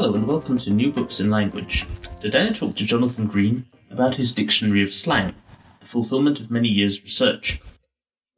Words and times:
Hello 0.00 0.14
and 0.14 0.26
welcome 0.26 0.56
to 0.56 0.70
New 0.70 0.90
Books 0.90 1.20
in 1.20 1.28
Language. 1.28 1.86
Today 2.22 2.46
I 2.48 2.52
talk 2.52 2.74
to 2.76 2.86
Jonathan 2.86 3.26
Green 3.26 3.66
about 3.90 4.14
his 4.14 4.34
Dictionary 4.34 4.82
of 4.82 4.94
Slang, 4.94 5.34
the 5.78 5.84
fulfillment 5.84 6.40
of 6.40 6.50
many 6.50 6.68
years' 6.68 7.02
research. 7.04 7.60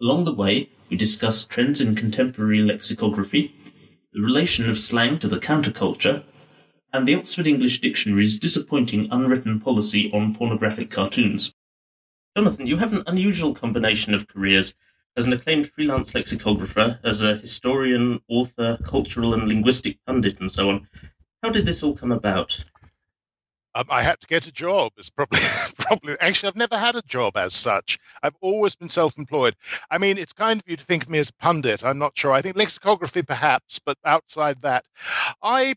Along 0.01 0.25
the 0.25 0.35
way, 0.35 0.71
we 0.91 0.97
discuss 0.97 1.47
trends 1.47 1.81
in 1.81 1.95
contemporary 1.95 2.59
lexicography, 2.59 3.55
the 4.13 4.21
relation 4.21 4.69
of 4.69 4.77
slang 4.77 5.21
to 5.21 5.29
the 5.29 5.39
counterculture, 5.39 6.25
and 6.93 7.07
the 7.07 7.15
Oxford 7.15 7.47
English 7.47 7.81
Dictionary's 7.81 8.41
disappointing 8.41 9.07
unwritten 9.13 9.61
policy 9.61 10.11
on 10.13 10.35
pornographic 10.35 10.91
cartoons. 10.91 11.55
Jonathan, 12.37 12.67
you 12.67 12.79
have 12.79 12.93
an 12.93 13.05
unusual 13.07 13.55
combination 13.55 14.15
of 14.15 14.27
careers 14.27 14.75
as 15.17 15.29
an 15.29 15.33
acclaimed 15.33 15.71
freelance 15.71 16.13
lexicographer, 16.13 16.99
as 17.05 17.23
a 17.23 17.37
historian, 17.37 18.21
author, 18.27 18.79
cultural 18.85 19.33
and 19.33 19.47
linguistic 19.47 20.05
pundit, 20.05 20.41
and 20.41 20.51
so 20.51 20.69
on. 20.69 20.89
How 21.43 21.51
did 21.51 21.67
this 21.67 21.83
all 21.83 21.97
come 21.97 22.13
about? 22.13 22.63
Um, 23.75 23.87
I 23.89 24.03
had 24.03 24.21
to 24.21 24.27
get 24.27 24.47
a 24.47 24.53
job. 24.53 24.93
It's 24.99 25.11
probably 25.11 25.41
probably 25.79 26.17
actually 26.21 26.49
I've 26.49 26.57
never 26.57 26.79
had 26.79 26.95
a 26.95 27.03
job 27.03 27.37
as 27.37 27.55
such. 27.55 27.99
I've 28.23 28.37
always 28.41 28.77
been 28.77 28.91
self-employed. 28.91 29.57
I 29.91 29.99
mean, 29.99 30.19
it's 30.19 30.35
kind 30.35 30.61
of 30.61 30.69
you 30.69 30.77
to 30.77 30.85
think 30.85 31.05
of 31.05 31.11
me 31.11 31.19
as 31.19 31.31
a 31.31 31.35
pundit. 31.35 31.85
I'm 31.85 31.99
not 31.99 32.17
sure. 32.17 32.33
I 32.33 32.43
think 32.43 32.57
lexicography 32.57 33.23
perhaps, 33.23 33.81
but 33.85 33.97
outside 34.05 34.63
that, 34.63 34.85
I 35.43 35.75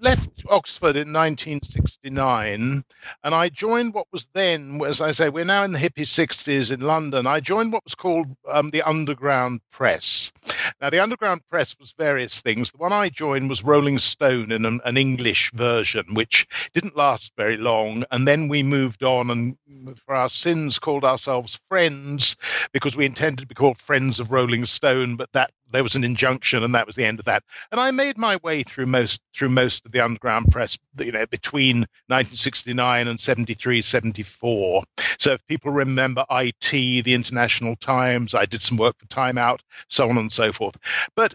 left 0.00 0.44
Oxford 0.48 0.96
in 0.96 1.12
1969 1.12 2.84
and 3.24 3.34
I 3.34 3.48
joined 3.48 3.94
what 3.94 4.06
was 4.12 4.28
then, 4.32 4.80
as 4.84 5.00
I 5.00 5.12
say, 5.12 5.28
we're 5.28 5.44
now 5.44 5.64
in 5.64 5.72
the 5.72 5.78
hippie 5.78 6.06
60s 6.06 6.72
in 6.72 6.80
London. 6.80 7.26
I 7.26 7.40
joined 7.40 7.72
what 7.72 7.84
was 7.84 7.94
called 7.94 8.26
um, 8.50 8.70
the 8.70 8.82
Underground 8.82 9.60
Press. 9.70 10.32
Now, 10.80 10.90
the 10.90 11.02
Underground 11.02 11.40
Press 11.50 11.76
was 11.78 11.94
various 11.98 12.40
things. 12.40 12.70
The 12.70 12.78
one 12.78 12.92
I 12.92 13.08
joined 13.08 13.48
was 13.48 13.64
Rolling 13.64 13.98
Stone 13.98 14.52
in 14.52 14.64
an, 14.64 14.80
an 14.84 14.96
English 14.96 15.52
version, 15.52 16.14
which 16.14 16.46
didn't 16.72 16.96
last 16.96 17.32
very 17.36 17.56
long. 17.56 18.04
And 18.10 18.26
then 18.26 18.48
we 18.48 18.62
moved 18.62 19.02
on 19.02 19.30
and, 19.30 19.98
for 20.06 20.14
our 20.14 20.28
sins, 20.28 20.78
called 20.78 21.04
ourselves 21.04 21.60
Friends 21.68 22.36
because 22.72 22.96
we 22.96 23.06
intended 23.06 23.42
to 23.42 23.46
be 23.46 23.54
called 23.54 23.78
Friends 23.78 24.20
of 24.20 24.32
Rolling 24.32 24.64
Stone, 24.64 25.16
but 25.16 25.32
that 25.32 25.50
there 25.70 25.82
was 25.82 25.94
an 25.94 26.04
injunction 26.04 26.62
and 26.64 26.74
that 26.74 26.86
was 26.86 26.96
the 26.96 27.04
end 27.04 27.18
of 27.18 27.26
that. 27.26 27.42
And 27.70 27.80
I 27.80 27.90
made 27.90 28.18
my 28.18 28.36
way 28.42 28.62
through 28.62 28.86
most 28.86 29.20
through 29.34 29.50
most 29.50 29.86
of 29.86 29.92
the 29.92 30.00
underground 30.00 30.50
press, 30.50 30.78
you 30.98 31.12
know, 31.12 31.26
between 31.26 31.80
1969 32.08 33.08
and 33.08 33.20
73, 33.20 33.82
74. 33.82 34.82
So 35.18 35.32
if 35.32 35.46
people 35.46 35.72
remember 35.72 36.24
IT, 36.30 36.70
the 36.70 37.14
International 37.14 37.76
Times, 37.76 38.34
I 38.34 38.46
did 38.46 38.62
some 38.62 38.76
work 38.76 38.98
for 38.98 39.06
Time 39.06 39.38
Out, 39.38 39.62
so 39.88 40.08
on 40.08 40.18
and 40.18 40.32
so 40.32 40.52
forth. 40.52 40.76
But 41.14 41.34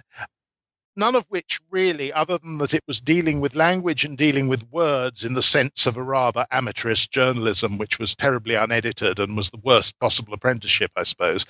none 0.96 1.16
of 1.16 1.26
which 1.30 1.60
really, 1.70 2.14
other 2.14 2.38
than 2.38 2.58
that 2.60 2.74
it 2.74 2.84
was 2.88 3.02
dealing 3.02 3.42
with 3.42 3.56
language 3.56 4.06
and 4.06 4.18
dealing 4.18 4.48
with 4.48 4.70
words 4.72 5.26
in 5.26 5.34
the 5.34 5.42
sense 5.42 5.88
of 5.88 5.98
a 5.98 6.04
rather 6.04 6.46
amateurish 6.52 7.08
journalism, 7.08 7.78
which 7.78 8.00
was 8.00 8.16
terribly 8.16 8.56
unedited 8.56 9.20
and 9.20 9.36
was 9.36 9.52
the 9.52 9.62
worst 9.64 10.00
possible 10.00 10.34
apprenticeship, 10.34 10.92
I 10.96 11.04
suppose, 11.04 11.46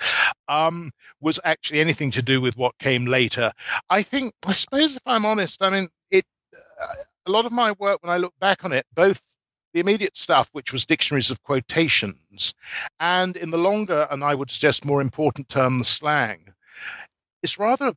um, 0.47 0.91
was 1.19 1.39
actually 1.43 1.81
anything 1.81 2.11
to 2.11 2.21
do 2.21 2.41
with 2.41 2.57
what 2.57 2.77
came 2.77 3.05
later. 3.05 3.51
I 3.89 4.03
think, 4.03 4.33
I 4.45 4.53
suppose, 4.53 4.95
if 4.95 5.03
I'm 5.05 5.25
honest, 5.25 5.61
I 5.61 5.69
mean, 5.69 5.89
it. 6.09 6.25
Uh, 6.81 6.87
a 7.25 7.31
lot 7.31 7.45
of 7.45 7.51
my 7.51 7.71
work, 7.79 8.03
when 8.03 8.11
I 8.11 8.17
look 8.17 8.33
back 8.39 8.65
on 8.65 8.73
it, 8.73 8.85
both 8.93 9.21
the 9.73 9.79
immediate 9.79 10.17
stuff, 10.17 10.49
which 10.51 10.71
was 10.71 10.85
dictionaries 10.85 11.31
of 11.31 11.41
quotations, 11.41 12.53
and 12.99 13.35
in 13.35 13.49
the 13.49 13.57
longer 13.57 14.07
and 14.09 14.23
I 14.23 14.35
would 14.35 14.51
suggest 14.51 14.85
more 14.85 15.01
important 15.01 15.49
term, 15.49 15.79
the 15.79 15.85
slang, 15.85 16.53
it's 17.41 17.57
rather 17.57 17.93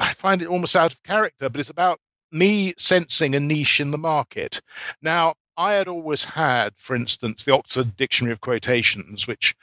I 0.00 0.12
find 0.14 0.42
it 0.42 0.48
almost 0.48 0.76
out 0.76 0.92
of 0.92 1.02
character, 1.02 1.48
but 1.48 1.60
it's 1.60 1.70
about 1.70 2.00
me 2.32 2.74
sensing 2.78 3.34
a 3.34 3.40
niche 3.40 3.80
in 3.80 3.90
the 3.90 3.98
market. 3.98 4.60
Now, 5.02 5.34
I 5.60 5.74
had 5.74 5.88
always 5.88 6.24
had, 6.24 6.72
for 6.78 6.96
instance, 6.96 7.44
the 7.44 7.52
Oxford 7.52 7.94
Dictionary 7.94 8.32
of 8.32 8.40
Quotations, 8.40 9.26
which 9.26 9.54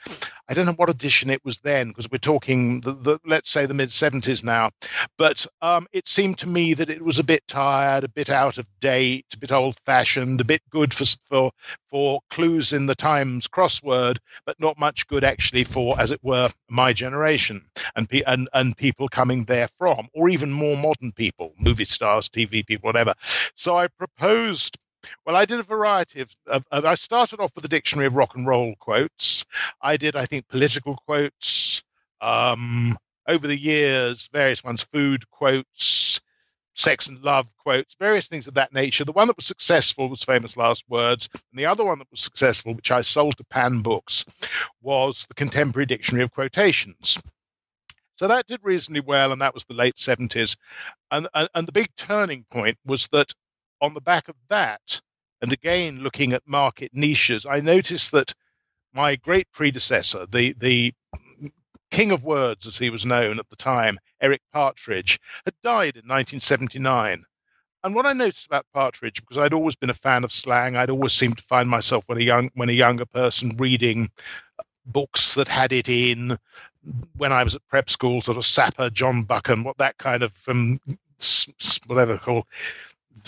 I 0.48 0.54
don't 0.54 0.64
know 0.64 0.72
what 0.74 0.90
edition 0.90 1.28
it 1.28 1.44
was 1.44 1.58
then, 1.58 1.88
because 1.88 2.08
we're 2.08 2.18
talking, 2.18 2.80
the, 2.80 2.92
the, 2.92 3.18
let's 3.26 3.50
say, 3.50 3.66
the 3.66 3.74
mid 3.74 3.88
70s 3.88 4.44
now. 4.44 4.70
But 5.16 5.44
um, 5.60 5.88
it 5.90 6.06
seemed 6.06 6.38
to 6.38 6.48
me 6.48 6.74
that 6.74 6.88
it 6.88 7.02
was 7.02 7.18
a 7.18 7.24
bit 7.24 7.48
tired, 7.48 8.04
a 8.04 8.08
bit 8.08 8.30
out 8.30 8.58
of 8.58 8.68
date, 8.78 9.26
a 9.34 9.38
bit 9.38 9.50
old 9.50 9.76
fashioned, 9.86 10.40
a 10.40 10.44
bit 10.44 10.62
good 10.70 10.94
for, 10.94 11.04
for, 11.28 11.50
for 11.90 12.20
clues 12.30 12.72
in 12.72 12.86
the 12.86 12.94
Times 12.94 13.48
crossword, 13.48 14.18
but 14.46 14.60
not 14.60 14.78
much 14.78 15.08
good 15.08 15.24
actually 15.24 15.64
for, 15.64 16.00
as 16.00 16.12
it 16.12 16.22
were, 16.22 16.48
my 16.70 16.92
generation 16.92 17.64
and, 17.96 18.08
pe- 18.08 18.22
and, 18.24 18.48
and 18.54 18.76
people 18.76 19.08
coming 19.08 19.46
there 19.46 19.66
from, 19.66 20.06
or 20.14 20.28
even 20.28 20.52
more 20.52 20.76
modern 20.76 21.10
people, 21.10 21.54
movie 21.58 21.86
stars, 21.86 22.28
TV 22.28 22.64
people, 22.64 22.86
whatever. 22.86 23.14
So 23.56 23.76
I 23.76 23.88
proposed 23.88 24.78
well, 25.24 25.36
I 25.36 25.44
did 25.44 25.60
a 25.60 25.64
variety 25.64 26.20
of, 26.20 26.34
of, 26.46 26.64
of, 26.70 26.84
I 26.84 26.94
started 26.94 27.40
off 27.40 27.54
with 27.54 27.64
a 27.64 27.68
dictionary 27.68 28.06
of 28.06 28.16
rock 28.16 28.36
and 28.36 28.46
roll 28.46 28.74
quotes. 28.78 29.46
I 29.80 29.96
did, 29.96 30.16
I 30.16 30.26
think, 30.26 30.48
political 30.48 30.96
quotes. 31.06 31.82
Um, 32.20 32.96
over 33.28 33.46
the 33.46 33.58
years, 33.58 34.28
various 34.32 34.64
ones, 34.64 34.82
food 34.82 35.30
quotes, 35.30 36.20
sex 36.74 37.08
and 37.08 37.20
love 37.22 37.46
quotes, 37.58 37.94
various 38.00 38.28
things 38.28 38.46
of 38.46 38.54
that 38.54 38.72
nature. 38.72 39.04
The 39.04 39.12
one 39.12 39.26
that 39.26 39.36
was 39.36 39.46
successful 39.46 40.08
was 40.08 40.22
Famous 40.22 40.56
Last 40.56 40.84
Words, 40.88 41.28
and 41.34 41.58
the 41.58 41.66
other 41.66 41.84
one 41.84 41.98
that 41.98 42.10
was 42.10 42.20
successful, 42.20 42.74
which 42.74 42.90
I 42.90 43.02
sold 43.02 43.36
to 43.36 43.44
Pan 43.44 43.80
Books, 43.80 44.24
was 44.80 45.26
the 45.28 45.34
Contemporary 45.34 45.86
Dictionary 45.86 46.24
of 46.24 46.32
Quotations. 46.32 47.20
So 48.16 48.28
that 48.28 48.46
did 48.46 48.60
reasonably 48.62 49.02
well, 49.02 49.30
and 49.32 49.42
that 49.42 49.54
was 49.54 49.64
the 49.64 49.74
late 49.74 49.96
70s. 49.96 50.56
And, 51.10 51.28
and, 51.34 51.48
and 51.54 51.68
the 51.68 51.72
big 51.72 51.94
turning 51.96 52.44
point 52.50 52.78
was 52.84 53.08
that 53.08 53.32
on 53.80 53.94
the 53.94 54.00
back 54.00 54.28
of 54.28 54.36
that, 54.48 55.00
and 55.40 55.52
again 55.52 55.98
looking 55.98 56.32
at 56.32 56.42
market 56.46 56.92
niches, 56.94 57.46
I 57.46 57.60
noticed 57.60 58.12
that 58.12 58.34
my 58.92 59.16
great 59.16 59.50
predecessor, 59.52 60.26
the 60.26 60.54
the 60.54 60.94
king 61.90 62.12
of 62.12 62.24
words 62.24 62.66
as 62.66 62.78
he 62.78 62.90
was 62.90 63.06
known 63.06 63.38
at 63.38 63.48
the 63.48 63.56
time, 63.56 63.98
Eric 64.20 64.42
Partridge, 64.52 65.20
had 65.44 65.54
died 65.62 65.96
in 65.96 66.06
1979. 66.06 67.22
And 67.84 67.94
what 67.94 68.06
I 68.06 68.12
noticed 68.12 68.46
about 68.46 68.66
Partridge, 68.74 69.20
because 69.20 69.38
I'd 69.38 69.54
always 69.54 69.76
been 69.76 69.90
a 69.90 69.94
fan 69.94 70.24
of 70.24 70.32
slang, 70.32 70.76
I'd 70.76 70.90
always 70.90 71.12
seemed 71.12 71.38
to 71.38 71.44
find 71.44 71.68
myself 71.68 72.08
when 72.08 72.18
a 72.18 72.22
young 72.22 72.50
when 72.54 72.68
a 72.68 72.72
younger 72.72 73.06
person 73.06 73.56
reading 73.56 74.10
books 74.84 75.34
that 75.34 75.48
had 75.48 75.72
it 75.72 75.88
in 75.88 76.38
when 77.16 77.32
I 77.32 77.44
was 77.44 77.54
at 77.54 77.66
prep 77.68 77.90
school, 77.90 78.20
sort 78.20 78.36
of 78.36 78.46
Sapper, 78.46 78.90
John 78.90 79.22
Buchan, 79.22 79.62
what 79.62 79.78
that 79.78 79.98
kind 79.98 80.22
of 80.22 80.34
um, 80.48 80.80
whatever 81.86 82.18
called 82.18 82.46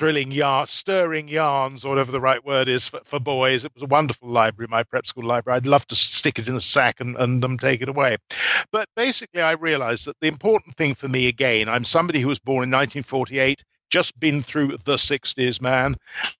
thrilling 0.00 0.30
yarn, 0.30 0.66
stirring 0.66 1.28
yarns, 1.28 1.84
or 1.84 1.90
whatever 1.90 2.10
the 2.10 2.22
right 2.22 2.42
word 2.42 2.70
is 2.70 2.88
for, 2.88 3.00
for, 3.04 3.20
boys. 3.20 3.66
It 3.66 3.74
was 3.74 3.82
a 3.82 3.86
wonderful 3.86 4.30
library, 4.30 4.66
my 4.70 4.82
prep 4.82 5.06
school 5.06 5.26
library. 5.26 5.58
I'd 5.58 5.66
love 5.66 5.86
to 5.88 5.94
stick 5.94 6.38
it 6.38 6.48
in 6.48 6.56
a 6.56 6.60
sack 6.62 7.00
and, 7.00 7.16
and 7.16 7.44
um, 7.44 7.58
take 7.58 7.82
it 7.82 7.88
away. 7.90 8.16
But 8.72 8.88
basically, 8.96 9.42
I 9.42 9.52
realized 9.52 10.06
that 10.06 10.16
the 10.22 10.28
important 10.28 10.74
thing 10.74 10.94
for 10.94 11.06
me, 11.06 11.28
again, 11.28 11.68
I'm 11.68 11.84
somebody 11.84 12.18
who 12.22 12.28
was 12.28 12.38
born 12.38 12.64
in 12.64 12.70
1948, 12.70 13.62
just 13.90 14.18
been 14.18 14.42
through 14.42 14.78
the 14.84 14.94
60s, 14.94 15.60
man, 15.60 15.96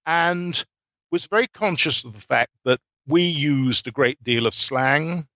and 0.07 0.65
was 1.13 1.27
very 1.27 1.47
conscious 1.47 2.03
of 2.05 2.15
the 2.15 2.21
fact 2.21 2.53
that 2.65 2.81
we 3.07 3.25
used 3.25 3.87
a 3.87 3.93
great 3.93 4.25
deal 4.25 4.47
of 4.47 4.55
slang. 4.55 5.27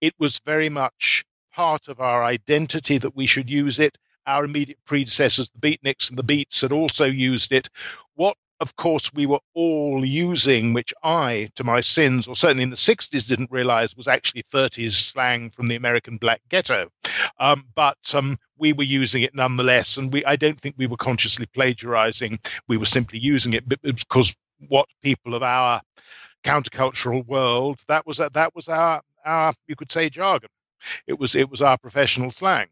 It 0.00 0.14
was 0.20 0.40
very 0.46 0.68
much 0.68 1.24
part 1.52 1.88
of 1.88 1.98
our 1.98 2.22
identity 2.22 2.98
that 2.98 3.16
we 3.16 3.26
should 3.26 3.50
use 3.50 3.80
it 3.80 3.98
our 4.26 4.44
immediate 4.44 4.78
predecessors, 4.84 5.50
the 5.50 5.60
beatniks 5.60 6.10
and 6.10 6.18
the 6.18 6.22
beats, 6.22 6.60
had 6.62 6.72
also 6.72 7.04
used 7.04 7.52
it. 7.52 7.68
What 8.14 8.36
of 8.58 8.74
course, 8.74 9.12
we 9.12 9.26
were 9.26 9.40
all 9.54 10.02
using, 10.04 10.72
which 10.72 10.94
I, 11.02 11.50
to 11.56 11.64
my 11.64 11.82
sins, 11.82 12.26
or 12.26 12.34
certainly 12.34 12.62
in 12.62 12.70
the 12.70 12.76
60s, 12.76 13.28
didn't 13.28 13.50
realize 13.50 13.94
was 13.94 14.08
actually 14.08 14.44
30s 14.44 14.92
slang 14.92 15.50
from 15.50 15.66
the 15.66 15.76
American 15.76 16.16
black 16.16 16.40
ghetto. 16.48 16.88
Um, 17.38 17.66
but 17.74 17.98
um, 18.14 18.38
we 18.56 18.72
were 18.72 18.84
using 18.84 19.22
it 19.22 19.34
nonetheless, 19.34 19.98
and 19.98 20.10
we, 20.10 20.24
I 20.24 20.36
don't 20.36 20.58
think 20.58 20.76
we 20.78 20.86
were 20.86 20.96
consciously 20.96 21.46
plagiarizing. 21.46 22.38
We 22.66 22.78
were 22.78 22.86
simply 22.86 23.18
using 23.18 23.52
it 23.52 23.64
because 23.82 24.34
what 24.68 24.88
people 25.02 25.34
of 25.34 25.42
our 25.42 25.82
countercultural 26.42 27.26
world 27.26 27.78
that 27.88 28.06
was 28.06 28.18
that 28.18 28.54
was 28.54 28.68
our 28.68 29.02
our 29.24 29.52
you 29.66 29.76
could 29.76 29.90
say 29.92 30.08
jargon. 30.08 30.48
It 31.06 31.18
was 31.18 31.34
it 31.34 31.50
was 31.50 31.60
our 31.60 31.76
professional 31.76 32.30
slang. 32.30 32.68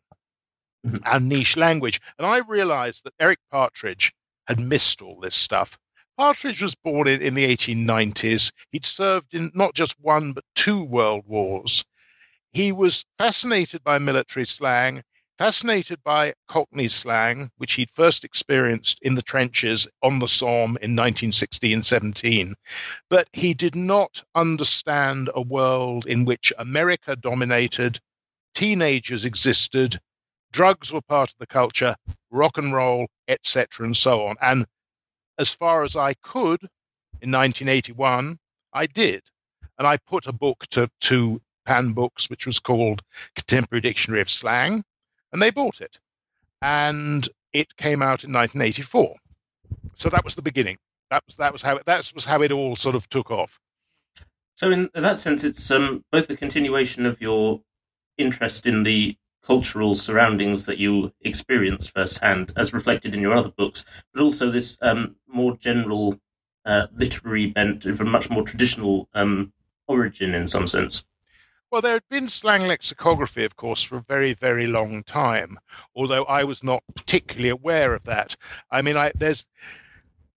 Mm-hmm. 0.84 0.96
and 1.06 1.28
niche 1.30 1.56
language. 1.56 2.00
And 2.18 2.26
I 2.26 2.38
realized 2.38 3.04
that 3.04 3.14
Eric 3.18 3.38
Partridge 3.50 4.12
had 4.46 4.60
missed 4.60 5.00
all 5.00 5.18
this 5.18 5.34
stuff. 5.34 5.78
Partridge 6.18 6.60
was 6.60 6.74
born 6.74 7.08
in, 7.08 7.22
in 7.22 7.32
the 7.32 7.56
1890s. 7.56 8.52
He'd 8.70 8.84
served 8.84 9.32
in 9.32 9.50
not 9.54 9.74
just 9.74 9.98
one, 9.98 10.34
but 10.34 10.44
two 10.54 10.84
world 10.84 11.24
wars. 11.26 11.86
He 12.52 12.70
was 12.70 13.06
fascinated 13.16 13.82
by 13.82 13.98
military 13.98 14.46
slang, 14.46 15.02
fascinated 15.38 16.04
by 16.04 16.34
Cockney 16.48 16.88
slang, 16.88 17.50
which 17.56 17.72
he'd 17.72 17.90
first 17.90 18.24
experienced 18.24 18.98
in 19.00 19.14
the 19.14 19.22
trenches 19.22 19.88
on 20.02 20.18
the 20.18 20.28
Somme 20.28 20.76
in 20.82 20.94
1916 20.94 21.82
17. 21.82 22.54
But 23.08 23.28
he 23.32 23.54
did 23.54 23.74
not 23.74 24.22
understand 24.34 25.30
a 25.34 25.40
world 25.40 26.04
in 26.06 26.26
which 26.26 26.52
America 26.58 27.16
dominated, 27.16 27.98
teenagers 28.54 29.24
existed, 29.24 29.98
drugs 30.54 30.92
were 30.92 31.02
part 31.02 31.30
of 31.30 31.38
the 31.38 31.46
culture, 31.46 31.96
rock 32.30 32.58
and 32.58 32.72
roll, 32.72 33.08
etc., 33.28 33.84
and 33.84 33.96
so 33.96 34.26
on. 34.26 34.36
And 34.40 34.64
as 35.36 35.50
far 35.50 35.82
as 35.82 35.96
I 35.96 36.14
could 36.14 36.62
in 37.20 37.32
1981, 37.32 38.38
I 38.72 38.86
did. 38.86 39.22
And 39.76 39.86
I 39.86 39.98
put 39.98 40.28
a 40.28 40.32
book 40.32 40.64
to, 40.70 40.88
to 41.02 41.42
Pan 41.66 41.92
Books, 41.92 42.30
which 42.30 42.46
was 42.46 42.60
called 42.60 43.02
Contemporary 43.34 43.80
Dictionary 43.80 44.22
of 44.22 44.30
Slang, 44.30 44.84
and 45.32 45.42
they 45.42 45.50
bought 45.50 45.80
it. 45.80 45.98
And 46.62 47.28
it 47.52 47.76
came 47.76 48.00
out 48.00 48.22
in 48.22 48.32
1984. 48.32 49.14
So 49.96 50.08
that 50.10 50.24
was 50.24 50.36
the 50.36 50.42
beginning. 50.42 50.78
That 51.10 51.24
was 51.26 51.36
that 51.36 51.52
was 51.52 51.62
how 51.62 51.76
it, 51.76 51.86
that 51.86 52.10
was 52.14 52.24
how 52.24 52.42
it 52.42 52.52
all 52.52 52.76
sort 52.76 52.94
of 52.94 53.08
took 53.08 53.30
off. 53.30 53.58
So 54.54 54.70
in 54.70 54.90
that 54.94 55.18
sense, 55.18 55.42
it's 55.42 55.70
um, 55.72 56.04
both 56.12 56.30
a 56.30 56.36
continuation 56.36 57.06
of 57.06 57.20
your 57.20 57.60
interest 58.16 58.66
in 58.66 58.84
the 58.84 59.16
cultural 59.46 59.94
surroundings 59.94 60.66
that 60.66 60.78
you 60.78 61.12
experience 61.20 61.86
firsthand, 61.86 62.52
as 62.56 62.72
reflected 62.72 63.14
in 63.14 63.20
your 63.20 63.34
other 63.34 63.50
books, 63.50 63.84
but 64.12 64.22
also 64.22 64.50
this 64.50 64.78
um, 64.80 65.16
more 65.26 65.56
general 65.56 66.18
uh, 66.64 66.86
literary 66.94 67.46
bent 67.46 67.84
of 67.84 68.00
a 68.00 68.04
much 68.04 68.30
more 68.30 68.42
traditional 68.42 69.08
um, 69.14 69.52
origin 69.86 70.34
in 70.34 70.46
some 70.46 70.66
sense. 70.66 71.04
Well, 71.70 71.82
there 71.82 71.94
had 71.94 72.08
been 72.08 72.28
slang 72.28 72.66
lexicography, 72.68 73.44
of 73.44 73.56
course, 73.56 73.82
for 73.82 73.96
a 73.96 74.04
very, 74.08 74.34
very 74.34 74.66
long 74.66 75.02
time, 75.02 75.58
although 75.94 76.24
I 76.24 76.44
was 76.44 76.62
not 76.62 76.82
particularly 76.94 77.48
aware 77.48 77.94
of 77.94 78.04
that. 78.04 78.36
I 78.70 78.82
mean, 78.82 78.96
I, 78.96 79.12
there's 79.14 79.44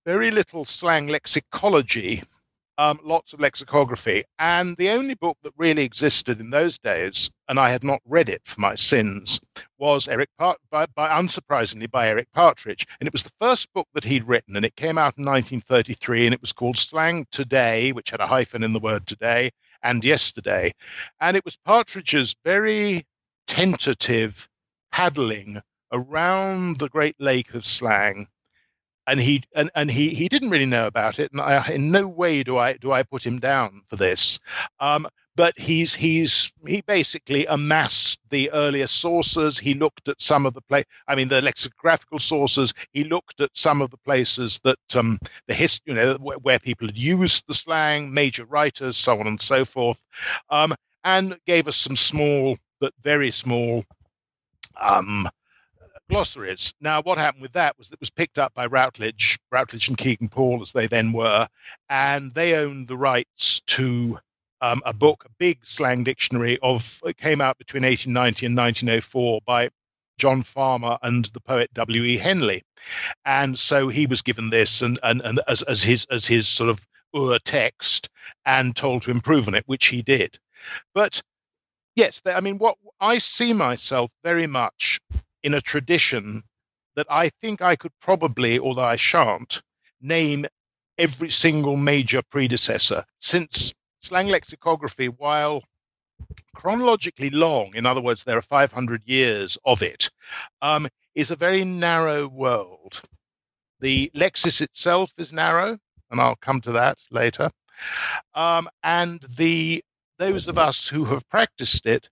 very 0.06 0.32
little 0.32 0.66
slang 0.66 1.08
lexicology 1.08 2.24
um, 2.78 3.00
lots 3.04 3.34
of 3.34 3.40
lexicography. 3.40 4.24
And 4.38 4.78
the 4.78 4.90
only 4.92 5.16
book 5.16 5.38
that 5.44 5.54
really 5.58 5.84
existed 5.84 6.40
in 6.40 6.50
those 6.50 6.78
days, 6.78 7.32
and 7.48 7.60
I 7.60 7.70
had 7.70 7.84
not 7.84 8.02
read 8.06 8.30
it 8.30 8.42
for 8.46 8.60
my 8.62 8.76
sins, 8.76 9.42
was 9.78 10.08
Eric 10.08 10.30
Part- 10.38 10.60
by, 10.70 10.86
by, 10.96 11.10
unsurprisingly 11.10 11.90
by 11.90 12.08
Eric 12.08 12.28
Partridge. 12.34 12.86
And 13.00 13.08
it 13.08 13.14
was 13.14 13.24
the 13.24 13.32
first 13.42 13.72
book 13.74 13.88
that 13.94 14.04
he'd 14.04 14.28
written, 14.28 14.56
and 14.56 14.66
it 14.66 14.76
came 14.76 14.98
out 14.98 15.18
in 15.18 15.26
1933, 15.26 16.26
and 16.26 16.34
it 16.34 16.42
was 16.42 16.54
called 16.54 16.78
Slang 16.78 17.26
Today, 17.32 17.92
which 17.92 18.12
had 18.12 18.22
a 18.22 18.28
hyphen 18.28 18.64
in 18.64 18.74
the 18.74 18.80
word 18.80 19.08
today, 19.08 19.52
and 19.82 20.04
yesterday. 20.04 20.74
And 21.20 21.38
it 21.38 21.46
was 21.46 21.58
Partridge's 21.66 22.36
very 22.44 23.06
tentative 23.48 24.48
paddling 24.92 25.62
around 25.92 26.80
the 26.80 26.90
great 26.90 27.16
lake 27.20 27.54
of 27.54 27.66
slang 27.66 28.28
and 29.08 29.20
he 29.20 29.42
and, 29.56 29.72
and 29.74 29.90
he 29.90 30.10
he 30.10 30.28
didn't 30.28 30.50
really 30.50 30.66
know 30.66 30.86
about 30.86 31.20
it. 31.20 31.32
And 31.32 31.42
I, 31.42 31.66
in 31.70 31.92
no 31.92 32.08
way 32.08 32.44
do 32.44 32.58
i 32.58 32.74
do 32.74 32.92
i 32.92 33.04
put 33.04 33.26
him 33.26 33.40
down 33.40 33.82
for 33.88 33.96
this. 33.96 34.40
Um, 34.80 35.08
but 35.36 35.58
he's 35.58 35.96
he's 35.96 36.52
he 36.66 36.82
basically 36.82 37.46
amassed 37.46 38.20
the 38.30 38.52
earlier 38.52 38.88
sources. 38.88 39.58
He 39.58 39.74
looked 39.74 40.10
at 40.10 40.22
some 40.22 40.46
of 40.46 40.54
the 40.54 40.62
place 40.62 40.86
i 41.08 41.16
mean 41.16 41.30
the 41.30 41.42
lexicographical 41.42 42.20
sources. 42.20 42.74
He 42.92 43.06
looked 43.06 43.40
at 43.40 43.52
some 43.54 43.82
of 43.82 43.90
the 43.90 43.98
places 43.98 44.60
that 44.64 44.96
um, 44.96 45.18
the 45.48 45.54
history 45.54 45.94
you 45.94 46.00
know 46.00 46.16
where, 46.16 46.38
where, 46.38 46.60
people 46.60 46.88
had 46.88 46.98
used 46.98 47.46
the 47.48 47.54
slang 47.54 48.14
major 48.14 48.46
writers 48.46 48.98
so 48.98 49.20
on 49.20 49.28
and 49.28 49.42
so 49.42 49.64
forth. 49.64 50.02
Um, 50.50 50.76
and 51.04 51.38
gave 51.46 51.70
us 51.70 51.78
some 51.78 51.96
small 51.96 52.58
but 52.82 52.94
very 53.02 53.32
small 53.32 53.86
um, 54.80 55.28
glossaries. 56.10 56.74
Now, 56.82 57.02
what 57.02 57.18
happened 57.18 57.42
with 57.42 57.54
that 57.54 57.78
was 57.78 57.92
it 57.92 58.00
was 58.00 58.10
picked 58.10 58.40
up 58.40 58.54
by 58.54 58.68
Routledge, 58.68 59.40
Routledge 59.52 59.88
and 59.88 59.98
Kegan 59.98 60.30
Paul, 60.30 60.62
as 60.62 60.72
they 60.72 60.88
then 60.88 61.12
were, 61.12 61.48
and 61.90 62.32
they 62.32 62.56
owned 62.56 62.88
the 62.88 62.98
rights 62.98 63.62
to 63.68 64.20
um, 64.62 64.82
a 64.86 64.94
book, 64.94 65.26
a 65.26 65.32
big 65.38 65.60
slang 65.66 66.04
dictionary 66.04 66.58
of 66.62 67.02
it 67.06 67.18
came 67.18 67.42
out 67.42 67.58
between 67.58 67.84
1890 67.84 68.46
and 68.48 68.58
1904 68.58 69.42
by 69.46 69.70
John 70.18 70.42
Farmer 70.42 70.98
and 71.02 71.26
the 71.26 71.42
poet 71.42 71.72
W. 71.74 72.04
E. 72.04 72.18
Henley, 72.18 72.64
and 73.24 73.58
so 73.58 73.88
he 73.88 74.08
was 74.08 74.24
given 74.24 74.50
this 74.50 74.82
and 74.82 75.00
and, 75.04 75.22
and 75.22 75.40
as, 75.48 75.62
as 75.62 75.84
his 75.84 76.08
as 76.10 76.26
his 76.26 76.48
sort 76.48 76.72
of 76.72 76.84
ur 77.16 77.38
text 77.40 78.10
and 78.46 78.76
told 78.76 79.04
to 79.04 79.12
improve 79.12 79.48
on 79.48 79.56
it, 79.56 79.64
which 79.68 79.88
he 79.88 80.02
did. 80.02 80.40
But 80.96 81.22
yes, 81.96 82.22
I 82.26 82.42
mean, 82.42 82.58
what 82.58 82.78
I 83.00 83.20
see 83.20 83.54
myself 83.54 84.12
very 84.24 84.48
much 84.48 85.00
in 85.48 85.54
a 85.54 85.62
tradition 85.62 86.44
that 86.98 87.08
I 87.10 87.30
think 87.30 87.62
I 87.62 87.78
could 87.78 87.94
probably, 88.02 88.60
although 88.60 88.84
I 88.84 88.98
shan't, 88.98 89.62
name 90.02 90.46
every 90.98 91.30
single 91.30 91.78
major 91.78 92.22
predecessor 92.22 93.06
since 93.22 93.74
slang 94.02 94.28
lexicography, 94.28 95.08
while 95.08 95.64
chronologically 96.54 97.30
long, 97.30 97.76
in 97.76 97.86
other 97.86 98.02
words, 98.02 98.26
there 98.26 98.38
are 98.38 98.42
500 98.42 99.04
years 99.06 99.58
of 99.64 99.84
it, 99.84 100.12
um, 100.62 100.90
is 101.16 101.32
a 101.32 101.38
very 101.38 101.64
narrow 101.64 102.28
world. 102.28 103.02
The 103.80 104.12
lexis 104.14 104.60
itself 104.60 105.14
is 105.18 105.32
narrow, 105.32 105.78
and 106.12 106.20
I'll 106.20 106.36
come 106.36 106.60
to 106.62 106.74
that 106.74 106.98
later. 107.10 107.52
Um, 108.36 108.68
and 108.84 109.22
the 109.38 109.82
those 110.20 110.50
of 110.50 110.58
us 110.58 110.90
who 110.90 111.06
have 111.06 111.30
practiced 111.30 111.86
it, 111.86 112.10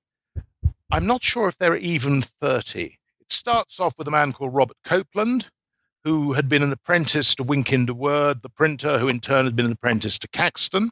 I'm 0.90 1.06
not 1.06 1.22
sure 1.22 1.50
if 1.50 1.58
there 1.58 1.74
are 1.74 1.88
even 1.96 2.22
30. 2.22 2.98
It 3.30 3.34
starts 3.34 3.80
off 3.80 3.94
with 3.98 4.08
a 4.08 4.12
man 4.12 4.34
called 4.34 4.54
Robert 4.54 4.78
Copland, 4.84 5.50
who 6.04 6.34
had 6.34 6.48
been 6.48 6.62
an 6.62 6.72
apprentice 6.72 7.34
to 7.36 7.44
Wynkyn 7.44 7.88
de 7.88 7.94
Worde, 7.94 8.44
the 8.44 8.50
printer, 8.50 9.00
who 9.00 9.08
in 9.08 9.20
turn 9.20 9.46
had 9.46 9.56
been 9.56 9.66
an 9.66 9.72
apprentice 9.72 10.20
to 10.20 10.28
Caxton, 10.28 10.92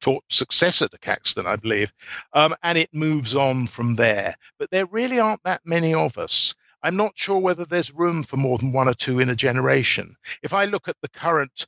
taught 0.00 0.24
successor 0.30 0.88
to 0.88 0.98
Caxton, 0.98 1.46
I 1.46 1.56
believe, 1.56 1.92
um, 2.32 2.54
and 2.62 2.78
it 2.78 2.94
moves 2.94 3.36
on 3.36 3.66
from 3.66 3.94
there. 3.94 4.36
But 4.58 4.70
there 4.70 4.86
really 4.86 5.20
aren't 5.20 5.42
that 5.42 5.60
many 5.66 5.92
of 5.92 6.16
us. 6.16 6.54
I'm 6.82 6.96
not 6.96 7.12
sure 7.18 7.38
whether 7.38 7.66
there's 7.66 7.92
room 7.92 8.22
for 8.22 8.38
more 8.38 8.56
than 8.56 8.72
one 8.72 8.88
or 8.88 8.94
two 8.94 9.20
in 9.20 9.28
a 9.28 9.36
generation. 9.36 10.14
If 10.42 10.54
I 10.54 10.64
look 10.64 10.88
at 10.88 10.96
the 11.02 11.10
current 11.10 11.66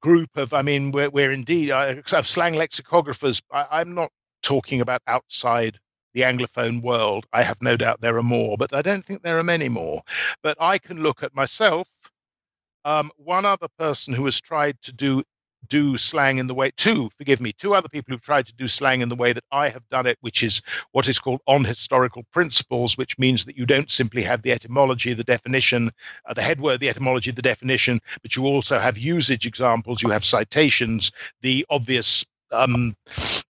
group 0.00 0.36
of, 0.36 0.54
I 0.54 0.62
mean, 0.62 0.92
we're, 0.92 1.10
we're 1.10 1.32
indeed, 1.32 1.72
I, 1.72 1.86
of 2.12 2.28
slang 2.28 2.54
lexicographers, 2.54 3.42
I, 3.50 3.66
I'm 3.72 3.94
not 3.94 4.12
talking 4.42 4.80
about 4.80 5.02
outside 5.08 5.80
the 6.16 6.22
Anglophone 6.22 6.80
world. 6.80 7.26
I 7.30 7.42
have 7.42 7.62
no 7.62 7.76
doubt 7.76 8.00
there 8.00 8.16
are 8.16 8.22
more, 8.22 8.56
but 8.56 8.74
I 8.74 8.80
don't 8.80 9.04
think 9.04 9.22
there 9.22 9.38
are 9.38 9.44
many 9.44 9.68
more. 9.68 10.00
But 10.42 10.56
I 10.58 10.78
can 10.78 11.02
look 11.02 11.22
at 11.22 11.34
myself. 11.34 11.86
Um, 12.86 13.10
one 13.16 13.44
other 13.44 13.68
person 13.78 14.14
who 14.14 14.24
has 14.24 14.40
tried 14.40 14.80
to 14.82 14.92
do 14.92 15.22
do 15.68 15.96
slang 15.96 16.38
in 16.38 16.46
the 16.46 16.54
way 16.54 16.70
two 16.76 17.10
forgive 17.18 17.40
me 17.40 17.52
two 17.52 17.74
other 17.74 17.88
people 17.88 18.12
who've 18.12 18.22
tried 18.22 18.46
to 18.46 18.52
do 18.54 18.68
slang 18.68 19.00
in 19.00 19.08
the 19.08 19.16
way 19.16 19.32
that 19.32 19.42
i 19.50 19.68
have 19.68 19.88
done 19.88 20.06
it 20.06 20.16
which 20.20 20.44
is 20.44 20.62
what 20.92 21.08
is 21.08 21.18
called 21.18 21.40
on 21.44 21.64
historical 21.64 22.22
principles 22.30 22.96
which 22.96 23.18
means 23.18 23.46
that 23.46 23.56
you 23.56 23.66
don't 23.66 23.90
simply 23.90 24.22
have 24.22 24.42
the 24.42 24.52
etymology 24.52 25.14
the 25.14 25.24
definition 25.24 25.90
uh, 26.24 26.34
the 26.34 26.42
headword 26.42 26.78
the 26.78 26.88
etymology 26.88 27.32
the 27.32 27.42
definition 27.42 27.98
but 28.22 28.36
you 28.36 28.44
also 28.44 28.78
have 28.78 28.96
usage 28.96 29.44
examples 29.44 30.02
you 30.02 30.10
have 30.10 30.24
citations 30.24 31.10
the 31.40 31.66
obvious 31.68 32.24
um, 32.52 32.94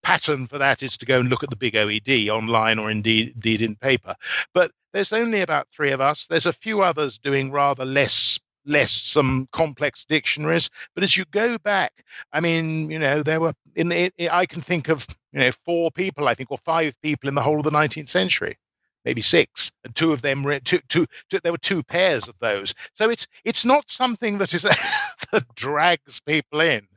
pattern 0.02 0.46
for 0.46 0.58
that 0.58 0.82
is 0.82 0.98
to 0.98 1.06
go 1.06 1.20
and 1.20 1.28
look 1.28 1.42
at 1.42 1.50
the 1.50 1.56
big 1.56 1.74
OED 1.74 2.28
online 2.28 2.78
or 2.78 2.90
indeed, 2.90 3.32
indeed 3.34 3.62
in 3.62 3.76
paper. 3.76 4.14
But 4.54 4.70
there's 4.92 5.12
only 5.12 5.40
about 5.40 5.68
three 5.74 5.92
of 5.92 6.00
us. 6.00 6.26
There's 6.26 6.46
a 6.46 6.52
few 6.52 6.82
others 6.82 7.18
doing 7.18 7.50
rather 7.50 7.84
less 7.84 8.40
less 8.66 8.90
some 8.90 9.48
complex 9.52 10.04
dictionaries. 10.04 10.70
But 10.94 11.04
as 11.04 11.16
you 11.16 11.24
go 11.30 11.56
back, 11.58 11.92
I 12.32 12.40
mean, 12.40 12.90
you 12.90 12.98
know, 12.98 13.22
there 13.22 13.40
were 13.40 13.54
in 13.74 13.88
the 13.88 14.10
I 14.30 14.46
can 14.46 14.60
think 14.60 14.88
of 14.88 15.06
you 15.32 15.40
know 15.40 15.50
four 15.64 15.90
people, 15.90 16.28
I 16.28 16.34
think, 16.34 16.50
or 16.50 16.58
five 16.58 17.00
people 17.00 17.28
in 17.28 17.34
the 17.34 17.42
whole 17.42 17.58
of 17.58 17.64
the 17.64 17.70
19th 17.70 18.08
century. 18.08 18.58
Maybe 19.04 19.22
six, 19.22 19.70
and 19.84 19.94
two 19.94 20.12
of 20.12 20.20
them 20.20 20.42
two, 20.64 20.80
two, 20.88 21.06
two, 21.30 21.38
there 21.40 21.52
were 21.52 21.58
two 21.58 21.84
pairs 21.84 22.26
of 22.26 22.34
those. 22.40 22.74
So 22.94 23.08
it's 23.08 23.28
it's 23.44 23.64
not 23.64 23.88
something 23.88 24.38
that 24.38 24.52
is 24.52 24.62
that 25.32 25.44
drags 25.54 26.20
people 26.20 26.60
in 26.60 26.88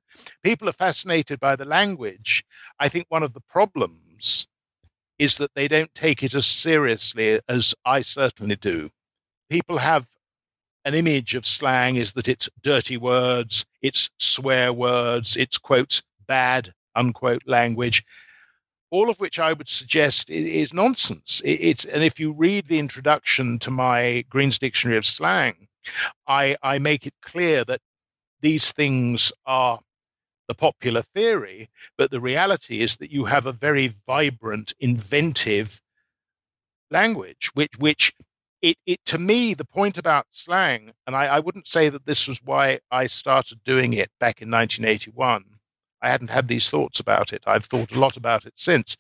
people 0.44 0.70
are 0.70 0.74
fascinated 0.74 1.40
by 1.40 1.56
the 1.56 1.66
language. 1.66 2.46
I 2.80 2.90
think 2.90 3.06
one 3.10 3.24
of 3.24 3.34
the 3.34 3.42
problems 3.42 4.48
is 5.18 5.38
that 5.38 5.54
they 5.54 5.68
don't 5.68 5.94
take 5.94 6.24
it 6.24 6.34
as 6.34 6.46
seriously 6.46 7.42
as 7.48 7.76
I 7.86 8.02
certainly 8.04 8.56
do. 8.56 8.90
People 9.50 9.78
have 9.78 10.08
an 10.86 10.94
image 10.94 11.36
of 11.36 11.46
slang 11.46 11.98
is 11.98 12.14
that 12.14 12.30
it's 12.30 12.50
dirty 12.62 12.98
words, 12.98 13.66
it's 13.82 14.10
swear 14.18 14.72
words, 14.72 15.36
it's 15.36 15.58
quote 15.58 16.02
bad 16.28 16.74
unquote 16.96 17.44
language, 17.46 18.06
all 18.90 19.10
of 19.10 19.20
which 19.20 19.40
I 19.40 19.54
would 19.54 19.70
suggest 19.70 20.30
is 20.30 20.74
nonsense. 20.74 21.42
It's 21.44 21.86
and 21.86 22.04
if 22.04 22.20
you 22.20 22.32
read 22.34 22.68
the 22.68 22.80
introduction 22.80 23.60
to 23.60 23.72
my 23.72 24.24
Green's 24.30 24.60
Dictionary 24.60 24.98
of 24.98 25.06
Slang, 25.06 25.68
I, 26.28 26.56
I 26.62 26.80
make 26.80 27.06
it 27.06 27.14
clear 27.22 27.64
that 27.66 27.82
these 28.42 28.72
things 28.72 29.32
are 29.46 29.80
the 30.50 30.56
popular 30.56 31.04
theory, 31.14 31.70
but 31.98 32.12
the 32.12 32.20
reality 32.20 32.82
is 32.82 32.98
that 32.98 33.12
you 33.12 33.24
have 33.26 33.46
a 33.46 33.54
very 33.54 33.94
vibrant, 34.08 34.74
inventive 34.80 35.80
language, 36.92 37.52
which 37.54 37.78
which 37.78 38.14
it, 38.62 38.76
it 38.86 39.00
to 39.06 39.18
me 39.18 39.54
the 39.54 39.64
point 39.64 40.00
about 40.00 40.26
slang, 40.32 40.92
and 41.08 41.16
I, 41.16 41.28
I 41.28 41.40
wouldn't 41.40 41.68
say 41.68 41.90
that 41.90 42.06
this 42.06 42.28
was 42.28 42.42
why 42.44 42.80
I 42.92 43.08
started 43.08 43.64
doing 43.64 43.94
it 43.94 44.10
back 44.20 44.42
in 44.42 44.50
1981. 44.50 45.46
I 46.02 46.10
hadn't 46.10 46.30
had 46.30 46.48
these 46.48 46.70
thoughts 46.70 47.00
about 47.00 47.32
it. 47.32 47.44
I've 47.46 47.66
thought 47.66 47.92
a 47.92 48.00
lot 48.00 48.18
about 48.18 48.46
it 48.46 48.54
since. 48.56 48.98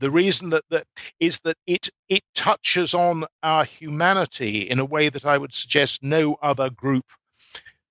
The 0.00 0.10
reason 0.10 0.50
that, 0.50 0.64
that 0.70 0.86
is 1.20 1.38
that 1.44 1.56
it 1.66 1.90
it 2.08 2.24
touches 2.34 2.94
on 2.94 3.24
our 3.42 3.64
humanity 3.64 4.62
in 4.62 4.80
a 4.80 4.84
way 4.84 5.10
that 5.10 5.26
I 5.26 5.38
would 5.38 5.54
suggest 5.54 6.02
no 6.02 6.36
other 6.42 6.70
group 6.70 7.04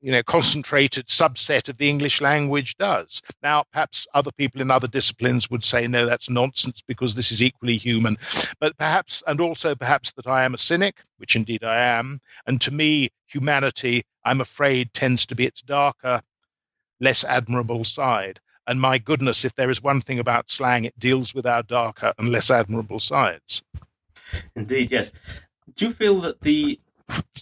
you 0.01 0.11
know 0.11 0.23
concentrated 0.23 1.07
subset 1.07 1.69
of 1.69 1.77
the 1.77 1.89
english 1.89 2.21
language 2.21 2.75
does. 2.77 3.21
Now 3.41 3.63
perhaps 3.71 4.07
other 4.13 4.31
people 4.31 4.61
in 4.61 4.71
other 4.71 4.87
disciplines 4.87 5.49
would 5.49 5.63
say 5.63 5.87
no 5.87 6.05
that's 6.05 6.29
nonsense 6.29 6.81
because 6.87 7.15
this 7.15 7.31
is 7.31 7.43
equally 7.43 7.77
human. 7.77 8.17
But 8.59 8.77
perhaps 8.77 9.23
and 9.25 9.41
also 9.41 9.75
perhaps 9.75 10.11
that 10.13 10.27
i 10.27 10.43
am 10.45 10.53
a 10.53 10.59
cynic 10.59 10.95
which 11.17 11.35
indeed 11.35 11.63
i 11.63 11.97
am 11.97 12.21
and 12.45 12.61
to 12.61 12.71
me 12.73 13.09
humanity 13.27 14.03
i'm 14.23 14.41
afraid 14.41 14.93
tends 14.93 15.27
to 15.27 15.35
be 15.35 15.45
its 15.45 15.61
darker 15.61 16.21
less 16.99 17.23
admirable 17.23 17.85
side. 17.85 18.39
And 18.65 18.81
my 18.81 18.97
goodness 18.97 19.45
if 19.45 19.55
there 19.55 19.69
is 19.69 19.81
one 19.81 20.01
thing 20.01 20.19
about 20.19 20.49
slang 20.49 20.85
it 20.85 20.99
deals 20.99 21.33
with 21.33 21.45
our 21.45 21.63
darker 21.63 22.13
and 22.17 22.29
less 22.29 22.51
admirable 22.51 22.99
sides. 22.99 23.63
Indeed 24.55 24.91
yes. 24.91 25.13
Do 25.75 25.87
you 25.87 25.93
feel 25.93 26.21
that 26.21 26.41
the 26.41 26.79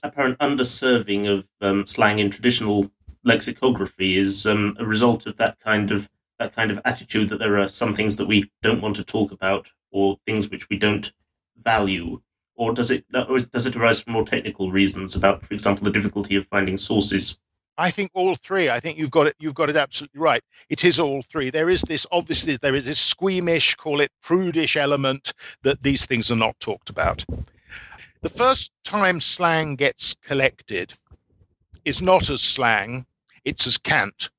apparent 0.04 0.40
underserving 0.40 1.28
of 1.30 1.48
um, 1.62 1.88
slang 1.88 2.20
in 2.20 2.30
traditional 2.30 2.92
lexicography 3.24 4.18
is 4.18 4.46
um, 4.46 4.78
a 4.80 4.86
result 4.86 5.26
of 5.26 5.38
that 5.38 5.60
kind 5.60 5.92
of 5.92 6.08
that 6.38 6.56
kind 6.56 6.72
of 6.72 6.82
attitude 6.84 7.30
that 7.30 7.40
there 7.40 7.58
are 7.58 7.70
some 7.70 7.96
things 7.96 8.18
that 8.18 8.28
we 8.28 8.52
don't 8.62 8.82
want 8.82 8.98
to 8.98 9.04
talk 9.04 9.32
about 9.32 9.70
or 9.92 10.18
things 10.26 10.50
which 10.50 10.70
we 10.70 10.78
don't 10.78 11.14
value, 11.64 12.22
or 12.56 12.74
does 12.74 12.92
it 12.92 13.06
or 13.14 13.40
does 13.40 13.66
it 13.66 13.76
arise 13.76 14.02
from 14.02 14.14
more 14.14 14.26
technical 14.26 14.72
reasons 14.72 15.16
about, 15.16 15.46
for 15.46 15.54
example, 15.54 15.86
the 15.86 15.92
difficulty 15.92 16.36
of 16.36 16.48
finding 16.48 16.78
sources? 16.78 17.38
I 17.78 17.92
think 17.92 18.12
all 18.14 18.36
three. 18.36 18.70
I 18.70 18.80
think 18.80 18.98
you've 18.98 19.12
got 19.12 19.28
it. 19.28 19.36
You've 19.40 19.54
got 19.54 19.70
it 19.70 19.76
absolutely 19.76 20.20
right. 20.22 20.42
It 20.70 20.86
is 20.86 21.00
all 21.00 21.22
three. 21.22 21.50
There 21.50 21.70
is 21.70 21.82
this 21.82 22.06
obviously 22.12 22.58
there 22.62 22.76
is 22.76 22.86
this 22.86 23.00
squeamish, 23.00 23.76
call 23.76 24.02
it 24.02 24.12
prudish 24.22 24.78
element 24.78 25.34
that 25.64 25.82
these 25.82 26.06
things 26.06 26.32
are 26.32 26.38
not 26.38 26.60
talked 26.60 26.90
about. 26.90 27.26
The 28.26 28.30
first 28.30 28.72
time 28.84 29.22
slang 29.22 29.76
gets 29.76 30.16
collected 30.16 30.92
is 31.86 32.02
not 32.02 32.32
as 32.32 32.42
slang, 32.42 33.06
it's 33.44 33.68
as 33.68 33.78
cant. 33.78 34.32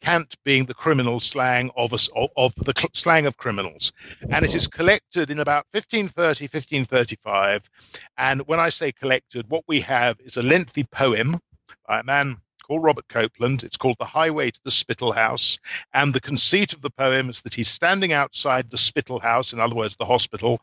Cant 0.00 0.36
being 0.44 0.66
the 0.66 0.74
criminal 0.74 1.18
slang 1.18 1.72
of, 1.76 1.92
of 1.92 2.54
the 2.54 2.72
cl- 2.72 2.90
slang 2.94 3.26
of 3.26 3.36
criminals. 3.36 3.92
And 4.30 4.44
it 4.44 4.54
is 4.54 4.68
collected 4.68 5.32
in 5.32 5.40
about 5.40 5.66
1530, 5.72 6.44
1535. 6.44 7.68
And 8.16 8.42
when 8.42 8.60
I 8.60 8.68
say 8.68 8.92
collected, 8.92 9.50
what 9.50 9.64
we 9.66 9.80
have 9.80 10.20
is 10.20 10.36
a 10.36 10.42
lengthy 10.42 10.84
poem 10.84 11.40
by 11.88 11.98
a 11.98 12.04
man 12.04 12.36
called 12.64 12.84
Robert 12.84 13.08
Copland. 13.08 13.64
It's 13.64 13.76
called 13.76 13.96
The 13.98 14.04
Highway 14.04 14.52
to 14.52 14.60
the 14.62 14.70
Spittle 14.70 15.10
House. 15.10 15.58
And 15.92 16.14
the 16.14 16.20
conceit 16.20 16.74
of 16.74 16.80
the 16.80 16.90
poem 16.90 17.28
is 17.28 17.42
that 17.42 17.54
he's 17.54 17.68
standing 17.68 18.12
outside 18.12 18.70
the 18.70 18.78
Spittle 18.78 19.18
House, 19.18 19.52
in 19.52 19.58
other 19.58 19.74
words, 19.74 19.96
the 19.96 20.06
hospital. 20.06 20.60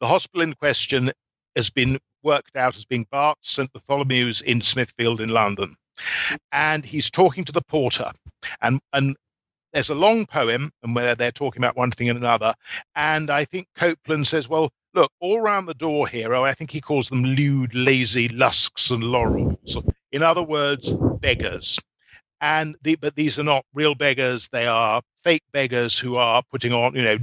The 0.00 0.08
hospital 0.08 0.40
in 0.40 0.54
question 0.54 1.12
has 1.56 1.70
been 1.70 1.98
worked 2.22 2.56
out 2.56 2.76
as 2.76 2.84
being 2.84 3.06
Bart 3.10 3.38
St. 3.42 3.72
Bartholomew's 3.72 4.40
in 4.42 4.60
Smithfield 4.60 5.20
in 5.20 5.28
London. 5.28 5.74
And 6.50 6.84
he's 6.84 7.10
talking 7.10 7.44
to 7.44 7.52
the 7.52 7.62
porter. 7.62 8.12
And, 8.60 8.80
and 8.92 9.16
there's 9.72 9.90
a 9.90 9.94
long 9.94 10.26
poem 10.26 10.70
and 10.82 10.94
where 10.94 11.14
they're 11.14 11.32
talking 11.32 11.60
about 11.60 11.76
one 11.76 11.90
thing 11.90 12.08
and 12.08 12.18
another. 12.18 12.54
And 12.94 13.30
I 13.30 13.44
think 13.44 13.68
Copland 13.76 14.26
says, 14.26 14.48
well, 14.48 14.70
look, 14.94 15.10
all 15.20 15.40
round 15.40 15.68
the 15.68 15.74
door 15.74 16.06
here, 16.06 16.34
oh, 16.34 16.44
I 16.44 16.52
think 16.54 16.70
he 16.70 16.80
calls 16.80 17.08
them 17.08 17.24
lewd, 17.24 17.74
lazy 17.74 18.28
lusks 18.28 18.90
and 18.90 19.02
laurels. 19.02 19.78
In 20.10 20.22
other 20.22 20.42
words, 20.42 20.90
beggars 20.90 21.78
and 22.42 22.76
the, 22.82 22.96
but 22.96 23.14
these 23.14 23.38
are 23.38 23.44
not 23.44 23.64
real 23.72 23.94
beggars 23.94 24.48
they 24.52 24.66
are 24.66 25.00
fake 25.22 25.44
beggars 25.52 25.98
who 25.98 26.16
are 26.16 26.42
putting 26.50 26.72
on 26.72 26.94
you 26.94 27.02
know 27.02 27.18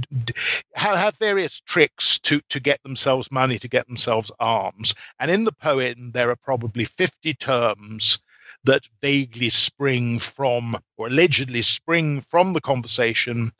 have, 0.74 0.96
have 0.96 1.18
various 1.18 1.60
tricks 1.60 2.18
to 2.20 2.40
to 2.48 2.58
get 2.58 2.82
themselves 2.82 3.30
money 3.30 3.58
to 3.58 3.68
get 3.68 3.86
themselves 3.86 4.32
arms. 4.40 4.94
and 5.20 5.30
in 5.30 5.44
the 5.44 5.52
poem 5.52 6.10
there 6.10 6.30
are 6.30 6.36
probably 6.36 6.86
50 6.86 7.34
terms 7.34 8.18
that 8.64 8.82
vaguely 9.00 9.50
spring 9.50 10.18
from 10.18 10.76
or 10.96 11.06
allegedly 11.06 11.62
spring 11.62 12.20
from 12.22 12.52
the 12.52 12.60
conversation 12.60 13.52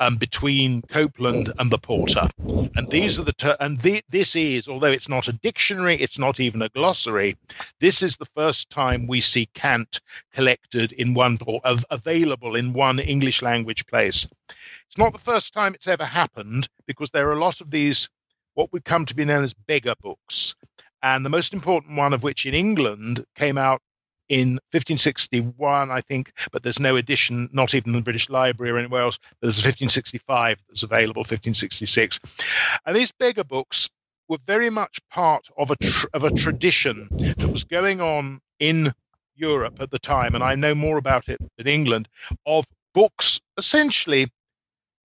um, 0.00 0.16
between 0.16 0.82
Copland 0.82 1.52
and 1.58 1.70
the 1.70 1.78
porter. 1.78 2.26
And 2.74 2.88
these 2.88 3.18
are 3.18 3.24
the 3.24 3.32
ter- 3.32 3.56
and 3.60 3.78
the, 3.78 4.02
this 4.08 4.34
is 4.34 4.66
although 4.68 4.90
it's 4.90 5.08
not 5.08 5.28
a 5.28 5.32
dictionary, 5.32 5.96
it's 5.96 6.18
not 6.18 6.40
even 6.40 6.62
a 6.62 6.68
glossary. 6.70 7.36
This 7.78 8.02
is 8.02 8.16
the 8.16 8.24
first 8.24 8.70
time 8.70 9.06
we 9.06 9.20
see 9.20 9.46
cant 9.54 10.00
collected 10.32 10.92
in 10.92 11.14
one 11.14 11.36
or 11.46 11.60
av- 11.64 11.84
available 11.90 12.56
in 12.56 12.72
one 12.72 12.98
English 12.98 13.42
language 13.42 13.86
place. 13.86 14.26
It's 14.88 14.98
not 14.98 15.12
the 15.12 15.18
first 15.18 15.52
time 15.52 15.74
it's 15.74 15.88
ever 15.88 16.04
happened 16.04 16.68
because 16.86 17.10
there 17.10 17.28
are 17.28 17.34
a 17.34 17.40
lot 17.40 17.60
of 17.60 17.70
these 17.70 18.08
what 18.54 18.72
would 18.72 18.84
come 18.84 19.06
to 19.06 19.14
be 19.14 19.24
known 19.24 19.44
as 19.44 19.54
beggar 19.54 19.94
books. 20.00 20.56
And 21.02 21.24
the 21.24 21.30
most 21.30 21.52
important 21.52 21.96
one 21.96 22.12
of 22.12 22.22
which 22.22 22.46
in 22.46 22.54
England 22.54 23.24
came 23.36 23.58
out 23.58 23.80
in 24.30 24.52
1561, 24.70 25.90
I 25.90 26.00
think, 26.00 26.32
but 26.52 26.62
there's 26.62 26.78
no 26.78 26.96
edition, 26.96 27.50
not 27.52 27.74
even 27.74 27.90
in 27.90 27.96
the 27.96 28.04
British 28.04 28.30
Library 28.30 28.70
or 28.70 28.78
anywhere 28.78 29.02
else. 29.02 29.18
There's 29.42 29.58
a 29.58 29.66
1565 29.66 30.58
that's 30.68 30.84
available, 30.84 31.20
1566. 31.20 32.20
And 32.86 32.96
these 32.96 33.10
beggar 33.10 33.42
books 33.42 33.90
were 34.28 34.38
very 34.46 34.70
much 34.70 35.00
part 35.10 35.48
of 35.58 35.72
a 35.72 35.76
tr- 35.76 36.06
of 36.14 36.22
a 36.22 36.30
tradition 36.30 37.08
that 37.10 37.50
was 37.50 37.64
going 37.64 38.00
on 38.00 38.40
in 38.60 38.92
Europe 39.34 39.80
at 39.80 39.90
the 39.90 39.98
time, 39.98 40.36
and 40.36 40.44
I 40.44 40.54
know 40.54 40.76
more 40.76 40.96
about 40.96 41.28
it 41.28 41.40
in 41.58 41.66
England, 41.66 42.08
of 42.46 42.64
books 42.94 43.40
essentially 43.58 44.28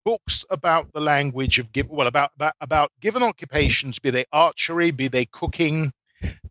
books 0.05 0.46
about 0.51 0.94
the 0.94 1.01
language 1.01 1.58
of 1.58 1.67
well 1.89 2.05
about, 2.05 2.32
about 2.36 2.53
about 2.62 2.91
given 3.01 3.24
occupations, 3.24 3.98
be 3.98 4.12
they 4.12 4.25
archery, 4.32 4.91
be 4.91 5.08
they 5.08 5.25
cooking, 5.25 5.91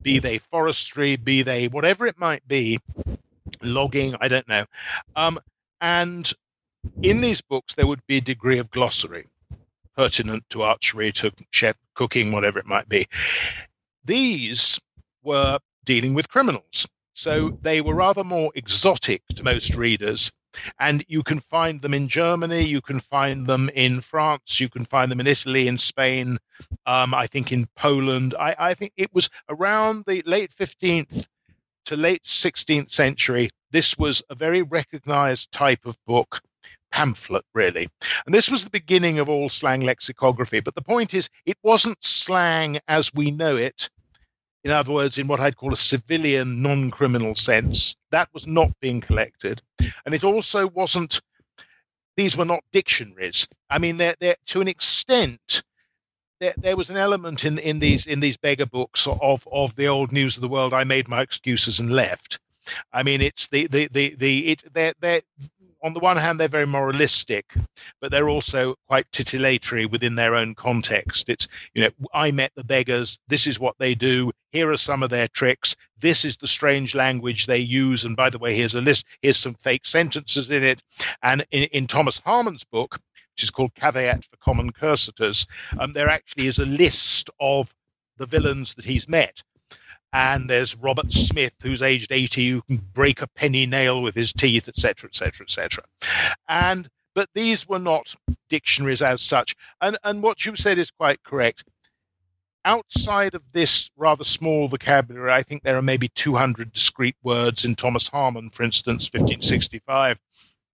be 0.05 0.21
they 0.21 0.39
forestry, 0.39 1.17
be 1.17 1.43
they 1.43 1.67
whatever 1.67 2.07
it 2.07 2.19
might 2.19 2.47
be, 2.47 2.79
logging, 3.63 4.15
I 4.21 4.29
don't 4.29 4.47
know. 4.47 4.67
Um, 5.17 5.41
and 5.81 6.33
in 7.03 7.21
these 7.21 7.41
books, 7.41 7.75
there 7.75 7.87
would 7.87 8.07
be 8.07 8.19
a 8.19 8.21
degree 8.21 8.59
of 8.59 8.71
glossary 8.71 9.27
pertinent 9.97 10.45
to 10.51 10.63
archery, 10.63 11.13
to 11.13 11.33
chef 11.51 11.77
cooking, 11.95 12.33
whatever 12.33 12.59
it 12.59 12.67
might 12.67 12.89
be. 12.89 13.07
These 14.05 14.81
were 15.23 15.59
dealing 15.85 16.15
with 16.15 16.29
criminals. 16.29 16.87
So 17.15 17.51
they 17.63 17.81
were 17.81 17.95
rather 17.95 18.25
more 18.25 18.51
exotic 18.55 19.23
to 19.37 19.45
most 19.45 19.77
readers 19.77 20.33
and 20.79 21.05
you 21.09 21.23
can 21.23 21.41
find 21.41 21.81
them 21.81 21.95
in 21.95 22.09
Germany, 22.09 22.63
you 22.63 22.81
can 22.81 23.01
find 23.01 23.47
them 23.47 23.69
in 23.69 24.01
France, 24.01 24.61
you 24.61 24.69
can 24.69 24.85
find 24.85 25.11
them 25.11 25.21
in 25.21 25.27
Italy, 25.27 25.69
in 25.69 25.79
Spain, 25.79 26.39
um, 26.87 27.15
I 27.15 27.27
think 27.27 27.53
in 27.53 27.67
Poland. 27.77 28.35
I, 28.39 28.55
I 28.59 28.75
think 28.75 28.93
it 28.97 29.13
was 29.13 29.31
around 29.49 30.05
the 30.07 30.23
late 30.27 30.53
15th 30.55 31.27
to 31.87 31.97
late 31.97 32.25
16th 32.25 32.91
century. 32.91 33.51
This 33.71 33.99
was 33.99 34.23
a 34.31 34.35
very 34.35 34.63
recognized 34.63 35.53
type 35.53 35.87
of 35.87 35.97
book 36.07 36.41
pamphlet, 36.95 37.45
really. 37.55 37.89
And 38.25 38.35
this 38.35 38.51
was 38.51 38.63
the 38.63 38.71
beginning 38.71 39.19
of 39.19 39.29
all 39.29 39.49
slang 39.49 39.81
lexicography. 39.81 40.61
But 40.61 40.77
the 40.77 40.83
point 40.83 41.13
is, 41.13 41.29
it 41.45 41.59
wasn't 41.63 42.03
slang 42.05 42.79
as 42.87 43.13
we 43.13 43.33
know 43.33 43.57
it 43.57 43.91
in 44.65 44.71
other 44.71 44.93
words, 44.93 45.19
in 45.19 45.29
what 45.29 45.41
I'd 45.41 45.57
call 45.57 45.75
a 45.75 45.77
civilian, 45.77 46.63
non 46.63 46.91
criminal 46.91 47.35
sense. 47.35 47.97
That 48.11 48.31
was 48.33 48.47
not 48.47 48.81
being 48.81 49.03
collected. 49.03 49.61
And 50.07 50.15
it 50.15 50.25
also 50.25 50.67
wasn't, 50.67 51.21
these 52.17 52.37
were 52.37 52.47
not 52.47 52.65
dictionaries. 52.73 53.47
I 53.69 53.79
mean, 53.79 53.99
they're, 53.99 54.17
they're 54.19 54.37
to 54.47 54.63
an 54.63 54.69
extent, 54.69 55.63
there, 56.41 56.55
there, 56.57 56.77
was 56.77 56.89
an 56.89 56.97
element 56.97 57.45
in, 57.45 57.59
in 57.59 57.79
these 57.79 58.07
in 58.07 58.21
these 58.21 58.39
beggar 58.39 58.67
books 58.67 59.07
of, 59.07 59.47
of 59.51 59.77
the 59.77 59.89
old 59.89 60.13
news 60.13 60.37
of 60.37 60.41
the 60.41 60.49
world. 60.49 60.73
I 60.73 60.85
made 60.85 61.09
my 61.09 61.21
excuses 61.21 61.81
and 61.81 61.91
left. 61.91 62.39
I 62.93 63.03
mean, 63.03 63.21
it's 63.21 63.49
the 63.49 63.67
the 63.67 63.89
the 63.89 64.15
the 64.15 64.47
it 64.47 64.65
they're, 64.73 64.95
they're 64.99 65.23
on 65.85 65.93
the 65.93 66.01
one 66.01 66.17
hand, 66.17 66.41
they're 66.41 66.49
very 66.49 66.67
moralistic, 66.67 67.53
but 68.01 68.11
they're 68.11 68.29
also 68.29 68.75
quite 68.89 69.11
titillatory 69.13 69.89
within 69.89 70.15
their 70.15 70.35
own 70.35 70.55
context. 70.55 71.29
It's, 71.29 71.47
you 71.75 71.83
know, 71.83 71.91
I 72.13 72.31
met 72.31 72.53
the 72.57 72.65
beggars. 72.65 73.19
This 73.29 73.47
is 73.47 73.61
what 73.61 73.77
they 73.79 73.95
do. 73.95 74.33
Here 74.51 74.71
are 74.71 74.79
some 74.79 75.03
of 75.03 75.11
their 75.11 75.29
tricks. 75.29 75.77
This 76.01 76.25
is 76.25 76.39
the 76.39 76.47
strange 76.47 76.95
language 76.95 77.45
they 77.45 77.59
use. 77.59 78.05
And 78.05 78.17
by 78.17 78.31
the 78.31 78.39
way, 78.39 78.55
here's 78.55 78.75
a 78.75 78.81
list. 78.81 79.05
Here's 79.21 79.37
some 79.37 79.55
fake 79.55 79.85
sentences 79.85 80.51
in 80.51 80.65
it. 80.65 80.83
And 81.23 81.45
in, 81.51 81.65
in 81.65 81.87
Thomas 81.87 82.19
Harman's 82.19 82.65
book, 82.65 82.99
which 83.35 83.43
is 83.43 83.51
called 83.51 83.75
Caveat 83.75 84.25
for 84.25 84.37
Common 84.39 84.71
Cursetors, 84.71 85.47
um, 85.79 85.93
there 85.93 86.09
actually 86.09 86.47
is 86.47 86.61
a 86.61 86.67
list 86.67 87.29
of 87.39 87.71
the 88.17 88.27
villains 88.27 88.75
that 88.77 88.87
he's 88.87 89.07
met. 89.07 89.43
And 90.15 90.49
there's 90.49 90.77
Robert 90.77 91.13
Smith, 91.13 91.55
who's 91.61 91.83
aged 91.83 92.13
80, 92.13 92.49
who 92.49 92.63
can 92.63 92.77
break 92.77 93.21
a 93.21 93.27
penny 93.27 93.67
nail 93.67 94.01
with 94.01 94.15
his 94.15 94.33
teeth, 94.33 94.69
etc., 94.69 95.09
etc., 95.09 95.45
etc. 95.45 95.85
And 96.49 96.89
but 97.17 97.29
these 97.35 97.69
were 97.69 97.81
not 97.81 98.15
dictionaries 98.49 99.03
as 99.03 99.23
such. 99.23 99.57
And 99.81 99.99
and 100.05 100.23
what 100.23 100.47
you 100.47 100.55
said 100.55 100.79
is 100.79 100.93
quite 100.93 101.21
correct. 101.25 101.65
Outside 102.65 103.35
of 103.35 103.43
this 103.51 103.91
rather 103.97 104.23
small 104.23 104.69
vocabulary, 104.69 105.33
I 105.33 105.43
think 105.43 105.65
there 105.65 105.77
are 105.77 105.83
maybe 105.83 106.09
200 106.09 106.73
discrete 106.73 107.17
words 107.25 107.65
in 107.65 107.75
Thomas 107.75 108.07
Harman, 108.07 108.51
for 108.51 108.63
instance, 108.63 109.11
1565. 109.13 110.19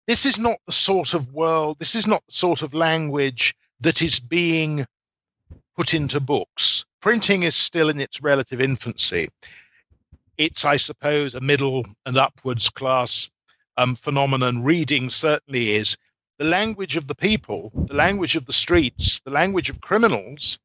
This 0.05 0.27
is 0.27 0.37
not 0.37 0.59
the 0.67 0.71
sort 0.71 1.15
of 1.15 1.33
world, 1.33 1.79
this 1.79 1.95
is 1.95 2.05
not 2.05 2.23
the 2.27 2.33
sort 2.33 2.61
of 2.61 2.75
language 2.75 3.55
that 3.79 4.03
is 4.03 4.19
being 4.19 4.85
put 5.75 5.93
into 5.93 6.19
books. 6.19 6.85
Printing 7.01 7.43
is 7.43 7.55
still 7.55 7.89
in 7.89 7.99
its 7.99 8.21
relative 8.21 8.61
infancy. 8.61 9.29
It's, 10.37 10.65
I 10.65 10.77
suppose, 10.77 11.35
a 11.35 11.41
middle 11.41 11.85
and 12.05 12.17
upwards 12.17 12.69
class 12.69 13.29
um, 13.77 13.95
phenomenon. 13.95 14.63
Reading 14.63 15.09
certainly 15.09 15.71
is. 15.71 15.97
The 16.37 16.45
language 16.45 16.97
of 16.97 17.07
the 17.07 17.15
people, 17.15 17.71
the 17.75 17.93
language 17.93 18.35
of 18.35 18.45
the 18.45 18.53
streets, 18.53 19.19
the 19.23 19.31
language 19.31 19.69
of 19.69 19.79
criminals 19.79 20.57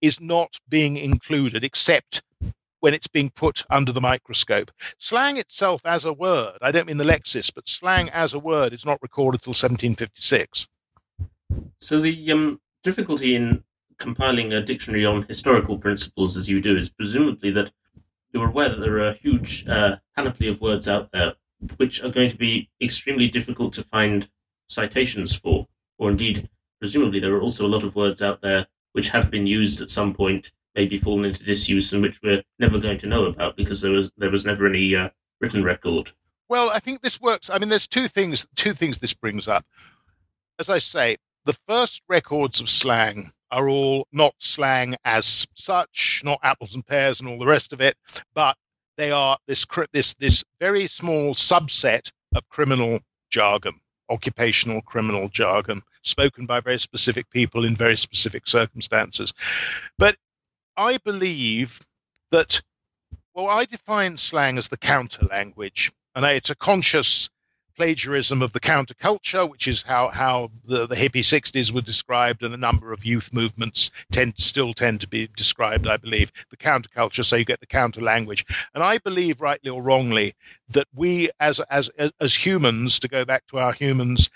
is 0.00 0.20
not 0.20 0.58
being 0.68 0.96
included 0.96 1.62
except 1.62 2.22
when 2.80 2.94
it's 2.94 3.06
being 3.06 3.30
put 3.30 3.64
under 3.70 3.92
the 3.92 4.00
microscope. 4.00 4.72
Slang 4.98 5.36
itself 5.36 5.82
as 5.84 6.04
a 6.04 6.12
word, 6.12 6.58
I 6.60 6.72
don't 6.72 6.88
mean 6.88 6.96
the 6.96 7.04
Lexis, 7.04 7.54
but 7.54 7.68
slang 7.68 8.10
as 8.10 8.34
a 8.34 8.40
word 8.40 8.72
is 8.72 8.84
not 8.84 9.00
recorded 9.02 9.40
till 9.40 9.52
1756. 9.52 10.66
So 11.78 12.00
the 12.00 12.32
um, 12.32 12.60
difficulty 12.82 13.36
in 13.36 13.62
compiling 14.02 14.52
a 14.52 14.60
dictionary 14.60 15.06
on 15.06 15.22
historical 15.22 15.78
principles 15.78 16.36
as 16.36 16.48
you 16.48 16.60
do 16.60 16.76
is 16.76 16.90
presumably 16.90 17.52
that 17.52 17.70
you're 18.32 18.48
aware 18.48 18.68
that 18.68 18.80
there 18.80 18.96
are 18.96 19.10
a 19.10 19.14
huge 19.14 19.64
uh, 19.68 19.96
panoply 20.16 20.48
of 20.48 20.60
words 20.60 20.88
out 20.88 21.12
there 21.12 21.34
which 21.76 22.02
are 22.02 22.10
going 22.10 22.28
to 22.28 22.36
be 22.36 22.68
extremely 22.80 23.28
difficult 23.28 23.74
to 23.74 23.84
find 23.84 24.28
citations 24.68 25.36
for, 25.36 25.68
or 25.98 26.10
indeed, 26.10 26.48
presumably 26.80 27.20
there 27.20 27.32
are 27.36 27.40
also 27.40 27.64
a 27.64 27.68
lot 27.74 27.84
of 27.84 27.94
words 27.94 28.22
out 28.22 28.42
there 28.42 28.66
which 28.90 29.10
have 29.10 29.30
been 29.30 29.46
used 29.46 29.80
at 29.80 29.88
some 29.88 30.14
point, 30.14 30.50
maybe 30.74 30.98
fallen 30.98 31.24
into 31.24 31.44
disuse, 31.44 31.92
and 31.92 32.02
which 32.02 32.20
we're 32.22 32.42
never 32.58 32.80
going 32.80 32.98
to 32.98 33.06
know 33.06 33.26
about 33.26 33.56
because 33.56 33.80
there 33.80 33.92
was 33.92 34.10
there 34.16 34.30
was 34.30 34.44
never 34.44 34.66
any 34.66 34.96
uh, 34.96 35.10
written 35.40 35.62
record. 35.62 36.10
Well, 36.48 36.70
I 36.70 36.80
think 36.80 37.02
this 37.02 37.20
works. 37.20 37.50
I 37.50 37.58
mean, 37.58 37.68
there's 37.68 37.86
two 37.86 38.08
things. 38.08 38.48
Two 38.56 38.72
things 38.72 38.98
this 38.98 39.14
brings 39.14 39.46
up. 39.46 39.64
As 40.58 40.68
I 40.68 40.78
say, 40.78 41.18
the 41.44 41.56
first 41.68 42.02
records 42.08 42.60
of 42.60 42.68
slang 42.68 43.30
are 43.52 43.68
all 43.68 44.08
not 44.10 44.34
slang 44.38 44.96
as 45.04 45.46
such, 45.54 46.22
not 46.24 46.40
apples 46.42 46.74
and 46.74 46.86
pears 46.86 47.20
and 47.20 47.28
all 47.28 47.38
the 47.38 47.46
rest 47.46 47.72
of 47.72 47.80
it, 47.82 47.96
but 48.34 48.56
they 48.96 49.12
are 49.12 49.38
this 49.46 49.66
this 49.92 50.14
this 50.14 50.44
very 50.58 50.88
small 50.88 51.34
subset 51.34 52.10
of 52.34 52.48
criminal 52.48 53.00
jargon, 53.30 53.74
occupational 54.08 54.80
criminal 54.80 55.28
jargon, 55.28 55.82
spoken 56.02 56.46
by 56.46 56.60
very 56.60 56.78
specific 56.78 57.30
people 57.30 57.64
in 57.64 57.76
very 57.76 57.96
specific 57.96 58.48
circumstances. 58.48 59.34
But 59.98 60.16
I 60.76 60.98
believe 60.98 61.80
that, 62.30 62.62
well, 63.34 63.48
I 63.48 63.66
define 63.66 64.16
slang 64.16 64.56
as 64.56 64.68
the 64.68 64.78
counter 64.78 65.26
language, 65.26 65.92
and 66.14 66.24
it's 66.24 66.50
a 66.50 66.54
conscious 66.54 67.30
plagiarism 67.74 68.42
of 68.42 68.52
the 68.52 68.60
counterculture, 68.60 69.48
which 69.48 69.68
is 69.68 69.82
how, 69.82 70.08
how 70.08 70.50
the, 70.64 70.86
the 70.86 70.94
hippie 70.94 71.20
60s 71.20 71.72
were 71.72 71.80
described, 71.80 72.42
and 72.42 72.54
a 72.54 72.58
number 72.58 72.92
of 72.92 73.04
youth 73.04 73.32
movements 73.32 73.90
tend 74.10 74.34
still 74.38 74.74
tend 74.74 75.02
to 75.02 75.08
be 75.08 75.28
described, 75.36 75.86
I 75.86 75.96
believe, 75.96 76.32
the 76.50 76.56
counterculture, 76.56 77.24
so 77.24 77.36
you 77.36 77.44
get 77.44 77.60
the 77.60 77.66
counter 77.66 78.00
language. 78.00 78.46
And 78.74 78.82
I 78.82 78.98
believe, 78.98 79.40
rightly 79.40 79.70
or 79.70 79.82
wrongly, 79.82 80.34
that 80.70 80.86
we 80.94 81.30
as, 81.40 81.60
as, 81.60 81.90
as 82.20 82.34
humans, 82.34 83.00
to 83.00 83.08
go 83.08 83.24
back 83.24 83.46
to 83.48 83.58
our 83.58 83.72
humans, 83.72 84.30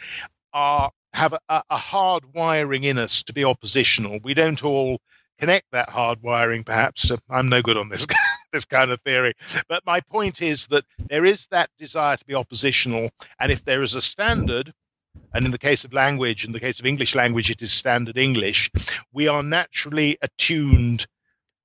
are 0.52 0.90
have 1.12 1.32
a, 1.32 1.62
a 1.70 1.76
hard 1.76 2.34
wiring 2.34 2.84
in 2.84 2.98
us 2.98 3.22
to 3.24 3.32
be 3.32 3.44
oppositional. 3.44 4.20
We 4.22 4.34
don't 4.34 4.62
all 4.62 5.00
connect 5.38 5.70
that 5.72 5.88
hard 5.88 6.22
wiring, 6.22 6.62
perhaps. 6.62 7.10
I'm 7.30 7.48
no 7.48 7.62
good 7.62 7.78
on 7.78 7.88
this 7.88 8.06
this 8.56 8.64
kind 8.64 8.90
of 8.90 9.00
theory. 9.02 9.34
But 9.68 9.84
my 9.84 10.00
point 10.00 10.40
is 10.40 10.66
that 10.68 10.84
there 11.08 11.24
is 11.24 11.46
that 11.48 11.70
desire 11.78 12.16
to 12.16 12.24
be 12.24 12.34
oppositional, 12.34 13.10
and 13.38 13.52
if 13.52 13.64
there 13.64 13.82
is 13.82 13.94
a 13.94 14.02
standard, 14.02 14.72
and 15.34 15.44
in 15.44 15.50
the 15.50 15.58
case 15.58 15.84
of 15.84 15.92
language, 15.92 16.44
in 16.46 16.52
the 16.52 16.60
case 16.60 16.80
of 16.80 16.86
English 16.86 17.14
language, 17.14 17.50
it 17.50 17.60
is 17.60 17.72
standard 17.72 18.16
English, 18.16 18.70
we 19.12 19.28
are 19.28 19.42
naturally 19.42 20.16
attuned 20.22 21.06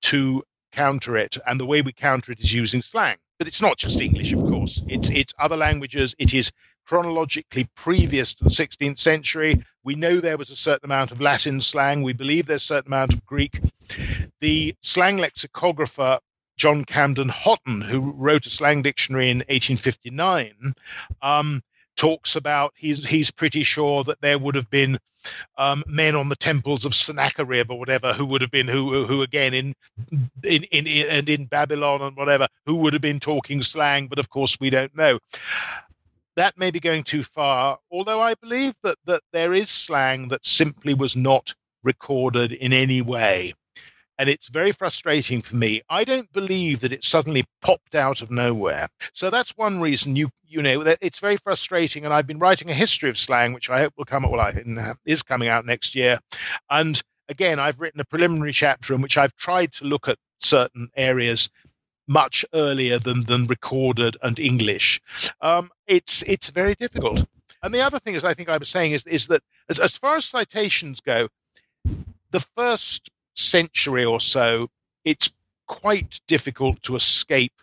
to 0.01 0.43
counter 0.73 1.17
it, 1.17 1.37
and 1.47 1.59
the 1.59 1.65
way 1.65 1.81
we 1.81 1.93
counter 1.93 2.31
it 2.33 2.39
is 2.41 2.53
using 2.53 2.81
slang. 2.81 3.17
But 3.39 3.47
it's 3.47 3.61
not 3.61 3.77
just 3.77 3.99
English, 3.99 4.33
of 4.33 4.41
course. 4.41 4.83
It's 4.87 5.09
it's 5.09 5.33
other 5.39 5.57
languages. 5.57 6.13
It 6.19 6.33
is 6.33 6.51
chronologically 6.85 7.69
previous 7.75 8.35
to 8.35 8.43
the 8.43 8.49
16th 8.49 8.99
century. 8.99 9.63
We 9.83 9.95
know 9.95 10.19
there 10.19 10.37
was 10.37 10.51
a 10.51 10.55
certain 10.55 10.85
amount 10.85 11.11
of 11.11 11.21
Latin 11.21 11.61
slang. 11.61 12.03
We 12.03 12.13
believe 12.13 12.45
there's 12.45 12.63
a 12.63 12.65
certain 12.65 12.93
amount 12.93 13.13
of 13.13 13.25
Greek. 13.25 13.59
The 14.41 14.75
slang 14.81 15.17
lexicographer 15.17 16.19
John 16.61 16.85
Camden 16.85 17.27
Hotten, 17.27 17.81
who 17.81 18.11
wrote 18.11 18.45
a 18.45 18.51
slang 18.51 18.83
dictionary 18.83 19.31
in 19.31 19.37
1859, 19.37 20.75
um, 21.19 21.63
talks 21.95 22.35
about 22.35 22.75
he's 22.75 23.03
he's 23.03 23.31
pretty 23.31 23.63
sure 23.63 24.03
that 24.03 24.21
there 24.21 24.37
would 24.37 24.53
have 24.53 24.69
been 24.69 24.99
um, 25.57 25.83
men 25.87 26.15
on 26.15 26.29
the 26.29 26.35
temples 26.35 26.85
of 26.85 26.93
Sennacherib 26.93 27.71
or 27.71 27.79
whatever 27.79 28.13
who 28.13 28.25
would 28.25 28.41
have 28.41 28.51
been 28.51 28.67
who 28.67 29.07
who 29.07 29.23
again 29.23 29.55
in, 29.55 29.73
in 30.43 30.63
in 30.65 30.85
in 30.85 31.07
and 31.09 31.29
in 31.29 31.45
Babylon 31.45 32.03
and 32.03 32.15
whatever 32.15 32.47
who 32.67 32.75
would 32.75 32.93
have 32.93 33.01
been 33.01 33.19
talking 33.19 33.63
slang, 33.63 34.05
but 34.05 34.19
of 34.19 34.29
course 34.29 34.59
we 34.59 34.69
don't 34.69 34.95
know. 34.95 35.17
That 36.35 36.59
may 36.59 36.69
be 36.69 36.79
going 36.79 37.05
too 37.05 37.23
far, 37.23 37.79
although 37.89 38.21
I 38.21 38.35
believe 38.35 38.75
that 38.83 38.99
that 39.05 39.23
there 39.33 39.55
is 39.55 39.71
slang 39.71 40.27
that 40.27 40.45
simply 40.45 40.93
was 40.93 41.15
not 41.15 41.55
recorded 41.81 42.51
in 42.51 42.71
any 42.71 43.01
way 43.01 43.53
and 44.21 44.29
it's 44.29 44.49
very 44.49 44.71
frustrating 44.71 45.41
for 45.41 45.55
me. 45.55 45.81
I 45.89 46.03
don't 46.03 46.31
believe 46.31 46.81
that 46.81 46.93
it 46.93 47.03
suddenly 47.03 47.43
popped 47.59 47.95
out 47.95 48.21
of 48.21 48.29
nowhere. 48.29 48.87
So 49.13 49.31
that's 49.31 49.57
one 49.57 49.81
reason 49.81 50.15
you 50.15 50.29
you 50.45 50.61
know 50.61 50.83
that 50.83 50.99
it's 51.01 51.17
very 51.17 51.37
frustrating. 51.37 52.05
And 52.05 52.13
I've 52.13 52.27
been 52.27 52.37
writing 52.37 52.69
a 52.69 52.75
history 52.75 53.09
of 53.09 53.17
slang, 53.17 53.53
which 53.53 53.71
I 53.71 53.79
hope 53.79 53.93
will 53.97 54.05
come 54.05 54.23
out, 54.23 54.29
well, 54.29 54.39
I, 54.39 54.93
is 55.07 55.23
coming 55.23 55.47
out 55.47 55.65
next 55.65 55.95
year. 55.95 56.19
And 56.69 57.01
again, 57.29 57.59
I've 57.59 57.79
written 57.79 57.99
a 57.99 58.05
preliminary 58.05 58.53
chapter 58.53 58.93
in 58.93 59.01
which 59.01 59.17
I've 59.17 59.35
tried 59.37 59.71
to 59.73 59.85
look 59.85 60.07
at 60.07 60.19
certain 60.37 60.89
areas 60.95 61.49
much 62.07 62.45
earlier 62.53 62.99
than 62.99 63.23
than 63.23 63.47
recorded 63.47 64.17
and 64.21 64.37
English. 64.37 65.01
Um, 65.41 65.71
it's 65.87 66.21
it's 66.21 66.51
very 66.51 66.75
difficult. 66.75 67.25
And 67.63 67.73
the 67.73 67.81
other 67.81 67.97
thing, 67.97 68.15
as 68.15 68.23
I 68.23 68.35
think 68.35 68.49
I 68.49 68.57
was 68.59 68.69
saying, 68.69 68.91
is 68.91 69.07
is 69.07 69.27
that 69.27 69.41
as, 69.67 69.79
as 69.79 69.97
far 69.97 70.17
as 70.17 70.25
citations 70.25 71.01
go, 71.01 71.27
the 72.29 72.45
first 72.55 73.09
century 73.41 74.05
or 74.05 74.19
so, 74.19 74.69
it's 75.03 75.31
quite 75.67 76.19
difficult 76.27 76.81
to 76.83 76.95
escape 76.95 77.53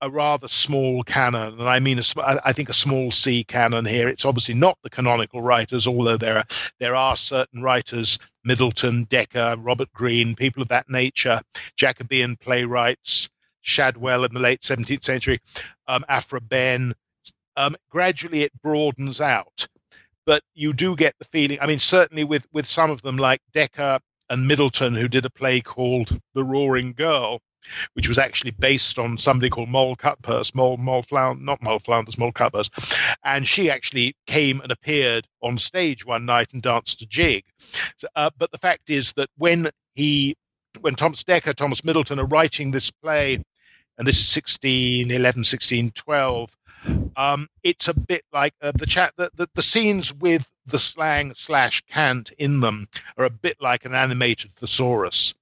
a 0.00 0.10
rather 0.10 0.48
small 0.48 1.02
canon, 1.02 1.58
and 1.58 1.68
I 1.68 1.80
mean, 1.80 1.98
a, 1.98 2.40
I 2.44 2.52
think 2.52 2.68
a 2.68 2.74
small 2.74 3.10
C 3.10 3.42
canon 3.44 3.84
here. 3.84 4.08
It's 4.08 4.24
obviously 4.24 4.54
not 4.54 4.78
the 4.82 4.90
canonical 4.90 5.42
writers, 5.42 5.86
although 5.86 6.16
there 6.16 6.38
are 6.38 6.44
there 6.78 6.94
are 6.94 7.16
certain 7.16 7.62
writers, 7.62 8.18
Middleton, 8.44 9.06
Dekker, 9.06 9.56
Robert 9.60 9.92
Greene, 9.92 10.36
people 10.36 10.62
of 10.62 10.68
that 10.68 10.88
nature, 10.88 11.40
Jacobean 11.76 12.36
playwrights, 12.36 13.28
Shadwell 13.60 14.24
in 14.24 14.34
the 14.34 14.40
late 14.40 14.60
17th 14.60 15.04
century, 15.04 15.40
um, 15.88 16.04
Aphra 16.08 16.40
Behn. 16.40 16.94
Um, 17.56 17.76
gradually, 17.90 18.44
it 18.44 18.52
broadens 18.62 19.20
out, 19.20 19.66
but 20.24 20.42
you 20.54 20.72
do 20.72 20.94
get 20.94 21.14
the 21.18 21.24
feeling. 21.24 21.58
I 21.60 21.66
mean, 21.66 21.80
certainly 21.80 22.22
with 22.22 22.46
with 22.52 22.66
some 22.66 22.90
of 22.92 23.02
them, 23.02 23.16
like 23.16 23.40
Dekker 23.52 23.98
and 24.30 24.46
Middleton, 24.46 24.94
who 24.94 25.08
did 25.08 25.24
a 25.24 25.30
play 25.30 25.60
called 25.60 26.16
The 26.34 26.44
Roaring 26.44 26.92
Girl, 26.92 27.40
which 27.94 28.08
was 28.08 28.18
actually 28.18 28.52
based 28.52 28.98
on 28.98 29.18
somebody 29.18 29.50
called 29.50 29.68
Moll 29.68 29.96
Cutpurse, 29.96 30.54
Moll, 30.54 30.76
Moll 30.76 31.02
Flound, 31.02 31.44
not 31.44 31.62
Moll 31.62 31.78
Flounders, 31.78 32.18
Moll 32.18 32.32
Cutpurse. 32.32 32.70
And 33.24 33.46
she 33.46 33.70
actually 33.70 34.14
came 34.26 34.60
and 34.60 34.72
appeared 34.72 35.26
on 35.42 35.58
stage 35.58 36.04
one 36.04 36.26
night 36.26 36.48
and 36.52 36.62
danced 36.62 37.02
a 37.02 37.06
jig. 37.06 37.44
So, 37.98 38.08
uh, 38.14 38.30
but 38.36 38.50
the 38.52 38.58
fact 38.58 38.90
is 38.90 39.12
that 39.14 39.28
when 39.36 39.70
he, 39.94 40.36
when 40.80 40.94
Thomas 40.94 41.24
Dekker, 41.24 41.54
Thomas 41.54 41.84
Middleton 41.84 42.18
are 42.18 42.26
writing 42.26 42.70
this 42.70 42.90
play, 42.90 43.42
and 43.98 44.06
this 44.06 44.20
is 44.20 44.36
1611, 44.36 45.40
1612, 45.40 46.56
um, 47.16 47.48
it's 47.62 47.88
a 47.88 47.94
bit 47.94 48.22
like 48.32 48.54
uh, 48.62 48.72
the 48.72 48.86
chat. 48.86 49.12
The, 49.16 49.30
the, 49.34 49.48
the, 49.54 49.62
scenes 49.62 50.14
with 50.14 50.48
the 50.68 50.78
slang 50.78 51.32
slash 51.34 51.82
cant 51.90 52.32
in 52.38 52.60
them 52.60 52.88
are 53.16 53.24
a 53.24 53.30
bit 53.30 53.56
like 53.60 53.84
an 53.84 53.94
animated 53.94 54.54
thesaurus. 54.54 55.34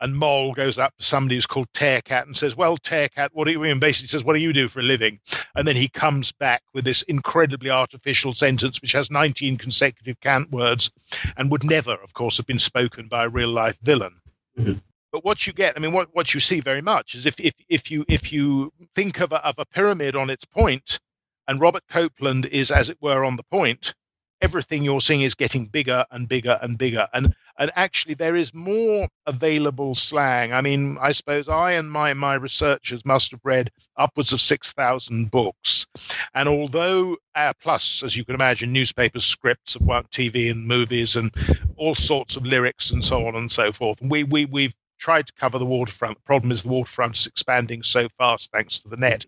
And 0.00 0.16
Moll 0.16 0.52
goes 0.52 0.78
up 0.78 0.96
to 0.96 1.04
somebody 1.04 1.34
who's 1.34 1.46
called 1.46 1.72
Tearcat 1.72 2.26
and 2.26 2.36
says, 2.36 2.56
"Well, 2.56 2.76
Tearcat, 2.78 3.30
what 3.32 3.46
do 3.46 3.50
you?" 3.50 3.58
mean? 3.58 3.80
basically 3.80 4.06
says, 4.08 4.22
"What 4.22 4.34
do 4.34 4.40
you 4.40 4.52
do 4.52 4.68
for 4.68 4.78
a 4.78 4.84
living?" 4.84 5.18
And 5.56 5.66
then 5.66 5.74
he 5.74 5.88
comes 5.88 6.30
back 6.30 6.62
with 6.72 6.84
this 6.84 7.02
incredibly 7.02 7.70
artificial 7.70 8.32
sentence, 8.32 8.80
which 8.80 8.92
has 8.92 9.10
19 9.10 9.58
consecutive 9.58 10.20
cant 10.20 10.50
words, 10.52 10.92
and 11.36 11.50
would 11.50 11.64
never, 11.64 11.94
of 11.94 12.14
course, 12.14 12.36
have 12.36 12.46
been 12.46 12.60
spoken 12.60 13.08
by 13.08 13.24
a 13.24 13.28
real 13.28 13.48
life 13.48 13.78
villain. 13.82 14.14
Mm-hmm. 14.56 14.74
but 15.12 15.24
what 15.24 15.46
you 15.46 15.52
get, 15.52 15.76
I 15.76 15.80
mean, 15.80 15.92
what, 15.92 16.08
what 16.12 16.34
you 16.34 16.40
see 16.40 16.58
very 16.58 16.82
much 16.82 17.14
is 17.14 17.26
if, 17.26 17.38
if, 17.38 17.54
if 17.68 17.90
you 17.90 18.04
if 18.08 18.32
you 18.32 18.72
think 18.94 19.20
of 19.20 19.32
a, 19.32 19.44
of 19.46 19.58
a 19.58 19.66
pyramid 19.66 20.14
on 20.14 20.30
its 20.30 20.44
point, 20.44 21.00
and 21.48 21.60
Robert 21.60 21.84
Copland 21.88 22.46
is, 22.46 22.70
as 22.70 22.88
it 22.88 22.98
were, 23.00 23.24
on 23.24 23.36
the 23.36 23.42
point, 23.44 23.94
everything 24.40 24.82
you're 24.82 25.00
seeing 25.00 25.22
is 25.22 25.34
getting 25.34 25.66
bigger 25.66 26.04
and 26.10 26.28
bigger 26.28 26.58
and 26.60 26.78
bigger. 26.78 27.08
And 27.12 27.34
and 27.58 27.72
actually 27.74 28.14
there 28.14 28.36
is 28.36 28.54
more 28.54 29.08
available 29.26 29.94
slang. 29.94 30.52
I 30.52 30.60
mean, 30.60 30.96
I 31.00 31.12
suppose 31.12 31.48
I 31.48 31.72
and 31.72 31.90
my 31.90 32.14
my 32.14 32.34
researchers 32.34 33.04
must 33.04 33.32
have 33.32 33.40
read 33.44 33.70
upwards 33.96 34.32
of 34.32 34.40
six 34.40 34.72
thousand 34.72 35.30
books. 35.30 35.86
And 36.34 36.48
although 36.48 37.16
uh, 37.34 37.52
plus, 37.60 38.02
as 38.02 38.16
you 38.16 38.24
can 38.24 38.34
imagine, 38.34 38.72
newspapers, 38.72 39.24
scripts 39.24 39.74
of 39.74 39.82
work, 39.82 40.10
TV 40.10 40.50
and 40.50 40.66
movies 40.66 41.16
and 41.16 41.32
all 41.76 41.94
sorts 41.94 42.36
of 42.36 42.46
lyrics 42.46 42.90
and 42.90 43.04
so 43.04 43.26
on 43.26 43.34
and 43.36 43.50
so 43.50 43.72
forth. 43.72 44.00
We 44.02 44.24
we 44.24 44.44
we've 44.44 44.74
tried 44.98 45.28
to 45.28 45.32
cover 45.34 45.58
the 45.58 45.64
waterfront. 45.66 46.16
The 46.16 46.22
problem 46.22 46.52
is 46.52 46.62
the 46.62 46.68
waterfront 46.68 47.16
is 47.16 47.26
expanding 47.26 47.82
so 47.82 48.08
fast 48.08 48.50
thanks 48.50 48.80
to 48.80 48.88
the 48.88 48.96
net. 48.96 49.26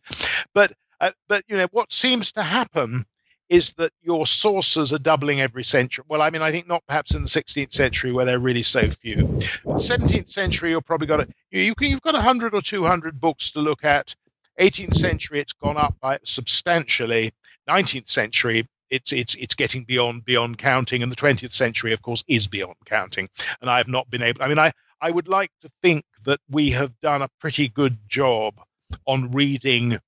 But 0.52 0.72
uh, 1.00 1.12
but 1.28 1.44
you 1.48 1.56
know 1.56 1.68
what 1.70 1.92
seems 1.92 2.32
to 2.32 2.42
happen 2.42 3.04
is 3.50 3.72
that 3.72 3.92
your 4.00 4.26
sources 4.26 4.92
are 4.92 4.98
doubling 4.98 5.40
every 5.40 5.64
century. 5.64 6.04
Well, 6.08 6.22
I 6.22 6.30
mean, 6.30 6.40
I 6.40 6.52
think 6.52 6.68
not 6.68 6.86
perhaps 6.86 7.14
in 7.16 7.22
the 7.22 7.28
16th 7.28 7.72
century 7.72 8.12
where 8.12 8.24
there 8.24 8.36
are 8.36 8.40
really 8.40 8.62
so 8.62 8.88
few. 8.88 9.16
The 9.16 9.74
17th 9.74 10.30
century, 10.30 10.70
you've 10.70 10.86
probably 10.86 11.08
got 11.08 11.20
a, 11.20 11.28
you, 11.50 11.74
you've 11.80 12.00
got 12.00 12.14
100 12.14 12.54
or 12.54 12.62
200 12.62 13.20
books 13.20 13.50
to 13.52 13.60
look 13.60 13.84
at. 13.84 14.14
18th 14.60 14.94
century, 14.94 15.40
it's 15.40 15.52
gone 15.52 15.76
up 15.76 15.96
by 16.00 16.20
substantially. 16.24 17.32
19th 17.68 18.08
century, 18.08 18.68
it's 18.88 19.12
it's 19.12 19.34
it's 19.34 19.54
getting 19.54 19.84
beyond 19.84 20.24
beyond 20.24 20.58
counting, 20.58 21.02
and 21.02 21.10
the 21.10 21.16
20th 21.16 21.52
century, 21.52 21.92
of 21.92 22.02
course, 22.02 22.24
is 22.28 22.46
beyond 22.46 22.76
counting. 22.84 23.28
And 23.60 23.68
I 23.70 23.78
have 23.78 23.88
not 23.88 24.08
been 24.10 24.22
able. 24.22 24.42
I 24.42 24.48
mean, 24.48 24.58
I 24.58 24.72
I 25.00 25.10
would 25.10 25.28
like 25.28 25.50
to 25.62 25.70
think 25.82 26.04
that 26.24 26.40
we 26.48 26.70
have 26.70 26.98
done 27.00 27.22
a 27.22 27.28
pretty 27.40 27.68
good 27.68 27.98
job 28.08 28.54
on 29.06 29.30
reading 29.30 29.98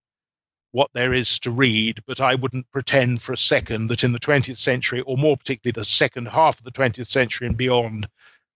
what 0.72 0.90
there 0.94 1.12
is 1.12 1.38
to 1.40 1.50
read, 1.50 2.02
but 2.06 2.20
I 2.20 2.34
wouldn't 2.34 2.70
pretend 2.70 3.22
for 3.22 3.32
a 3.32 3.38
second 3.38 3.88
that 3.88 4.04
in 4.04 4.12
the 4.12 4.18
20th 4.18 4.56
century, 4.56 5.02
or 5.02 5.16
more 5.16 5.36
particularly 5.36 5.72
the 5.72 5.84
second 5.84 6.26
half 6.26 6.58
of 6.58 6.64
the 6.64 6.72
20th 6.72 7.08
century 7.08 7.46
and 7.46 7.56
beyond, 7.56 8.08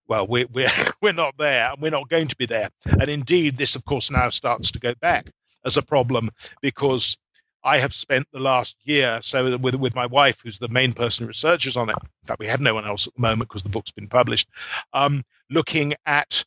well, 0.08 0.26
we're, 0.26 0.46
we're, 0.52 0.68
we're 1.02 1.12
not 1.12 1.36
there 1.38 1.70
and 1.72 1.80
we're 1.80 1.90
not 1.90 2.08
going 2.08 2.28
to 2.28 2.36
be 2.36 2.46
there. 2.46 2.70
And 2.86 3.08
indeed, 3.08 3.56
this, 3.56 3.76
of 3.76 3.84
course, 3.84 4.10
now 4.10 4.30
starts 4.30 4.72
to 4.72 4.80
go 4.80 4.94
back 4.94 5.30
as 5.64 5.76
a 5.76 5.82
problem 5.82 6.30
because 6.62 7.18
I 7.62 7.78
have 7.78 7.92
spent 7.92 8.28
the 8.32 8.38
last 8.38 8.76
year 8.84 9.18
so 9.22 9.58
with 9.58 9.74
with 9.74 9.94
my 9.94 10.06
wife, 10.06 10.40
who's 10.42 10.58
the 10.58 10.68
main 10.68 10.92
person 10.92 11.24
who 11.24 11.28
researches 11.28 11.76
on 11.76 11.90
it. 11.90 11.96
In 12.00 12.26
fact, 12.26 12.38
we 12.38 12.46
have 12.46 12.60
no 12.60 12.74
one 12.74 12.86
else 12.86 13.08
at 13.08 13.14
the 13.14 13.22
moment 13.22 13.48
because 13.48 13.64
the 13.64 13.68
book's 13.68 13.90
been 13.90 14.08
published. 14.08 14.48
Um, 14.92 15.24
looking 15.50 15.94
at 16.06 16.44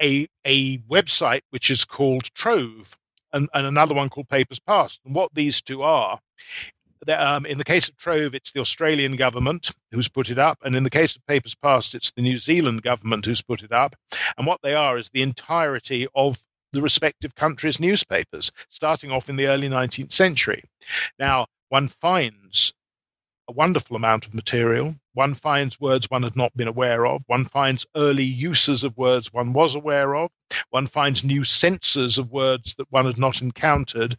a 0.00 0.26
a 0.46 0.78
website 0.78 1.42
which 1.50 1.70
is 1.70 1.84
called 1.84 2.32
Trove, 2.32 2.96
and, 3.34 3.50
and 3.52 3.66
another 3.66 3.94
one 3.94 4.08
called 4.08 4.28
Papers 4.28 4.60
Past. 4.60 5.00
And 5.04 5.14
what 5.14 5.34
these 5.34 5.60
two 5.60 5.82
are, 5.82 6.18
um, 7.08 7.44
in 7.44 7.58
the 7.58 7.64
case 7.64 7.88
of 7.88 7.96
Trove, 7.96 8.34
it's 8.34 8.52
the 8.52 8.60
Australian 8.60 9.16
government 9.16 9.70
who's 9.90 10.08
put 10.08 10.30
it 10.30 10.38
up, 10.38 10.58
and 10.64 10.74
in 10.74 10.84
the 10.84 10.90
case 10.90 11.16
of 11.16 11.26
Papers 11.26 11.54
Past, 11.54 11.94
it's 11.94 12.12
the 12.12 12.22
New 12.22 12.38
Zealand 12.38 12.82
government 12.82 13.26
who's 13.26 13.42
put 13.42 13.62
it 13.62 13.72
up. 13.72 13.94
And 14.38 14.46
what 14.46 14.60
they 14.62 14.74
are 14.74 14.96
is 14.96 15.10
the 15.10 15.22
entirety 15.22 16.06
of 16.14 16.38
the 16.72 16.80
respective 16.82 17.34
countries' 17.34 17.80
newspapers, 17.80 18.52
starting 18.70 19.10
off 19.10 19.28
in 19.28 19.36
the 19.36 19.48
early 19.48 19.68
19th 19.68 20.12
century. 20.12 20.64
Now, 21.18 21.46
one 21.68 21.88
finds 21.88 22.72
a 23.48 23.52
wonderful 23.52 23.96
amount 23.96 24.26
of 24.26 24.34
material. 24.34 24.94
One 25.14 25.34
finds 25.34 25.80
words 25.80 26.10
one 26.10 26.24
had 26.24 26.36
not 26.36 26.56
been 26.56 26.68
aware 26.68 27.06
of. 27.06 27.22
One 27.26 27.44
finds 27.44 27.86
early 27.96 28.24
uses 28.24 28.84
of 28.84 28.96
words 28.96 29.32
one 29.32 29.52
was 29.52 29.74
aware 29.74 30.14
of. 30.14 30.30
One 30.70 30.88
finds 30.88 31.24
new 31.24 31.44
senses 31.44 32.18
of 32.18 32.30
words 32.30 32.74
that 32.74 32.90
one 32.90 33.06
had 33.06 33.18
not 33.18 33.40
encountered. 33.40 34.16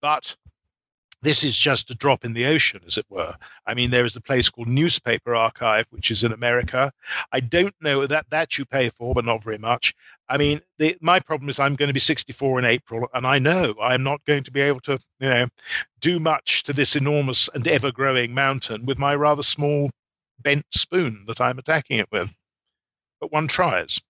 But 0.00 0.36
this 1.22 1.44
is 1.44 1.56
just 1.56 1.90
a 1.90 1.94
drop 1.94 2.24
in 2.24 2.32
the 2.32 2.46
ocean, 2.46 2.80
as 2.86 2.96
it 2.96 3.04
were. 3.10 3.34
I 3.66 3.74
mean, 3.74 3.90
there 3.90 4.04
is 4.04 4.16
a 4.16 4.22
place 4.22 4.48
called 4.48 4.68
Newspaper 4.68 5.34
Archive, 5.34 5.86
which 5.90 6.10
is 6.10 6.24
in 6.24 6.32
America. 6.32 6.92
I 7.30 7.40
don't 7.40 7.74
know 7.80 8.06
that 8.06 8.30
that 8.30 8.56
you 8.56 8.64
pay 8.64 8.88
for, 8.88 9.14
but 9.14 9.26
not 9.26 9.44
very 9.44 9.58
much. 9.58 9.94
I 10.28 10.38
mean, 10.38 10.60
the, 10.78 10.96
my 11.00 11.20
problem 11.20 11.50
is 11.50 11.58
I'm 11.58 11.74
going 11.74 11.88
to 11.88 11.94
be 11.94 12.00
64 12.00 12.60
in 12.60 12.64
April, 12.64 13.08
and 13.12 13.26
I 13.26 13.38
know 13.38 13.74
I'm 13.82 14.02
not 14.02 14.24
going 14.24 14.44
to 14.44 14.52
be 14.52 14.60
able 14.60 14.80
to, 14.80 14.98
you 15.18 15.28
know, 15.28 15.46
do 16.00 16.20
much 16.20 16.62
to 16.64 16.72
this 16.72 16.96
enormous 16.96 17.50
and 17.52 17.66
ever-growing 17.66 18.32
mountain 18.32 18.86
with 18.86 18.98
my 18.98 19.14
rather 19.14 19.42
small 19.42 19.90
bent 20.42 20.66
spoon 20.70 21.24
that 21.26 21.40
I'm 21.40 21.58
attacking 21.58 21.98
it 21.98 22.10
with. 22.10 22.34
But 23.20 23.32
one 23.32 23.48
tries. 23.48 24.00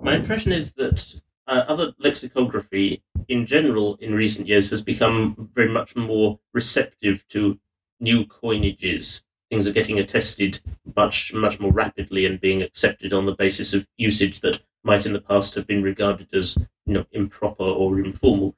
My 0.00 0.16
impression 0.16 0.52
is 0.52 0.74
that 0.74 1.20
uh, 1.46 1.64
other 1.68 1.94
lexicography 1.98 3.02
in 3.28 3.46
general 3.46 3.96
in 3.96 4.14
recent 4.14 4.48
years 4.48 4.70
has 4.70 4.82
become 4.82 5.50
very 5.54 5.70
much 5.70 5.96
more 5.96 6.38
receptive 6.52 7.26
to 7.28 7.58
new 8.00 8.24
coinages. 8.26 9.22
Things 9.50 9.66
are 9.66 9.72
getting 9.72 9.98
attested 9.98 10.60
much 10.94 11.32
much 11.32 11.58
more 11.58 11.72
rapidly 11.72 12.26
and 12.26 12.40
being 12.40 12.62
accepted 12.62 13.12
on 13.12 13.24
the 13.24 13.34
basis 13.34 13.72
of 13.72 13.86
usage 13.96 14.40
that 14.40 14.60
might 14.84 15.06
in 15.06 15.14
the 15.14 15.20
past 15.20 15.54
have 15.54 15.66
been 15.66 15.82
regarded 15.82 16.32
as 16.34 16.56
you 16.84 16.94
know 16.94 17.06
improper 17.12 17.64
or 17.64 17.98
informal. 17.98 18.54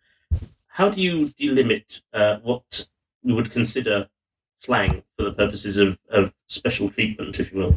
How 0.67 0.89
do 0.89 1.01
you 1.01 1.29
delimit 1.29 2.03
uh, 2.13 2.39
what 2.39 2.89
you 3.23 3.35
would 3.35 3.51
consider 3.51 4.09
slang 4.61 5.03
for 5.17 5.25
the 5.25 5.33
purposes 5.33 5.79
of, 5.79 5.99
of 6.09 6.33
special 6.47 6.91
treatment, 6.91 7.41
if 7.41 7.53
you 7.53 7.59
will? 7.59 7.77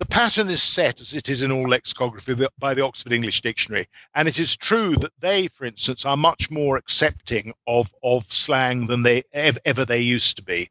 the 0.00 0.06
pattern 0.06 0.50
is 0.50 0.62
set 0.62 1.00
as 1.00 1.14
it 1.14 1.28
is 1.28 1.42
in 1.42 1.52
all 1.52 1.68
lexicography 1.68 2.34
by 2.58 2.74
the 2.74 2.82
Oxford 2.82 3.12
English 3.12 3.42
Dictionary, 3.42 3.86
and 4.14 4.26
it 4.26 4.38
is 4.38 4.56
true 4.56 4.96
that 4.96 5.12
they, 5.20 5.46
for 5.46 5.64
instance, 5.64 6.04
are 6.04 6.16
much 6.16 6.50
more 6.50 6.76
accepting 6.76 7.54
of 7.66 7.94
of 8.02 8.24
slang 8.24 8.86
than 8.86 9.02
they 9.02 9.22
ever 9.32 9.84
they 9.84 10.00
used 10.00 10.36
to 10.36 10.42
be. 10.42 10.68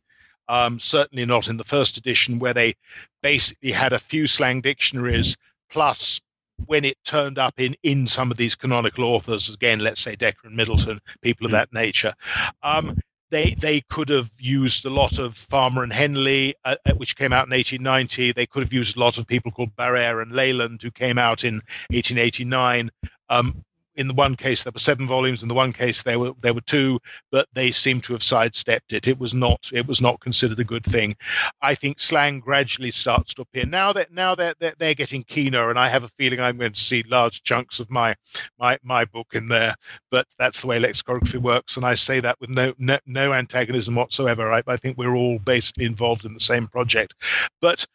Um, 0.50 0.80
certainly 0.80 1.26
not 1.26 1.48
in 1.48 1.58
the 1.58 1.64
first 1.64 1.98
edition, 1.98 2.40
where 2.40 2.54
they 2.54 2.76
basically 3.22 3.72
had 3.72 3.94
a 3.94 4.00
few 4.00 4.28
slang 4.28 4.62
dictionaries 4.62 5.38
plus 5.70 6.22
when 6.66 6.86
it 6.86 6.98
turned 7.04 7.40
up 7.40 7.60
in 7.60 7.76
in 7.82 8.08
some 8.08 8.30
of 8.30 8.38
these 8.38 8.56
canonical 8.56 9.06
authors, 9.06 9.50
again, 9.50 9.80
let's 9.80 10.02
say 10.02 10.16
Dekker 10.18 10.46
and 10.46 10.58
Middleton, 10.58 11.00
people 11.22 11.46
of 11.46 11.52
hmm. 11.52 11.58
that 11.58 11.74
nature. 11.74 12.14
Um, 12.62 12.98
they 13.34 13.56
they 13.56 13.82
could 13.82 14.10
have 14.10 14.30
used 14.40 14.86
a 14.86 14.90
lot 14.92 15.18
of 15.18 15.36
Farmer 15.36 15.84
and 15.84 15.92
Henley, 15.92 16.56
uh, 16.64 16.76
uh 16.86 16.94
which 16.94 17.18
came 17.18 17.34
out 17.34 17.48
in 17.48 17.52
1890. 17.52 18.32
They 18.32 18.46
could 18.46 18.62
have 18.62 18.72
used 18.72 18.96
a 18.96 19.00
lot 19.00 19.18
of 19.18 19.26
people 19.26 19.52
called 19.52 19.76
Barrère 19.76 20.22
and 20.22 20.32
Leland, 20.32 20.84
who 20.84 20.92
came 20.92 21.18
out 21.18 21.44
in 21.44 21.56
1889. 21.90 22.92
Um, 23.30 23.66
in 23.96 24.08
the 24.08 24.14
one 24.14 24.36
case 24.36 24.64
there 24.64 24.72
were 24.74 24.80
seven 24.80 25.08
volumes 25.08 25.42
in 25.42 25.48
the 25.48 25.54
one 25.54 25.74
case 25.74 26.04
there 26.04 26.20
were 26.20 26.34
there 26.42 26.54
were 26.54 26.62
two 26.62 27.00
but 27.32 27.48
they 27.54 27.72
seem 27.72 28.02
to 28.02 28.14
have 28.14 28.24
sidestepped 28.24 28.94
it. 28.94 29.08
It 29.08 29.20
was 29.20 29.34
not 29.34 29.70
it 29.74 29.88
was 29.88 30.02
not 30.02 30.20
considered 30.20 30.60
a 30.60 30.64
good 30.64 30.86
thing. 30.86 31.16
I 31.62 31.76
think 31.76 32.00
slang 32.00 32.40
gradually 32.40 32.92
starts 32.92 33.34
to 33.36 33.44
appear. 33.44 33.66
Now 33.66 33.94
that 33.94 34.12
now 34.12 34.36
they're, 34.36 34.56
they're, 34.60 34.76
they're 34.78 34.94
getting 34.94 35.24
keener 35.24 35.70
and 35.70 35.80
i 35.80 35.88
have 35.88 36.04
a 36.04 36.08
feeling 36.10 36.40
i'm 36.40 36.58
going 36.58 36.74
to 36.74 36.80
see 36.80 37.04
large 37.04 37.44
chunks 37.44 37.80
of 37.80 37.90
my 37.90 38.16
my 38.60 38.78
my 38.84 39.06
book 39.06 39.28
in 39.34 39.48
there 39.48 39.76
but 40.12 40.28
that's 40.38 40.62
the 40.62 40.68
way 40.68 40.80
lexicography 40.80 41.38
works 41.38 41.78
and 41.78 41.86
i 41.86 41.96
say 41.96 42.20
that 42.20 42.40
with 42.40 42.50
no 42.50 42.74
no, 42.78 43.00
no 43.06 43.34
antagonism 43.34 43.96
whatsoever 43.96 44.52
I, 44.52 44.64
I 44.68 44.78
think 44.78 44.98
we're 44.98 45.16
all 45.16 45.40
basically 45.40 45.86
involved 45.86 46.26
in 46.26 46.34
the 46.34 46.40
same 46.40 46.68
project. 46.68 47.14
But 47.62 47.86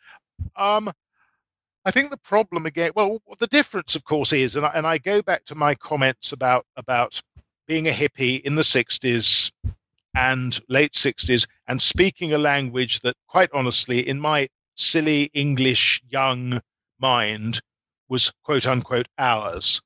um 0.57 0.91
I 1.89 1.91
think 1.91 2.11
the 2.11 2.19
problem 2.19 2.67
again, 2.67 2.91
well, 2.95 3.23
the 3.39 3.47
difference, 3.47 3.97
of 3.97 4.05
course, 4.05 4.35
is, 4.35 4.57
and 4.57 4.67
I, 4.67 4.73
and 4.75 4.87
I 4.87 4.99
go 4.99 5.23
back 5.23 5.47
to 5.47 5.55
my 5.55 5.75
comments 5.75 6.33
about 6.33 6.67
about 6.77 7.23
being 7.67 7.89
a 7.89 7.93
hippie 7.93 8.39
in 8.39 8.57
the 8.57 8.61
'60s 8.61 9.51
and 10.15 10.61
late 10.69 10.93
'60s 10.93 11.49
and 11.67 11.81
speaking 11.81 12.35
a 12.35 12.37
language 12.37 13.01
that, 13.01 13.17
quite 13.27 13.49
honestly, 13.55 14.07
in 14.07 14.21
my 14.21 14.51
silly 14.75 15.31
English 15.33 16.03
young 16.07 16.61
mind, 17.01 17.63
was 18.07 18.35
quote 18.45 18.67
unquote 18.67 19.09
ours. 19.17 19.81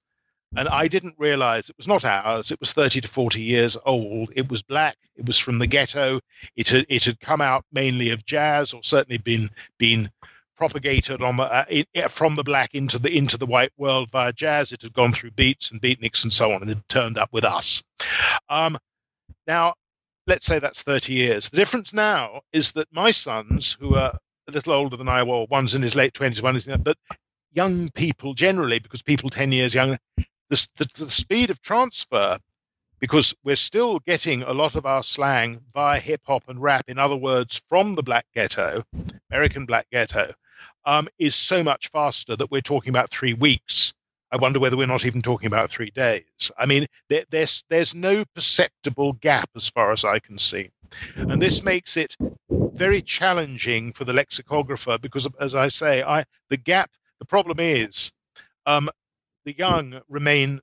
And 0.56 0.68
I 0.68 0.88
didn't 0.88 1.14
realize 1.18 1.70
it 1.70 1.76
was 1.78 1.86
not 1.86 2.04
ours. 2.04 2.50
It 2.50 2.58
was 2.58 2.72
30 2.72 3.02
to 3.02 3.08
40 3.08 3.42
years 3.42 3.76
old. 3.86 4.32
It 4.34 4.50
was 4.50 4.64
black. 4.64 4.98
It 5.14 5.24
was 5.24 5.38
from 5.38 5.58
the 5.58 5.68
ghetto. 5.68 6.18
It 6.56 6.68
had, 6.68 6.86
it 6.88 7.04
had 7.04 7.20
come 7.20 7.40
out 7.40 7.64
mainly 7.72 8.10
of 8.10 8.26
jazz, 8.26 8.72
or 8.72 8.82
certainly 8.82 9.18
been 9.18 9.50
been 9.78 10.10
propagated 10.56 11.22
on 11.22 11.36
the, 11.36 11.42
uh, 11.44 11.64
it, 11.68 12.10
from 12.10 12.34
the 12.34 12.42
black 12.42 12.74
into 12.74 12.98
the 12.98 13.16
into 13.16 13.38
the 13.38 13.46
white 13.46 13.72
world 13.76 14.10
via 14.10 14.32
jazz. 14.32 14.72
It 14.72 14.82
had 14.82 14.92
gone 14.92 15.12
through 15.12 15.32
beats 15.32 15.70
and 15.70 15.80
beatniks 15.80 16.24
and 16.24 16.32
so 16.32 16.52
on, 16.52 16.62
and 16.62 16.70
it 16.70 16.88
turned 16.88 17.18
up 17.18 17.32
with 17.32 17.44
us. 17.44 17.82
Um, 18.48 18.78
now, 19.46 19.74
let's 20.26 20.46
say 20.46 20.58
that's 20.58 20.82
30 20.82 21.14
years. 21.14 21.50
The 21.50 21.56
difference 21.56 21.92
now 21.92 22.42
is 22.52 22.72
that 22.72 22.88
my 22.92 23.10
sons, 23.10 23.76
who 23.78 23.96
are 23.96 24.18
a 24.48 24.52
little 24.52 24.72
older 24.72 24.96
than 24.96 25.08
I 25.08 25.22
was, 25.22 25.48
one's 25.50 25.74
in 25.74 25.82
his 25.82 25.96
late 25.96 26.12
20s, 26.14 26.42
one 26.42 26.56
is 26.56 26.66
in, 26.66 26.82
but 26.82 26.96
young 27.52 27.90
people 27.90 28.34
generally, 28.34 28.78
because 28.78 29.02
people 29.02 29.30
10 29.30 29.52
years 29.52 29.74
younger, 29.74 29.98
the, 30.16 30.68
the, 30.76 30.88
the 30.96 31.10
speed 31.10 31.50
of 31.50 31.60
transfer 31.60 32.38
because 33.02 33.34
we're 33.42 33.56
still 33.56 33.98
getting 33.98 34.42
a 34.42 34.52
lot 34.52 34.76
of 34.76 34.86
our 34.86 35.02
slang 35.02 35.60
via 35.74 35.98
hip 35.98 36.20
hop 36.24 36.44
and 36.48 36.62
rap, 36.62 36.84
in 36.86 37.00
other 37.00 37.16
words, 37.16 37.60
from 37.68 37.96
the 37.96 38.02
black 38.02 38.24
ghetto, 38.32 38.84
American 39.28 39.66
black 39.66 39.88
ghetto, 39.90 40.32
um, 40.85 41.09
is 41.18 41.35
so 41.35 41.62
much 41.62 41.88
faster 41.88 42.37
that 42.37 42.51
we're 42.51 42.61
talking 42.61 42.90
about 42.90 43.11
three 43.11 43.35
weeks. 43.35 43.95
I 44.31 44.37
wonder 44.37 44.61
whether 44.61 44.77
we're 44.77 44.87
not 44.87 45.05
even 45.05 45.21
talking 45.21 45.47
about 45.47 45.71
three 45.71 45.90
days. 45.90 46.51
I 46.57 46.66
mean, 46.66 46.87
there, 47.09 47.25
there's 47.31 47.64
there's 47.68 47.95
no 47.95 48.25
perceptible 48.35 49.12
gap 49.12 49.51
as 49.57 49.68
far 49.68 49.92
as 49.92 50.05
I 50.05 50.21
can 50.21 50.38
see, 50.38 50.71
and 51.16 51.40
this 51.40 51.62
makes 51.62 51.97
it 51.97 52.16
very 52.49 53.03
challenging 53.03 53.92
for 53.92 54.05
the 54.05 54.14
lexicographer 54.14 54.99
because, 54.99 55.29
as 55.38 55.55
I 55.55 55.68
say, 55.68 56.03
I 56.03 56.25
the 56.49 56.57
gap. 56.57 56.90
The 57.18 57.27
problem 57.27 57.61
is, 57.61 58.11
um, 58.66 58.90
the 59.45 59.55
young 59.57 60.01
remain 60.09 60.61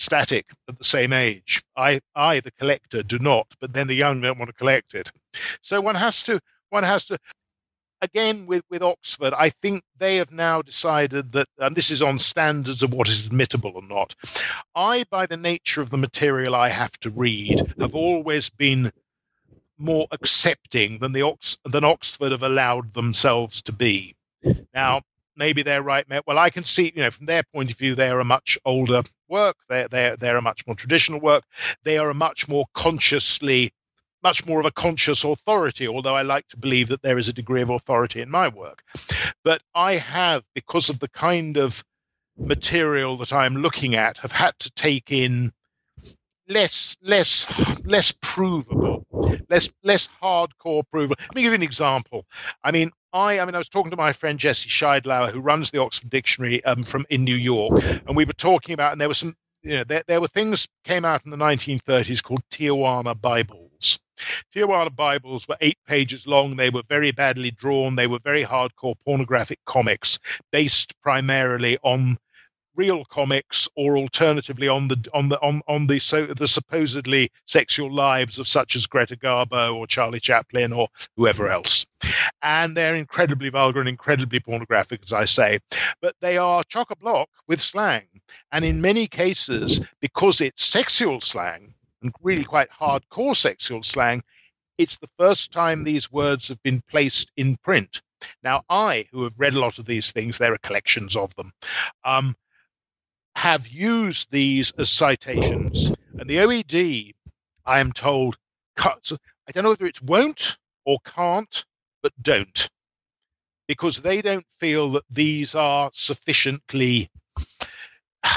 static 0.00 0.46
at 0.68 0.78
the 0.78 0.84
same 0.84 1.12
age. 1.12 1.62
I, 1.76 2.00
I, 2.14 2.40
the 2.40 2.52
collector, 2.52 3.02
do 3.02 3.18
not, 3.18 3.46
but 3.60 3.72
then 3.72 3.86
the 3.86 3.94
young 3.94 4.20
don't 4.20 4.38
want 4.38 4.48
to 4.48 4.54
collect 4.54 4.94
it. 4.94 5.12
So 5.62 5.80
one 5.80 5.94
has 5.94 6.22
to, 6.24 6.40
one 6.70 6.84
has 6.84 7.06
to 7.06 7.18
again 8.02 8.46
with, 8.46 8.62
with 8.70 8.82
Oxford, 8.82 9.32
I 9.36 9.50
think 9.50 9.82
they 9.98 10.16
have 10.16 10.32
now 10.32 10.62
decided 10.62 11.32
that, 11.32 11.48
and 11.58 11.74
this 11.74 11.90
is 11.90 12.02
on 12.02 12.18
standards 12.18 12.82
of 12.82 12.92
what 12.92 13.08
is 13.08 13.26
admittable 13.26 13.72
or 13.74 13.82
not. 13.82 14.14
I, 14.74 15.04
by 15.10 15.26
the 15.26 15.36
nature 15.36 15.80
of 15.80 15.90
the 15.90 15.98
material 15.98 16.54
I 16.54 16.68
have 16.68 16.96
to 17.00 17.10
read, 17.10 17.74
have 17.78 17.94
always 17.94 18.50
been 18.50 18.90
more 19.78 20.06
accepting 20.10 20.98
than 20.98 21.12
the 21.12 21.22
Ox- 21.22 21.58
than 21.64 21.84
Oxford 21.84 22.32
have 22.32 22.42
allowed 22.42 22.92
themselves 22.92 23.62
to 23.62 23.72
be. 23.72 24.14
Now, 24.74 25.02
maybe 25.36 25.62
they're 25.62 25.82
right. 25.82 26.06
Well, 26.26 26.38
I 26.38 26.50
can 26.50 26.64
see, 26.64 26.92
you 26.94 27.02
know, 27.02 27.10
from 27.10 27.26
their 27.26 27.42
point 27.54 27.70
of 27.70 27.78
view, 27.78 27.94
they 27.94 28.10
are 28.10 28.20
a 28.20 28.24
much 28.24 28.58
older 28.64 29.02
work. 29.28 29.56
They're 29.68 29.88
they're 29.88 30.16
they're 30.16 30.36
a 30.36 30.42
much 30.42 30.66
more 30.66 30.76
traditional 30.76 31.20
work. 31.20 31.44
They 31.82 31.98
are 31.98 32.10
a 32.10 32.14
much 32.14 32.48
more 32.48 32.66
consciously 32.74 33.72
much 34.22 34.46
more 34.46 34.60
of 34.60 34.66
a 34.66 34.70
conscious 34.70 35.24
authority, 35.24 35.88
although 35.88 36.14
I 36.14 36.22
like 36.22 36.48
to 36.48 36.56
believe 36.56 36.88
that 36.88 37.02
there 37.02 37.18
is 37.18 37.28
a 37.28 37.32
degree 37.32 37.62
of 37.62 37.70
authority 37.70 38.20
in 38.20 38.30
my 38.30 38.48
work. 38.48 38.82
But 39.44 39.62
I 39.74 39.96
have, 39.96 40.44
because 40.54 40.88
of 40.88 40.98
the 40.98 41.08
kind 41.08 41.56
of 41.56 41.84
material 42.36 43.16
that 43.18 43.32
I'm 43.32 43.56
looking 43.56 43.94
at, 43.94 44.18
have 44.18 44.32
had 44.32 44.58
to 44.60 44.70
take 44.72 45.10
in 45.12 45.52
less 46.48 46.96
less 47.02 47.46
less 47.84 48.12
provable, 48.20 49.06
less 49.48 49.70
less 49.82 50.08
hardcore 50.20 50.82
provable. 50.90 51.16
Let 51.18 51.34
me 51.34 51.42
give 51.42 51.52
you 51.52 51.56
an 51.56 51.62
example. 51.62 52.26
I 52.62 52.72
mean, 52.72 52.90
I 53.12 53.38
I 53.38 53.44
mean 53.44 53.54
I 53.54 53.58
was 53.58 53.68
talking 53.68 53.90
to 53.90 53.96
my 53.96 54.12
friend 54.12 54.38
Jesse 54.38 54.68
Sheidlower, 54.68 55.30
who 55.30 55.40
runs 55.40 55.70
the 55.70 55.80
Oxford 55.80 56.10
Dictionary 56.10 56.64
um, 56.64 56.82
from 56.82 57.06
in 57.08 57.24
New 57.24 57.36
York, 57.36 57.82
and 58.06 58.16
we 58.16 58.24
were 58.24 58.32
talking 58.32 58.74
about, 58.74 58.92
and 58.92 59.00
there 59.00 59.08
were 59.08 59.14
some 59.14 59.34
you 59.62 59.76
know, 59.76 59.84
there, 59.84 60.02
there 60.06 60.20
were 60.20 60.28
things 60.28 60.68
came 60.84 61.04
out 61.04 61.24
in 61.24 61.30
the 61.30 61.36
1930s 61.36 62.22
called 62.22 62.42
Tijuana 62.50 63.20
Bibles. 63.20 63.69
Tijuana 64.54 64.94
Bibles 64.94 65.48
were 65.48 65.56
eight 65.60 65.78
pages 65.86 66.26
long. 66.26 66.56
They 66.56 66.70
were 66.70 66.82
very 66.88 67.12
badly 67.12 67.50
drawn. 67.50 67.96
They 67.96 68.06
were 68.06 68.18
very 68.18 68.44
hardcore 68.44 68.96
pornographic 69.04 69.60
comics 69.64 70.18
based 70.50 71.00
primarily 71.02 71.78
on 71.82 72.18
real 72.76 73.04
comics 73.04 73.68
or 73.76 73.98
alternatively 73.98 74.68
on 74.68 74.88
the 74.88 75.08
on 75.12 75.28
the 75.28 75.40
on, 75.40 75.60
on 75.66 75.86
the 75.86 75.98
so 75.98 76.26
the 76.26 76.48
supposedly 76.48 77.30
sexual 77.46 77.92
lives 77.92 78.38
of 78.38 78.48
such 78.48 78.76
as 78.76 78.86
Greta 78.86 79.16
Garbo 79.16 79.74
or 79.74 79.86
Charlie 79.86 80.20
Chaplin 80.20 80.72
or 80.72 80.88
whoever 81.16 81.48
else. 81.48 81.86
And 82.40 82.76
they're 82.76 82.96
incredibly 82.96 83.50
vulgar 83.50 83.80
and 83.80 83.88
incredibly 83.88 84.40
pornographic, 84.40 85.00
as 85.04 85.12
I 85.12 85.26
say. 85.26 85.58
But 86.00 86.14
they 86.20 86.38
are 86.38 86.64
chock 86.64 86.90
a 86.90 86.96
block 86.96 87.28
with 87.46 87.60
slang. 87.60 88.06
And 88.50 88.64
in 88.64 88.80
many 88.80 89.08
cases, 89.08 89.86
because 90.00 90.40
it's 90.40 90.64
sexual 90.64 91.20
slang 91.20 91.74
and 92.02 92.12
really 92.22 92.44
quite 92.44 92.70
hardcore 92.70 93.36
sexual 93.36 93.82
slang, 93.82 94.22
it's 94.78 94.96
the 94.96 95.10
first 95.18 95.52
time 95.52 95.84
these 95.84 96.10
words 96.10 96.48
have 96.48 96.62
been 96.62 96.82
placed 96.88 97.30
in 97.36 97.56
print. 97.56 98.00
Now, 98.42 98.62
I, 98.68 99.06
who 99.12 99.24
have 99.24 99.38
read 99.38 99.54
a 99.54 99.60
lot 99.60 99.78
of 99.78 99.86
these 99.86 100.12
things, 100.12 100.38
there 100.38 100.52
are 100.52 100.58
collections 100.58 101.16
of 101.16 101.34
them, 101.36 101.50
um, 102.04 102.34
have 103.34 103.68
used 103.68 104.30
these 104.30 104.72
as 104.72 104.90
citations. 104.90 105.94
And 106.18 106.28
the 106.28 106.38
OED, 106.38 107.14
I 107.64 107.80
am 107.80 107.92
told, 107.92 108.36
cuts, 108.76 109.12
I 109.12 109.52
don't 109.52 109.64
know 109.64 109.70
whether 109.70 109.86
it's 109.86 110.02
won't 110.02 110.58
or 110.84 110.98
can't, 111.04 111.64
but 112.02 112.12
don't. 112.20 112.68
Because 113.68 114.02
they 114.02 114.20
don't 114.20 114.46
feel 114.58 114.92
that 114.92 115.04
these 115.10 115.54
are 115.54 115.90
sufficiently 115.92 117.10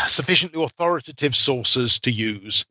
sufficiently 0.08 0.64
authoritative 0.64 1.36
sources 1.36 2.00
to 2.02 2.12
use. 2.12 2.66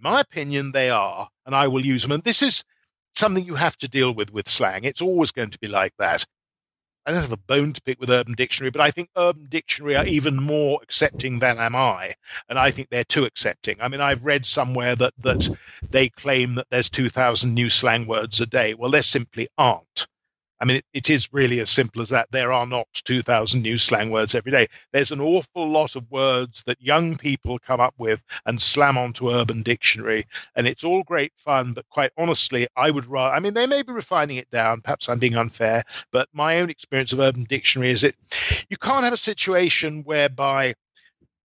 My 0.00 0.20
opinion, 0.20 0.72
they 0.72 0.90
are, 0.90 1.28
and 1.44 1.54
I 1.54 1.68
will 1.68 1.84
use 1.84 2.02
them. 2.02 2.12
And 2.12 2.22
this 2.22 2.42
is 2.42 2.64
something 3.14 3.44
you 3.44 3.54
have 3.54 3.76
to 3.78 3.88
deal 3.88 4.12
with 4.12 4.30
with 4.30 4.48
slang. 4.48 4.84
It's 4.84 5.02
always 5.02 5.32
going 5.32 5.50
to 5.50 5.58
be 5.58 5.66
like 5.66 5.92
that. 5.98 6.24
I 7.04 7.12
don't 7.12 7.22
have 7.22 7.32
a 7.32 7.38
bone 7.38 7.72
to 7.72 7.80
pick 7.80 7.98
with 7.98 8.10
Urban 8.10 8.34
Dictionary, 8.34 8.70
but 8.70 8.82
I 8.82 8.90
think 8.90 9.08
Urban 9.16 9.46
Dictionary 9.48 9.96
are 9.96 10.06
even 10.06 10.36
more 10.36 10.80
accepting 10.82 11.38
than 11.38 11.58
am 11.58 11.74
I, 11.74 12.12
and 12.50 12.58
I 12.58 12.70
think 12.70 12.90
they're 12.90 13.02
too 13.02 13.24
accepting. 13.24 13.78
I 13.80 13.88
mean, 13.88 14.02
I've 14.02 14.24
read 14.24 14.44
somewhere 14.44 14.94
that 14.94 15.14
that 15.20 15.48
they 15.88 16.10
claim 16.10 16.56
that 16.56 16.66
there's 16.68 16.90
2,000 16.90 17.54
new 17.54 17.70
slang 17.70 18.06
words 18.06 18.42
a 18.42 18.46
day. 18.46 18.74
Well, 18.74 18.90
there 18.90 19.02
simply 19.02 19.48
aren't. 19.56 20.06
I 20.60 20.64
mean, 20.64 20.78
it, 20.78 20.84
it 20.92 21.10
is 21.10 21.32
really 21.32 21.60
as 21.60 21.70
simple 21.70 22.02
as 22.02 22.10
that. 22.10 22.30
There 22.30 22.52
are 22.52 22.66
not 22.66 22.88
2,000 23.04 23.62
new 23.62 23.78
slang 23.78 24.10
words 24.10 24.34
every 24.34 24.52
day. 24.52 24.66
There's 24.92 25.12
an 25.12 25.20
awful 25.20 25.68
lot 25.68 25.96
of 25.96 26.10
words 26.10 26.62
that 26.66 26.80
young 26.80 27.16
people 27.16 27.58
come 27.58 27.80
up 27.80 27.94
with 27.98 28.24
and 28.44 28.60
slam 28.60 28.98
onto 28.98 29.30
Urban 29.30 29.62
Dictionary. 29.62 30.24
And 30.54 30.66
it's 30.66 30.84
all 30.84 31.02
great 31.02 31.32
fun, 31.36 31.74
but 31.74 31.88
quite 31.88 32.12
honestly, 32.16 32.68
I 32.76 32.90
would 32.90 33.06
rather, 33.06 33.34
I 33.34 33.40
mean, 33.40 33.54
they 33.54 33.66
may 33.66 33.82
be 33.82 33.92
refining 33.92 34.36
it 34.36 34.50
down. 34.50 34.80
Perhaps 34.80 35.08
I'm 35.08 35.18
being 35.18 35.36
unfair, 35.36 35.84
but 36.12 36.28
my 36.32 36.60
own 36.60 36.70
experience 36.70 37.12
of 37.12 37.20
Urban 37.20 37.44
Dictionary 37.44 37.90
is 37.90 38.02
that 38.02 38.14
you 38.68 38.76
can't 38.76 39.04
have 39.04 39.12
a 39.12 39.18
situation 39.18 40.02
whereby 40.02 40.74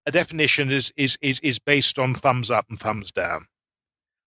a 0.06 0.12
definition 0.12 0.72
is, 0.72 0.92
is, 0.98 1.18
is, 1.22 1.40
is 1.42 1.60
based 1.60 2.00
on 2.00 2.14
thumbs 2.14 2.52
up 2.52 2.66
and 2.70 2.80
thumbs 2.80 3.12
down. 3.12 3.42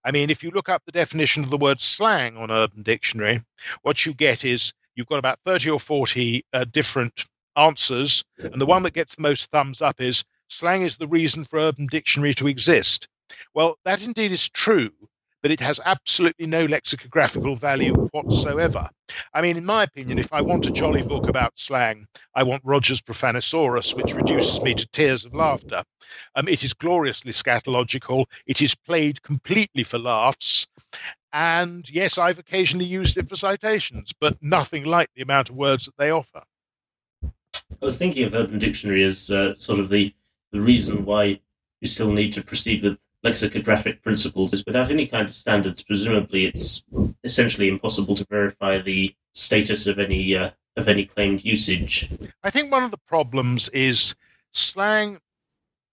I 0.06 0.12
mean, 0.12 0.30
if 0.30 0.44
you 0.44 0.52
look 0.52 0.68
up 0.68 0.84
the 0.86 0.92
definition 0.92 1.42
of 1.42 1.50
the 1.50 1.56
word 1.56 1.80
slang 1.80 2.36
on 2.36 2.52
Urban 2.52 2.82
Dictionary, 2.84 3.42
what 3.82 4.06
you 4.06 4.14
get 4.14 4.44
is 4.44 4.72
you've 4.94 5.08
got 5.08 5.18
about 5.18 5.40
30 5.44 5.70
or 5.70 5.80
40 5.80 6.44
uh, 6.52 6.64
different 6.64 7.24
answers, 7.56 8.24
and 8.38 8.60
the 8.60 8.66
one 8.66 8.84
that 8.84 8.94
gets 8.94 9.16
the 9.16 9.22
most 9.22 9.50
thumbs 9.50 9.82
up 9.82 10.00
is 10.00 10.24
slang 10.48 10.82
is 10.82 10.96
the 10.96 11.08
reason 11.08 11.42
for 11.44 11.58
Urban 11.58 11.88
Dictionary 11.90 12.34
to 12.34 12.46
exist. 12.46 13.08
Well, 13.52 13.78
that 13.84 14.04
indeed 14.04 14.30
is 14.30 14.48
true, 14.48 14.92
but 15.46 15.52
it 15.52 15.60
has 15.60 15.78
absolutely 15.84 16.48
no 16.48 16.64
lexicographical 16.64 17.54
value 17.54 17.94
whatsoever. 18.10 18.90
I 19.32 19.42
mean, 19.42 19.56
in 19.56 19.64
my 19.64 19.84
opinion, 19.84 20.18
if 20.18 20.32
I 20.32 20.40
want 20.40 20.66
a 20.66 20.72
jolly 20.72 21.02
book 21.02 21.28
about 21.28 21.56
slang, 21.56 22.08
I 22.34 22.42
want 22.42 22.64
Roger's 22.64 23.00
Profanisaurus, 23.00 23.94
which 23.94 24.16
reduces 24.16 24.60
me 24.60 24.74
to 24.74 24.88
tears 24.88 25.24
of 25.24 25.34
laughter. 25.34 25.84
Um, 26.34 26.48
it 26.48 26.64
is 26.64 26.74
gloriously 26.74 27.30
scatological. 27.30 28.24
It 28.44 28.60
is 28.60 28.74
played 28.74 29.22
completely 29.22 29.84
for 29.84 30.00
laughs. 30.00 30.66
And 31.32 31.88
yes, 31.88 32.18
I've 32.18 32.40
occasionally 32.40 32.86
used 32.86 33.16
it 33.16 33.28
for 33.28 33.36
citations, 33.36 34.14
but 34.20 34.42
nothing 34.42 34.82
like 34.82 35.10
the 35.14 35.22
amount 35.22 35.50
of 35.50 35.54
words 35.54 35.84
that 35.84 35.96
they 35.96 36.10
offer. 36.10 36.42
I 37.22 37.84
was 37.84 37.98
thinking 37.98 38.24
of 38.24 38.34
Urban 38.34 38.58
Dictionary 38.58 39.04
as 39.04 39.30
uh, 39.30 39.54
sort 39.58 39.78
of 39.78 39.90
the, 39.90 40.12
the 40.50 40.60
reason 40.60 41.04
why 41.04 41.38
you 41.80 41.86
still 41.86 42.10
need 42.10 42.32
to 42.32 42.42
proceed 42.42 42.82
with 42.82 42.98
lexicographic 43.26 44.02
principles 44.02 44.54
is 44.54 44.64
without 44.64 44.90
any 44.90 45.06
kind 45.06 45.28
of 45.28 45.34
standards, 45.34 45.82
presumably 45.82 46.46
it's 46.46 46.84
essentially 47.24 47.68
impossible 47.68 48.14
to 48.14 48.26
verify 48.30 48.80
the 48.80 49.14
status 49.34 49.88
of 49.88 49.98
any 49.98 50.36
uh, 50.36 50.50
of 50.76 50.88
any 50.88 51.06
claimed 51.06 51.44
usage. 51.44 52.08
I 52.42 52.50
think 52.50 52.70
one 52.70 52.84
of 52.84 52.92
the 52.92 53.06
problems 53.08 53.68
is 53.68 54.14
slang 54.52 55.18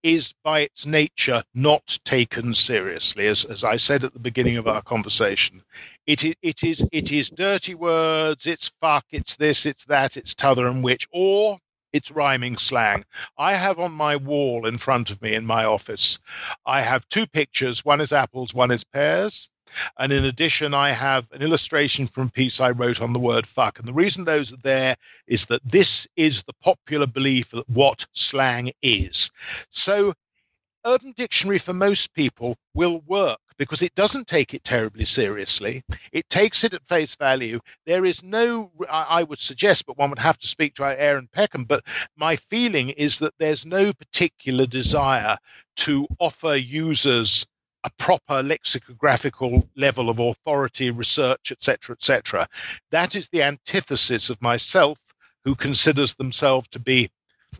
is 0.03 0.33
by 0.43 0.59
its 0.59 0.85
nature 0.85 1.43
not 1.55 1.97
taken 2.03 2.53
seriously, 2.53 3.25
as, 3.27 3.45
as 3.45 3.63
I 3.63 3.77
said 3.77 4.03
at 4.03 4.13
the 4.13 4.19
beginning 4.19 4.57
of 4.57 4.67
our 4.67 4.81
conversation. 4.81 5.61
It 6.05 6.25
is, 6.25 6.35
it 6.41 6.63
is 6.63 6.87
it 6.91 7.11
is 7.11 7.29
dirty 7.29 7.73
words, 7.73 8.45
it's 8.45 8.71
fuck, 8.81 9.05
it's 9.11 9.37
this, 9.37 9.65
it's 9.65 9.85
that, 9.85 10.17
it's 10.17 10.35
t'other 10.35 10.67
and 10.67 10.83
which, 10.83 11.07
or 11.11 11.57
it's 11.93 12.11
rhyming 12.11 12.57
slang. 12.57 13.05
I 13.37 13.53
have 13.53 13.79
on 13.79 13.93
my 13.93 14.17
wall 14.17 14.65
in 14.65 14.77
front 14.77 15.11
of 15.11 15.21
me 15.21 15.35
in 15.35 15.45
my 15.45 15.65
office, 15.65 16.19
I 16.65 16.81
have 16.81 17.07
two 17.07 17.27
pictures. 17.27 17.85
One 17.85 18.01
is 18.01 18.11
apples, 18.11 18.53
one 18.53 18.71
is 18.71 18.83
pears. 18.83 19.49
And 19.97 20.11
in 20.11 20.25
addition, 20.25 20.73
I 20.73 20.91
have 20.91 21.31
an 21.31 21.41
illustration 21.41 22.07
from 22.07 22.27
a 22.27 22.31
piece 22.31 22.59
I 22.59 22.71
wrote 22.71 23.01
on 23.01 23.13
the 23.13 23.19
word 23.19 23.47
fuck. 23.47 23.79
And 23.79 23.87
the 23.87 23.93
reason 23.93 24.23
those 24.23 24.53
are 24.53 24.57
there 24.57 24.97
is 25.25 25.45
that 25.47 25.61
this 25.63 26.07
is 26.15 26.43
the 26.43 26.53
popular 26.61 27.07
belief 27.07 27.51
that 27.51 27.69
what 27.69 28.05
slang 28.13 28.73
is. 28.81 29.31
So 29.71 30.13
Urban 30.85 31.13
Dictionary 31.15 31.59
for 31.59 31.73
most 31.73 32.13
people 32.13 32.57
will 32.73 32.99
work 33.07 33.39
because 33.57 33.81
it 33.81 33.95
doesn't 33.95 34.27
take 34.27 34.53
it 34.53 34.63
terribly 34.63 35.05
seriously. 35.05 35.83
It 36.11 36.29
takes 36.29 36.63
it 36.63 36.73
at 36.73 36.85
face 36.85 37.15
value. 37.15 37.59
There 37.85 38.05
is 38.05 38.23
no, 38.23 38.71
I 38.89 39.23
would 39.23 39.39
suggest, 39.39 39.85
but 39.85 39.97
one 39.97 40.09
would 40.09 40.19
have 40.19 40.37
to 40.39 40.47
speak 40.47 40.75
to 40.75 40.83
Aaron 40.85 41.29
Peckham. 41.31 41.65
But 41.65 41.85
my 42.17 42.35
feeling 42.35 42.89
is 42.89 43.19
that 43.19 43.33
there's 43.39 43.65
no 43.65 43.93
particular 43.93 44.65
desire 44.65 45.37
to 45.77 46.07
offer 46.19 46.55
users 46.55 47.45
a 47.83 47.89
proper 47.97 48.41
lexicographical 48.41 49.67
level 49.75 50.09
of 50.09 50.19
authority, 50.19 50.89
research, 50.91 51.51
etc., 51.51 51.95
etc. 51.95 52.47
That 52.91 53.15
is 53.15 53.27
the 53.29 53.43
antithesis 53.43 54.29
of 54.29 54.41
myself, 54.41 54.97
who 55.43 55.55
considers 55.55 56.13
themselves 56.15 56.67
to 56.69 56.79
be 56.79 57.09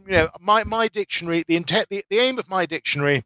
you 0.07 0.13
know, 0.13 0.29
my, 0.39 0.63
my 0.63 0.87
dictionary, 0.87 1.43
the 1.47 1.55
intent, 1.55 1.87
the, 1.89 2.03
the 2.09 2.19
aim 2.19 2.39
of 2.39 2.49
my 2.49 2.65
dictionary 2.65 3.23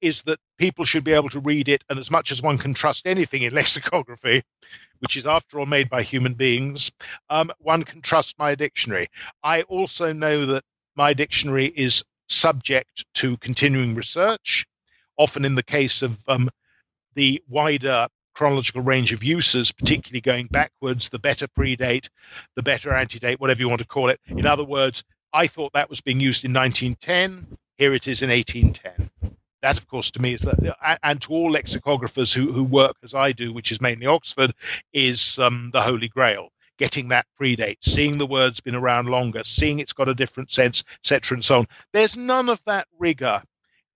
is, 0.00 0.22
that 0.22 0.38
people 0.58 0.84
should 0.84 1.04
be 1.04 1.12
able 1.12 1.28
to 1.30 1.40
read 1.40 1.68
it, 1.68 1.84
and 1.88 1.98
as 1.98 2.10
much 2.10 2.30
as 2.30 2.40
one 2.40 2.58
can 2.58 2.74
trust 2.74 3.06
anything 3.06 3.42
in 3.42 3.54
lexicography, 3.54 4.42
which 5.00 5.16
is 5.16 5.26
after 5.26 5.58
all 5.58 5.66
made 5.66 5.90
by 5.90 6.02
human 6.02 6.34
beings, 6.34 6.92
um, 7.28 7.50
one 7.58 7.84
can 7.84 8.00
trust 8.00 8.38
my 8.38 8.54
dictionary. 8.54 9.08
I 9.42 9.62
also 9.62 10.12
know 10.12 10.46
that 10.46 10.64
my 10.96 11.14
dictionary 11.14 11.66
is 11.66 12.04
subject 12.28 13.04
to 13.14 13.36
continuing 13.36 13.94
research, 13.94 14.66
often 15.16 15.44
in 15.44 15.54
the 15.54 15.62
case 15.62 16.02
of 16.02 16.22
um, 16.28 16.50
the 17.14 17.42
wider 17.48 18.08
chronological 18.34 18.82
range 18.82 19.12
of 19.12 19.22
uses, 19.22 19.72
particularly 19.72 20.20
going 20.20 20.46
backwards, 20.46 21.08
the 21.08 21.18
better 21.18 21.46
predate, 21.46 22.08
the 22.56 22.62
better 22.62 22.92
antedate, 22.92 23.40
whatever 23.40 23.60
you 23.60 23.68
want 23.68 23.80
to 23.80 23.86
call 23.86 24.10
it. 24.10 24.20
In 24.26 24.46
other 24.46 24.64
words, 24.64 25.04
I 25.32 25.46
thought 25.46 25.72
that 25.74 25.88
was 25.88 26.00
being 26.00 26.20
used 26.20 26.44
in 26.44 26.52
1910. 26.52 27.56
Here 27.78 27.94
it 27.94 28.06
is 28.06 28.22
in 28.22 28.30
1810. 28.30 29.10
That, 29.64 29.78
of 29.78 29.88
course, 29.88 30.10
to 30.10 30.20
me 30.20 30.34
is 30.34 30.42
that, 30.42 30.98
and 31.02 31.22
to 31.22 31.32
all 31.32 31.50
lexicographers 31.50 32.34
who, 32.34 32.52
who 32.52 32.64
work 32.64 32.96
as 33.02 33.14
I 33.14 33.32
do, 33.32 33.50
which 33.50 33.72
is 33.72 33.80
mainly 33.80 34.04
Oxford, 34.04 34.52
is 34.92 35.38
um, 35.38 35.70
the 35.72 35.80
holy 35.80 36.08
grail. 36.08 36.50
Getting 36.76 37.08
that 37.08 37.24
predate, 37.40 37.78
seeing 37.80 38.18
the 38.18 38.26
word's 38.26 38.60
been 38.60 38.74
around 38.74 39.08
longer, 39.08 39.42
seeing 39.44 39.78
it's 39.78 39.94
got 39.94 40.10
a 40.10 40.14
different 40.14 40.52
sense, 40.52 40.84
etc., 40.98 41.36
and 41.36 41.44
so 41.44 41.60
on. 41.60 41.66
There's 41.94 42.14
none 42.14 42.50
of 42.50 42.60
that 42.66 42.86
rigor 42.98 43.40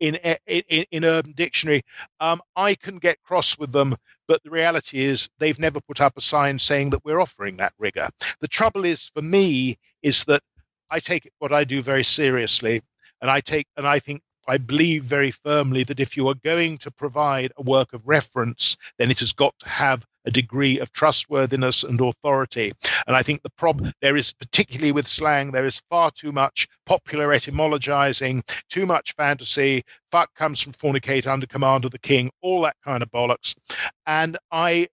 in 0.01 0.15
in, 0.47 0.87
in 0.91 1.05
Urban 1.05 1.33
Dictionary. 1.33 1.83
Um, 2.19 2.41
I 2.57 2.75
can 2.75 2.97
get 2.97 3.23
cross 3.23 3.59
with 3.59 3.71
them, 3.71 3.95
but 4.27 4.43
the 4.43 4.51
reality 4.51 5.01
is 5.01 5.29
they've 5.39 5.59
never 5.59 5.83
put 5.83 6.01
up 6.01 6.17
a 6.17 6.23
sign 6.23 6.59
saying 6.59 6.91
that 6.91 7.05
we're 7.05 7.21
offering 7.21 7.59
that 7.59 7.75
rigor. 7.79 8.09
The 8.41 8.49
trouble 8.49 8.87
is 8.87 9.11
for 9.15 9.21
me 9.21 9.77
is 10.03 10.25
that 10.25 10.41
I 10.89 11.01
take 11.01 11.31
what 11.41 11.53
I 11.53 11.65
do 11.65 11.83
very 11.83 12.05
seriously, 12.05 12.81
and 13.21 13.31
I 13.31 13.41
take 13.41 13.67
and 13.77 13.87
I 13.87 13.99
think 13.99 14.23
I 14.49 14.57
believe 14.57 15.05
very 15.05 15.31
firmly 15.31 15.85
that 15.85 16.01
if 16.01 16.17
you 16.17 16.29
are 16.29 16.35
going 16.35 16.79
to 16.79 16.91
provide 16.91 17.53
a 17.57 17.63
work 17.63 17.93
of 17.93 18.09
reference, 18.09 18.79
then 18.99 19.11
it 19.11 19.21
has 19.21 19.33
got 19.33 19.55
to 19.61 19.69
have 19.69 20.07
a 20.25 20.31
degree 20.31 20.79
of 20.81 20.93
trustworthiness 20.93 21.85
and 21.85 22.01
authority. 22.01 22.73
And 23.07 23.15
I 23.15 23.23
think 23.23 23.43
the 23.43 23.51
problem 23.51 23.93
there 24.01 24.17
is, 24.17 24.33
particularly 24.33 24.93
with 24.93 25.07
slang, 25.07 25.53
there 25.53 25.67
is 25.67 25.83
far 25.91 26.11
too 26.11 26.33
much 26.33 26.69
popular 26.87 27.29
etymologizing, 27.29 28.43
too 28.69 28.87
much 28.87 29.15
fantasy. 29.15 29.85
Fuck 30.11 30.35
comes 30.35 30.61
from 30.61 30.73
fornicate 30.73 31.27
under 31.27 31.47
command 31.47 31.85
of 31.85 31.91
the 31.91 31.99
king, 31.99 32.31
all 32.41 32.63
that 32.63 32.77
kind 32.85 33.03
of 33.03 33.11
bollocks. 33.11 33.55
And 34.07 34.39
I 34.51 34.89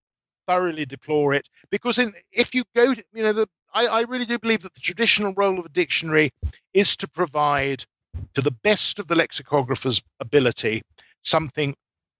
thoroughly 0.47 0.85
deplore 0.85 1.33
it 1.33 1.49
because 1.71 1.97
in, 1.97 2.13
if 2.31 2.55
you 2.55 2.63
go 2.75 2.93
to, 2.93 3.03
you 3.13 3.23
know, 3.23 3.33
the, 3.33 3.47
I, 3.73 3.87
I 3.87 4.01
really 4.01 4.25
do 4.25 4.39
believe 4.39 4.61
that 4.61 4.73
the 4.73 4.79
traditional 4.79 5.33
role 5.35 5.59
of 5.59 5.65
a 5.65 5.69
dictionary 5.69 6.31
is 6.73 6.97
to 6.97 7.07
provide 7.07 7.83
to 8.33 8.41
the 8.41 8.51
best 8.51 8.99
of 8.99 9.07
the 9.07 9.15
lexicographer's 9.15 10.01
ability 10.19 10.81
something 11.23 11.75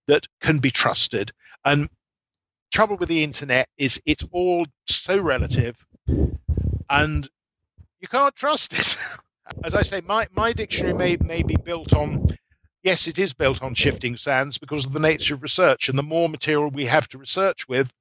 that 0.08 0.28
can 0.42 0.60
be 0.60 0.72
trusted. 0.72 1.32
And 1.64 1.90
trouble 2.72 2.98
with 2.98 3.10
the 3.10 3.24
internet 3.24 3.70
is 3.78 4.02
it's 4.06 4.26
all 4.32 4.66
so 4.88 5.18
relative 5.18 5.84
and 6.90 7.28
you 8.00 8.08
can't 8.08 8.36
trust 8.36 8.74
it. 8.74 8.98
As 9.64 9.76
I 9.76 9.84
say, 9.84 10.02
my, 10.02 10.28
my 10.36 10.54
dictionary 10.54 10.94
may, 10.94 11.18
may 11.18 11.44
be 11.44 11.56
built 11.56 11.94
on, 11.94 12.28
yes, 12.84 13.08
it 13.08 13.20
is 13.20 13.34
built 13.34 13.62
on 13.62 13.76
shifting 13.76 14.18
sands 14.18 14.58
because 14.58 14.86
of 14.86 14.92
the 14.94 15.00
nature 15.00 15.36
of 15.36 15.44
research. 15.44 15.88
And 15.88 15.98
the 15.98 16.04
more 16.04 16.28
material 16.28 16.70
we 16.70 16.86
have 16.86 17.08
to 17.10 17.20
research 17.20 17.68
with, 17.68 17.92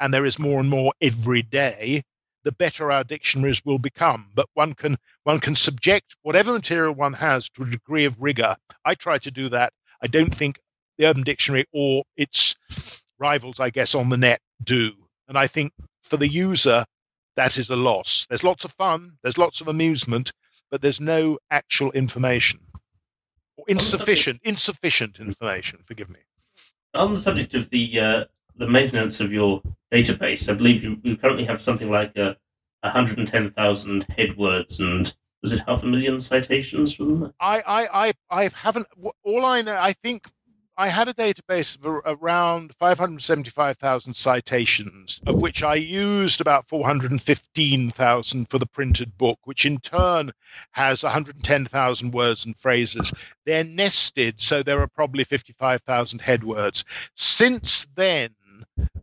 and 0.00 0.14
there 0.14 0.24
is 0.24 0.38
more 0.38 0.60
and 0.60 0.70
more 0.70 0.92
every 1.00 1.42
day, 1.42 2.04
the 2.46 2.52
better 2.52 2.92
our 2.92 3.02
dictionaries 3.02 3.60
will 3.64 3.78
become. 3.78 4.30
But 4.32 4.46
one 4.54 4.74
can 4.74 4.96
one 5.24 5.40
can 5.40 5.56
subject 5.56 6.14
whatever 6.22 6.52
material 6.52 6.94
one 6.94 7.12
has 7.14 7.50
to 7.50 7.64
a 7.64 7.70
degree 7.70 8.04
of 8.04 8.22
rigor. 8.22 8.56
I 8.84 8.94
try 8.94 9.18
to 9.18 9.32
do 9.32 9.48
that. 9.48 9.72
I 10.00 10.06
don't 10.06 10.32
think 10.32 10.60
the 10.96 11.06
Urban 11.06 11.24
Dictionary 11.24 11.66
or 11.72 12.04
its 12.16 12.54
rivals, 13.18 13.58
I 13.58 13.70
guess, 13.70 13.96
on 13.96 14.10
the 14.10 14.16
net 14.16 14.40
do. 14.62 14.92
And 15.26 15.36
I 15.36 15.48
think 15.48 15.72
for 16.04 16.18
the 16.18 16.28
user, 16.28 16.84
that 17.34 17.58
is 17.58 17.68
a 17.68 17.76
loss. 17.76 18.26
There's 18.28 18.44
lots 18.44 18.64
of 18.64 18.72
fun, 18.74 19.18
there's 19.22 19.38
lots 19.38 19.60
of 19.60 19.66
amusement, 19.66 20.30
but 20.70 20.80
there's 20.80 21.00
no 21.00 21.38
actual 21.50 21.90
information. 21.90 22.60
Or 23.56 23.64
insufficient, 23.66 24.42
insufficient 24.44 25.18
information, 25.18 25.80
forgive 25.82 26.10
me. 26.10 26.20
On 26.94 27.12
the 27.12 27.20
subject 27.20 27.54
of 27.54 27.70
the 27.70 28.00
uh, 28.00 28.24
the 28.56 28.66
maintenance 28.66 29.20
of 29.20 29.32
your 29.32 29.62
database, 29.92 30.50
I 30.50 30.54
believe 30.54 30.84
you, 30.84 30.98
you 31.02 31.16
currently 31.16 31.44
have 31.44 31.62
something 31.62 31.90
like 31.90 32.18
uh, 32.18 32.34
a 32.82 32.88
110,000 32.88 34.06
head 34.16 34.36
words 34.36 34.80
and 34.80 35.12
was 35.42 35.52
it 35.52 35.62
half 35.66 35.82
a 35.82 35.86
million 35.86 36.18
citations 36.18 36.94
from 36.94 37.20
them? 37.20 37.34
I, 37.38 37.62
I, 37.66 38.06
I, 38.06 38.12
I 38.30 38.50
haven't. 38.54 38.86
All 39.22 39.44
I 39.44 39.62
know, 39.62 39.76
I 39.78 39.92
think 39.92 40.26
I 40.78 40.88
had 40.88 41.08
a 41.08 41.14
database 41.14 41.76
of 41.76 42.02
around 42.20 42.74
575,000 42.74 44.14
citations, 44.14 45.22
of 45.26 45.40
which 45.40 45.62
I 45.62 45.76
used 45.76 46.42
about 46.42 46.68
415,000 46.68 48.50
for 48.50 48.58
the 48.58 48.66
printed 48.66 49.16
book, 49.16 49.38
which 49.44 49.64
in 49.64 49.78
turn 49.78 50.32
has 50.72 51.02
110,000 51.02 52.12
words 52.12 52.44
and 52.44 52.58
phrases. 52.58 53.10
They're 53.46 53.64
nested, 53.64 54.40
so 54.40 54.62
there 54.62 54.82
are 54.82 54.88
probably 54.88 55.24
55,000 55.24 56.20
head 56.20 56.44
words. 56.44 56.84
Since 57.14 57.86
then, 57.94 58.34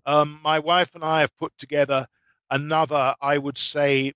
um, 0.06 0.40
my 0.44 0.60
wife 0.60 0.92
and 0.96 1.04
I 1.04 1.22
have 1.22 1.36
put 1.38 1.52
together 1.58 2.06
another, 2.50 3.16
I 3.22 3.38
would 3.38 3.58
say, 3.58 4.14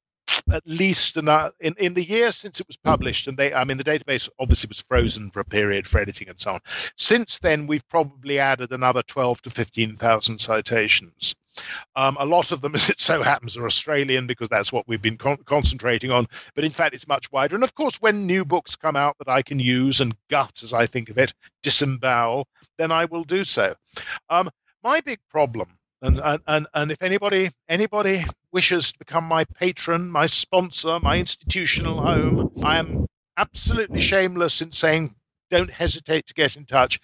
at 0.51 0.63
least 0.65 1.17
in, 1.17 1.27
in, 1.59 1.75
in 1.77 1.93
the 1.93 2.03
year 2.03 2.31
since 2.31 2.59
it 2.59 2.67
was 2.67 2.77
published, 2.77 3.27
and 3.27 3.37
they, 3.37 3.53
I 3.53 3.63
mean, 3.63 3.77
the 3.77 3.83
database 3.83 4.29
obviously 4.39 4.67
was 4.67 4.81
frozen 4.81 5.31
for 5.31 5.39
a 5.39 5.45
period 5.45 5.87
for 5.87 5.99
editing 5.99 6.29
and 6.29 6.39
so 6.39 6.51
on. 6.51 6.59
Since 6.97 7.39
then, 7.39 7.67
we've 7.67 7.87
probably 7.89 8.39
added 8.39 8.71
another 8.71 9.03
12 9.03 9.41
to 9.43 9.49
15,000 9.49 10.39
citations. 10.39 11.35
Um, 11.95 12.17
a 12.19 12.25
lot 12.25 12.51
of 12.51 12.61
them, 12.61 12.75
as 12.75 12.89
it 12.89 12.99
so 12.99 13.23
happens, 13.23 13.57
are 13.57 13.65
Australian 13.65 14.27
because 14.27 14.49
that's 14.49 14.71
what 14.71 14.87
we've 14.87 15.01
been 15.01 15.17
con- 15.17 15.43
concentrating 15.45 16.11
on. 16.11 16.27
But 16.55 16.63
in 16.63 16.71
fact, 16.71 16.95
it's 16.95 17.07
much 17.07 17.31
wider. 17.31 17.55
And 17.55 17.63
of 17.63 17.75
course, 17.75 17.97
when 18.01 18.27
new 18.27 18.45
books 18.45 18.75
come 18.75 18.95
out 18.95 19.17
that 19.19 19.29
I 19.29 19.41
can 19.41 19.59
use 19.59 20.01
and 20.01 20.15
gut, 20.29 20.61
as 20.63 20.73
I 20.73 20.85
think 20.85 21.09
of 21.09 21.17
it, 21.17 21.33
disembowel, 21.63 22.47
then 22.77 22.91
I 22.91 23.05
will 23.05 23.23
do 23.23 23.43
so. 23.43 23.75
Um, 24.29 24.49
my 24.83 25.01
big 25.01 25.19
problem 25.29 25.67
and, 26.01 26.41
and, 26.45 26.67
and 26.73 26.91
if 26.91 27.01
anybody 27.01 27.49
anybody 27.67 28.23
wishes 28.51 28.91
to 28.91 28.99
become 28.99 29.23
my 29.23 29.45
patron, 29.45 30.09
my 30.09 30.27
sponsor, 30.27 30.99
my 31.01 31.17
institutional 31.17 31.99
home, 31.99 32.51
I 32.63 32.77
am 32.77 33.07
absolutely 33.35 33.99
shameless 33.99 34.61
in 34.61 34.71
saying 34.71 35.15
don't 35.49 35.71
hesitate 35.71 36.27
to 36.27 36.33
get 36.33 36.55
in 36.55 36.65
touch. 36.65 36.99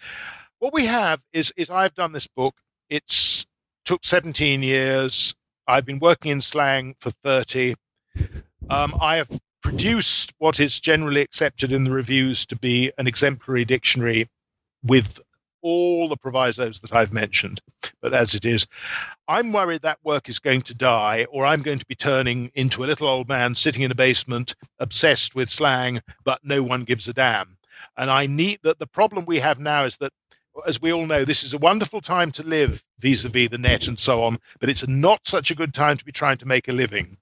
What 0.59 0.73
we 0.73 0.85
have 0.85 1.19
is 1.31 1.53
is 1.57 1.69
I've 1.69 1.95
done 1.95 2.11
this 2.11 2.27
book. 2.27 2.55
It's 2.89 3.47
took 3.85 4.05
17 4.05 4.61
years. 4.61 5.35
I've 5.67 5.85
been 5.85 5.99
working 5.99 6.31
in 6.31 6.41
slang 6.41 6.95
for 6.99 7.09
30. 7.23 7.75
Um, 8.69 8.95
I 9.01 9.17
have 9.17 9.29
produced 9.61 10.33
what 10.37 10.59
is 10.59 10.79
generally 10.79 11.21
accepted 11.21 11.71
in 11.71 11.83
the 11.83 11.91
reviews 11.91 12.45
to 12.47 12.57
be 12.57 12.91
an 12.97 13.07
exemplary 13.07 13.65
dictionary 13.65 14.29
with 14.83 15.19
all 15.63 16.09
the 16.09 16.17
provisos 16.17 16.81
that 16.81 16.93
I've 16.93 17.11
mentioned. 17.13 17.61
But 18.01 18.13
as 18.13 18.35
it 18.35 18.45
is, 18.45 18.67
I'm 19.27 19.51
worried 19.51 19.81
that 19.81 19.97
work 20.03 20.29
is 20.29 20.39
going 20.39 20.61
to 20.63 20.75
die, 20.75 21.25
or 21.31 21.45
I'm 21.45 21.63
going 21.63 21.79
to 21.79 21.85
be 21.85 21.95
turning 21.95 22.51
into 22.53 22.83
a 22.83 22.85
little 22.85 23.07
old 23.07 23.27
man 23.27 23.55
sitting 23.55 23.81
in 23.81 23.91
a 23.91 23.95
basement, 23.95 24.55
obsessed 24.77 25.33
with 25.33 25.49
slang, 25.49 26.01
but 26.23 26.41
no 26.43 26.61
one 26.61 26.83
gives 26.83 27.07
a 27.07 27.13
damn. 27.13 27.57
And 27.97 28.11
I 28.11 28.27
need 28.27 28.59
that 28.63 28.77
the 28.77 28.87
problem 28.87 29.25
we 29.25 29.39
have 29.39 29.59
now 29.59 29.85
is 29.85 29.97
that 29.97 30.11
as 30.67 30.81
we 30.81 30.93
all 30.93 31.05
know, 31.05 31.25
this 31.25 31.43
is 31.43 31.53
a 31.53 31.57
wonderful 31.57 32.01
time 32.01 32.31
to 32.33 32.43
live 32.43 32.83
vis-a-vis 32.99 33.49
the 33.49 33.57
net 33.57 33.87
and 33.87 33.99
so 33.99 34.23
on, 34.23 34.37
but 34.59 34.69
it's 34.69 34.87
not 34.87 35.25
such 35.25 35.49
a 35.49 35.55
good 35.55 35.73
time 35.73 35.97
to 35.97 36.05
be 36.05 36.11
trying 36.11 36.37
to 36.37 36.47
make 36.47 36.67
a 36.67 36.73
living. 36.73 37.17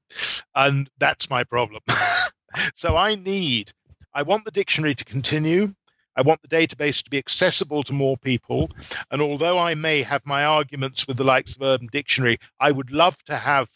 And 0.53 0.89
that's 0.97 1.29
my 1.29 1.43
problem. 1.45 1.81
so 2.75 2.97
I 2.97 3.15
need, 3.15 3.71
I 4.13 4.23
want 4.23 4.43
the 4.43 4.51
dictionary 4.51 4.95
to 4.95 5.05
continue. 5.05 5.73
I 6.15 6.21
want 6.23 6.41
the 6.41 6.47
database 6.47 7.03
to 7.03 7.09
be 7.09 7.17
accessible 7.17 7.83
to 7.83 7.93
more 7.93 8.17
people. 8.17 8.69
And 9.09 9.21
although 9.21 9.57
I 9.57 9.75
may 9.75 10.03
have 10.03 10.25
my 10.25 10.45
arguments 10.45 11.07
with 11.07 11.17
the 11.17 11.23
likes 11.23 11.55
of 11.55 11.61
Urban 11.61 11.87
Dictionary, 11.91 12.39
I 12.59 12.71
would 12.71 12.91
love 12.91 13.21
to 13.25 13.37
have 13.37 13.69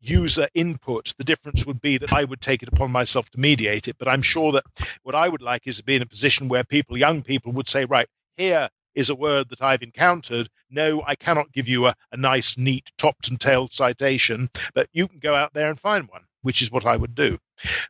user 0.00 0.48
input. 0.54 1.14
The 1.18 1.24
difference 1.24 1.64
would 1.66 1.80
be 1.80 1.98
that 1.98 2.12
I 2.12 2.24
would 2.24 2.40
take 2.40 2.62
it 2.62 2.68
upon 2.68 2.92
myself 2.92 3.28
to 3.30 3.40
mediate 3.40 3.88
it. 3.88 3.96
But 3.98 4.08
I'm 4.08 4.22
sure 4.22 4.52
that 4.52 4.64
what 5.02 5.14
I 5.14 5.28
would 5.28 5.42
like 5.42 5.66
is 5.66 5.78
to 5.78 5.84
be 5.84 5.96
in 5.96 6.02
a 6.02 6.06
position 6.06 6.48
where 6.48 6.64
people, 6.64 6.96
young 6.96 7.22
people, 7.22 7.52
would 7.52 7.68
say, 7.68 7.84
right, 7.84 8.08
here 8.36 8.68
is 8.94 9.10
a 9.10 9.14
word 9.14 9.50
that 9.50 9.62
I've 9.62 9.82
encountered. 9.82 10.48
No, 10.70 11.02
I 11.06 11.14
cannot 11.14 11.52
give 11.52 11.68
you 11.68 11.86
a, 11.86 11.94
a 12.12 12.16
nice, 12.16 12.56
neat, 12.58 12.90
topped 12.98 13.28
and 13.28 13.40
tailed 13.40 13.72
citation, 13.72 14.48
but 14.74 14.88
you 14.92 15.06
can 15.08 15.18
go 15.18 15.34
out 15.34 15.52
there 15.52 15.68
and 15.68 15.78
find 15.78 16.08
one, 16.08 16.22
which 16.42 16.62
is 16.62 16.70
what 16.70 16.86
I 16.86 16.96
would 16.96 17.14
do. 17.14 17.38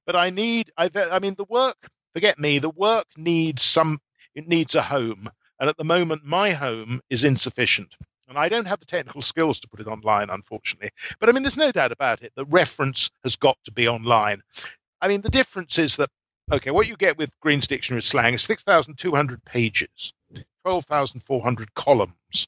But 0.04 0.16
I 0.16 0.30
need, 0.30 0.72
I, 0.76 0.90
I 0.94 1.20
mean, 1.20 1.34
the 1.34 1.46
work 1.48 1.76
forget 2.16 2.38
me, 2.38 2.58
the 2.58 2.70
work 2.70 3.04
needs 3.18 3.62
some, 3.62 3.98
it 4.34 4.48
needs 4.48 4.74
a 4.74 4.80
home. 4.80 5.28
And 5.60 5.68
at 5.68 5.76
the 5.76 5.84
moment, 5.84 6.24
my 6.24 6.52
home 6.52 7.02
is 7.10 7.24
insufficient. 7.24 7.94
And 8.26 8.38
I 8.38 8.48
don't 8.48 8.64
have 8.64 8.80
the 8.80 8.86
technical 8.86 9.20
skills 9.32 9.60
to 9.60 9.68
put 9.68 9.80
it 9.80 9.86
online, 9.86 10.30
unfortunately. 10.30 10.92
But 11.20 11.28
I 11.28 11.32
mean, 11.32 11.42
there's 11.42 11.58
no 11.58 11.70
doubt 11.72 11.92
about 11.92 12.22
it. 12.22 12.32
The 12.34 12.46
reference 12.46 13.10
has 13.22 13.36
got 13.36 13.58
to 13.64 13.70
be 13.70 13.86
online. 13.86 14.40
I 14.98 15.08
mean, 15.08 15.20
the 15.20 15.28
difference 15.28 15.78
is 15.78 15.96
that 15.96 16.08
Okay, 16.50 16.70
what 16.70 16.86
you 16.86 16.96
get 16.96 17.18
with 17.18 17.38
Green's 17.40 17.66
Dictionary 17.66 17.98
of 17.98 18.04
Slang 18.04 18.34
is 18.34 18.42
6,200 18.44 19.44
pages, 19.44 20.14
12,400 20.62 21.74
columns. 21.74 22.46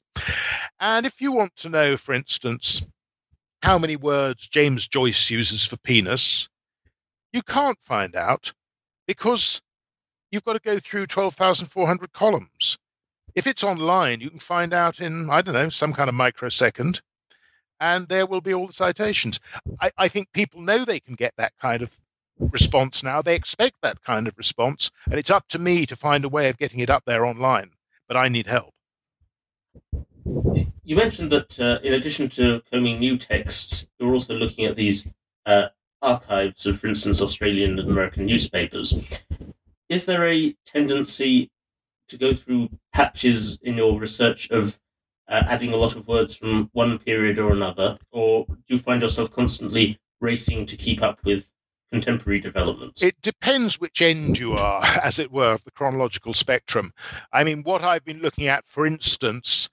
And 0.79 1.05
if 1.05 1.19
you 1.19 1.33
want 1.33 1.53
to 1.57 1.69
know, 1.69 1.97
for 1.97 2.13
instance, 2.13 2.81
how 3.61 3.77
many 3.77 3.97
words 3.97 4.47
James 4.47 4.87
Joyce 4.87 5.29
uses 5.29 5.65
for 5.65 5.75
penis, 5.75 6.47
you 7.33 7.41
can't 7.41 7.77
find 7.81 8.15
out 8.15 8.53
because 9.09 9.59
you've 10.29 10.43
got 10.43 10.53
to 10.53 10.59
go 10.59 10.77
through 10.77 11.07
12,400 11.07 12.13
columns. 12.13 12.77
If 13.33 13.47
it's 13.47 13.63
online, 13.63 14.19
you 14.19 14.29
can 14.29 14.37
find 14.37 14.71
out 14.71 15.01
in, 15.01 15.31
I 15.31 15.41
don't 15.41 15.55
know, 15.55 15.69
some 15.69 15.93
kind 15.93 16.09
of 16.09 16.13
microsecond, 16.13 17.01
and 17.79 18.07
there 18.07 18.27
will 18.27 18.41
be 18.41 18.53
all 18.53 18.67
the 18.67 18.73
citations. 18.73 19.39
I, 19.81 19.89
I 19.97 20.07
think 20.09 20.31
people 20.31 20.61
know 20.61 20.85
they 20.85 20.99
can 20.99 21.15
get 21.15 21.33
that 21.37 21.53
kind 21.59 21.81
of 21.81 21.91
response 22.39 23.01
now. 23.01 23.23
They 23.23 23.33
expect 23.33 23.77
that 23.81 24.03
kind 24.03 24.27
of 24.27 24.37
response, 24.37 24.91
and 25.05 25.15
it's 25.15 25.31
up 25.31 25.47
to 25.49 25.59
me 25.59 25.87
to 25.87 25.95
find 25.95 26.23
a 26.23 26.29
way 26.29 26.49
of 26.49 26.59
getting 26.59 26.79
it 26.79 26.91
up 26.91 27.03
there 27.05 27.25
online. 27.25 27.71
But 28.07 28.15
I 28.15 28.27
need 28.27 28.45
help. 28.45 28.75
You 30.83 30.95
mentioned 30.95 31.31
that 31.31 31.59
uh, 31.59 31.79
in 31.81 31.95
addition 31.95 32.29
to 32.29 32.61
combing 32.71 32.99
new 32.99 33.17
texts, 33.17 33.87
you're 33.97 34.13
also 34.13 34.35
looking 34.35 34.65
at 34.65 34.75
these 34.75 35.11
uh, 35.47 35.69
archives 36.01 36.65
of, 36.65 36.79
for 36.79 36.87
instance, 36.87 37.21
Australian 37.21 37.79
and 37.79 37.89
American 37.89 38.25
newspapers. 38.25 39.21
Is 39.89 40.05
there 40.05 40.27
a 40.27 40.55
tendency 40.65 41.49
to 42.09 42.17
go 42.17 42.33
through 42.33 42.69
patches 42.93 43.59
in 43.61 43.77
your 43.77 43.99
research 43.99 44.49
of 44.51 44.77
uh, 45.27 45.43
adding 45.47 45.73
a 45.73 45.77
lot 45.77 45.95
of 45.95 46.07
words 46.07 46.35
from 46.35 46.69
one 46.73 46.97
period 46.97 47.37
or 47.37 47.51
another, 47.51 47.97
or 48.11 48.45
do 48.47 48.57
you 48.67 48.77
find 48.77 49.01
yourself 49.01 49.31
constantly 49.31 49.99
racing 50.19 50.65
to 50.65 50.75
keep 50.75 51.03
up 51.03 51.19
with 51.23 51.45
contemporary 51.91 52.39
developments? 52.39 53.03
It 53.03 53.21
depends 53.21 53.79
which 53.79 54.01
end 54.01 54.39
you 54.39 54.53
are, 54.53 54.83
as 55.03 55.19
it 55.19 55.31
were, 55.31 55.53
of 55.53 55.63
the 55.63 55.71
chronological 55.71 56.33
spectrum. 56.33 56.91
I 57.31 57.43
mean, 57.43 57.61
what 57.63 57.83
I've 57.83 58.03
been 58.03 58.21
looking 58.21 58.47
at, 58.47 58.65
for 58.65 58.87
instance, 58.87 59.69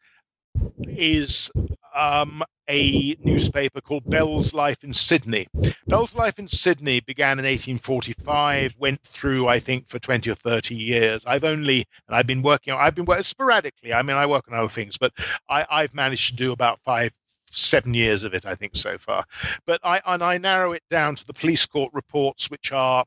is 0.87 1.51
um, 1.95 2.43
a 2.69 3.17
newspaper 3.23 3.81
called 3.81 4.09
Bell's 4.09 4.53
Life 4.53 4.85
in 4.85 4.93
Sydney. 4.93 5.47
Bell's 5.87 6.15
Life 6.15 6.39
in 6.39 6.49
Sydney 6.49 7.01
began 7.01 7.39
in 7.39 7.45
1845, 7.45 8.77
went 8.79 9.01
through, 9.03 9.49
I 9.49 9.61
think, 9.61 9.89
for 9.89 9.99
20 9.99 10.31
or 10.31 10.35
30 10.35 10.75
years. 10.75 11.25
I've 11.27 11.45
only, 11.45 11.87
and 12.09 12.17
I've 12.17 12.27
been 12.27 12.43
working, 12.43 12.75
I've 12.75 12.95
been 12.95 13.05
working 13.05 13.25
sporadically. 13.25 13.93
I 13.93 14.03
mean, 14.03 14.17
I 14.17 14.27
work 14.27 14.45
on 14.51 14.59
other 14.59 14.69
things, 14.69 14.99
but 14.99 15.13
I, 15.49 15.67
I've 15.69 15.95
managed 15.95 16.31
to 16.31 16.37
do 16.37 16.53
about 16.53 16.81
five, 16.85 17.13
seven 17.51 17.95
years 17.95 18.25
of 18.25 18.35
it, 18.35 18.45
I 18.45 18.57
think, 18.57 18.77
so 18.77 18.99
far. 18.99 19.25
But 19.67 19.81
I 19.85 20.01
and 20.05 20.23
I 20.23 20.39
narrow 20.39 20.73
it 20.73 20.83
down 20.91 21.17
to 21.17 21.27
the 21.27 21.35
police 21.35 21.67
court 21.67 21.93
reports, 21.95 22.51
which 22.51 22.73
are 22.73 23.05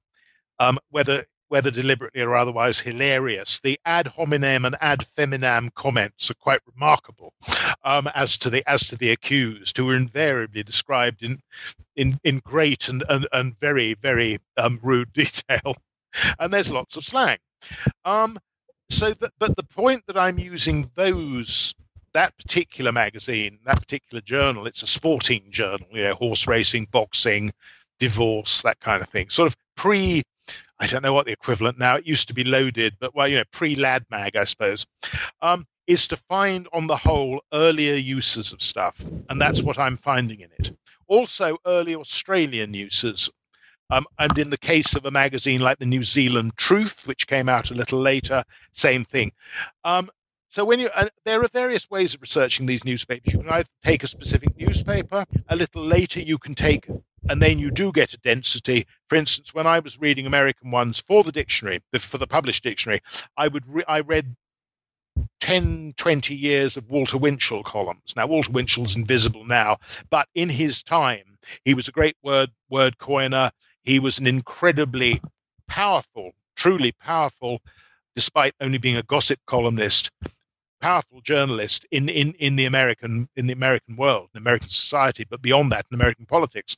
um, 0.59 0.79
whether 0.89 1.25
whether 1.49 1.71
deliberately 1.71 2.21
or 2.21 2.35
otherwise 2.35 2.79
hilarious. 2.79 3.59
The 3.59 3.79
ad 3.85 4.07
hominem 4.07 4.65
and 4.65 4.75
ad 4.79 4.99
feminam 4.99 5.73
comments 5.73 6.31
are 6.31 6.35
quite 6.35 6.61
remarkable 6.73 7.33
um, 7.83 8.07
as 8.13 8.37
to 8.39 8.49
the 8.49 8.63
as 8.69 8.87
to 8.87 8.95
the 8.95 9.11
accused, 9.11 9.77
who 9.77 9.89
are 9.89 9.95
invariably 9.95 10.63
described 10.63 11.23
in 11.23 11.39
in, 11.95 12.17
in 12.23 12.39
great 12.39 12.87
and, 12.87 13.03
and, 13.09 13.27
and 13.33 13.59
very 13.59 13.95
very 13.95 14.39
um, 14.57 14.79
rude 14.81 15.11
detail. 15.13 15.75
And 16.39 16.53
there's 16.53 16.71
lots 16.71 16.95
of 16.95 17.03
slang. 17.03 17.37
Um, 18.05 18.39
so, 18.89 19.13
but 19.13 19.55
the 19.55 19.63
point 19.63 20.05
that 20.07 20.17
I'm 20.17 20.39
using 20.39 20.89
those 20.95 21.75
that 22.13 22.35
particular 22.37 22.91
magazine, 22.91 23.59
that 23.65 23.79
particular 23.79 24.21
journal, 24.21 24.65
it's 24.65 24.83
a 24.83 24.87
sporting 24.87 25.51
journal, 25.51 25.87
you 25.91 26.03
know, 26.03 26.15
horse 26.15 26.47
racing, 26.47 26.87
boxing, 26.91 27.51
divorce, 27.99 28.63
that 28.63 28.79
kind 28.79 29.01
of 29.01 29.09
thing. 29.09 29.29
Sort 29.29 29.47
of 29.47 29.55
pre 29.75 30.23
I 30.79 30.87
don't 30.87 31.03
know 31.03 31.13
what 31.13 31.25
the 31.25 31.33
equivalent 31.33 31.77
now. 31.77 31.97
It 31.97 32.07
used 32.07 32.29
to 32.29 32.33
be 32.33 32.43
loaded, 32.43 32.95
but 32.99 33.13
well, 33.13 33.27
you 33.27 33.37
know, 33.37 33.43
pre-lad 33.51 34.05
mag, 34.09 34.35
I 34.35 34.45
suppose, 34.45 34.87
um, 35.41 35.65
is 35.87 36.07
to 36.09 36.15
find 36.15 36.67
on 36.71 36.87
the 36.87 36.95
whole 36.95 37.41
earlier 37.53 37.95
uses 37.95 38.53
of 38.53 38.61
stuff, 38.61 38.95
and 39.29 39.41
that's 39.41 39.61
what 39.61 39.77
I'm 39.77 39.97
finding 39.97 40.39
in 40.39 40.49
it. 40.57 40.71
Also, 41.07 41.57
early 41.65 41.95
Australian 41.95 42.73
uses, 42.73 43.29
um, 43.89 44.05
and 44.17 44.37
in 44.37 44.51
the 44.51 44.57
case 44.57 44.95
of 44.95 45.05
a 45.05 45.11
magazine 45.11 45.59
like 45.59 45.79
the 45.79 45.85
New 45.85 46.03
Zealand 46.03 46.53
Truth, 46.55 47.07
which 47.07 47.27
came 47.27 47.49
out 47.49 47.71
a 47.71 47.75
little 47.75 47.99
later, 47.99 48.43
same 48.71 49.03
thing. 49.03 49.31
Um, 49.83 50.09
so 50.49 50.65
when 50.65 50.79
you 50.79 50.89
uh, 50.95 51.09
there 51.25 51.41
are 51.43 51.47
various 51.47 51.89
ways 51.89 52.15
of 52.15 52.21
researching 52.21 52.65
these 52.65 52.85
newspapers. 52.85 53.33
You 53.33 53.39
can 53.39 53.49
either 53.49 53.69
take 53.83 54.03
a 54.03 54.07
specific 54.07 54.57
newspaper. 54.57 55.25
A 55.47 55.55
little 55.55 55.83
later, 55.83 56.21
you 56.21 56.37
can 56.37 56.55
take 56.55 56.87
and 57.27 57.41
then 57.41 57.59
you 57.59 57.71
do 57.71 57.91
get 57.91 58.13
a 58.13 58.17
density. 58.17 58.87
For 59.07 59.15
instance, 59.15 59.53
when 59.53 59.67
I 59.67 59.79
was 59.79 59.99
reading 59.99 60.25
American 60.25 60.71
ones 60.71 60.99
for 60.99 61.23
the 61.23 61.31
dictionary, 61.31 61.81
for 61.97 62.17
the 62.17 62.27
published 62.27 62.63
dictionary, 62.63 63.01
I 63.35 63.47
would 63.47 63.63
re- 63.67 63.83
I 63.87 64.01
read 64.01 64.35
10, 65.41 65.93
20 65.97 66.35
years 66.35 66.77
of 66.77 66.89
Walter 66.89 67.17
Winchell 67.17 67.63
columns. 67.63 68.13
Now, 68.15 68.27
Walter 68.27 68.51
Winchell's 68.51 68.95
invisible 68.95 69.45
now, 69.45 69.77
but 70.09 70.27
in 70.35 70.49
his 70.49 70.83
time, 70.83 71.37
he 71.65 71.73
was 71.73 71.87
a 71.87 71.93
great 71.93 72.17
word 72.23 72.51
word 72.69 72.97
coiner. 72.97 73.51
He 73.83 73.99
was 73.99 74.19
an 74.19 74.27
incredibly 74.27 75.21
powerful, 75.67 76.31
truly 76.55 76.91
powerful, 76.91 77.61
despite 78.15 78.53
only 78.59 78.77
being 78.77 78.97
a 78.97 79.03
gossip 79.03 79.39
columnist, 79.45 80.11
powerful 80.79 81.21
journalist 81.21 81.85
in, 81.91 82.09
in, 82.09 82.33
in 82.33 82.55
the 82.55 82.65
American 82.65 83.29
in 83.35 83.47
the 83.47 83.53
American 83.53 83.95
world, 83.95 84.29
in 84.33 84.39
American 84.39 84.69
society, 84.69 85.25
but 85.29 85.41
beyond 85.41 85.71
that, 85.71 85.85
in 85.91 85.95
American 85.95 86.25
politics. 86.25 86.77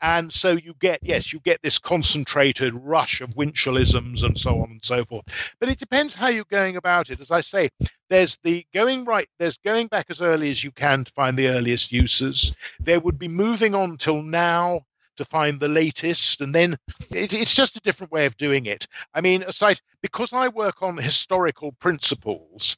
And 0.00 0.32
so 0.32 0.52
you 0.52 0.74
get 0.78 1.00
yes, 1.02 1.32
you 1.32 1.40
get 1.40 1.60
this 1.62 1.78
concentrated 1.78 2.74
rush 2.74 3.20
of 3.20 3.30
Winchellisms 3.30 4.24
and 4.24 4.38
so 4.38 4.60
on 4.60 4.70
and 4.70 4.84
so 4.84 5.04
forth. 5.04 5.54
But 5.60 5.68
it 5.68 5.78
depends 5.78 6.14
how 6.14 6.28
you're 6.28 6.44
going 6.44 6.76
about 6.76 7.10
it. 7.10 7.20
As 7.20 7.30
I 7.30 7.40
say, 7.40 7.70
there's 8.08 8.38
the 8.42 8.66
going 8.74 9.04
right, 9.04 9.28
there's 9.38 9.58
going 9.58 9.86
back 9.86 10.06
as 10.10 10.20
early 10.20 10.50
as 10.50 10.62
you 10.62 10.70
can 10.70 11.04
to 11.04 11.12
find 11.12 11.36
the 11.36 11.48
earliest 11.48 11.92
uses. 11.92 12.54
There 12.80 13.00
would 13.00 13.18
be 13.18 13.28
moving 13.28 13.74
on 13.74 13.96
till 13.96 14.22
now 14.22 14.84
to 15.16 15.24
find 15.24 15.60
the 15.60 15.68
latest, 15.68 16.40
and 16.40 16.54
then 16.54 16.76
it, 17.10 17.32
it's 17.34 17.54
just 17.54 17.76
a 17.76 17.80
different 17.80 18.12
way 18.12 18.26
of 18.26 18.36
doing 18.36 18.66
it. 18.66 18.86
I 19.14 19.20
mean, 19.20 19.42
aside 19.42 19.80
because 20.02 20.32
I 20.32 20.48
work 20.48 20.82
on 20.82 20.96
historical 20.96 21.72
principles, 21.72 22.76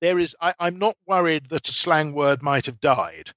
there 0.00 0.18
is 0.18 0.36
I, 0.40 0.54
I'm 0.58 0.78
not 0.78 0.96
worried 1.06 1.48
that 1.50 1.68
a 1.68 1.72
slang 1.72 2.12
word 2.12 2.42
might 2.42 2.66
have 2.66 2.80
died. 2.80 3.30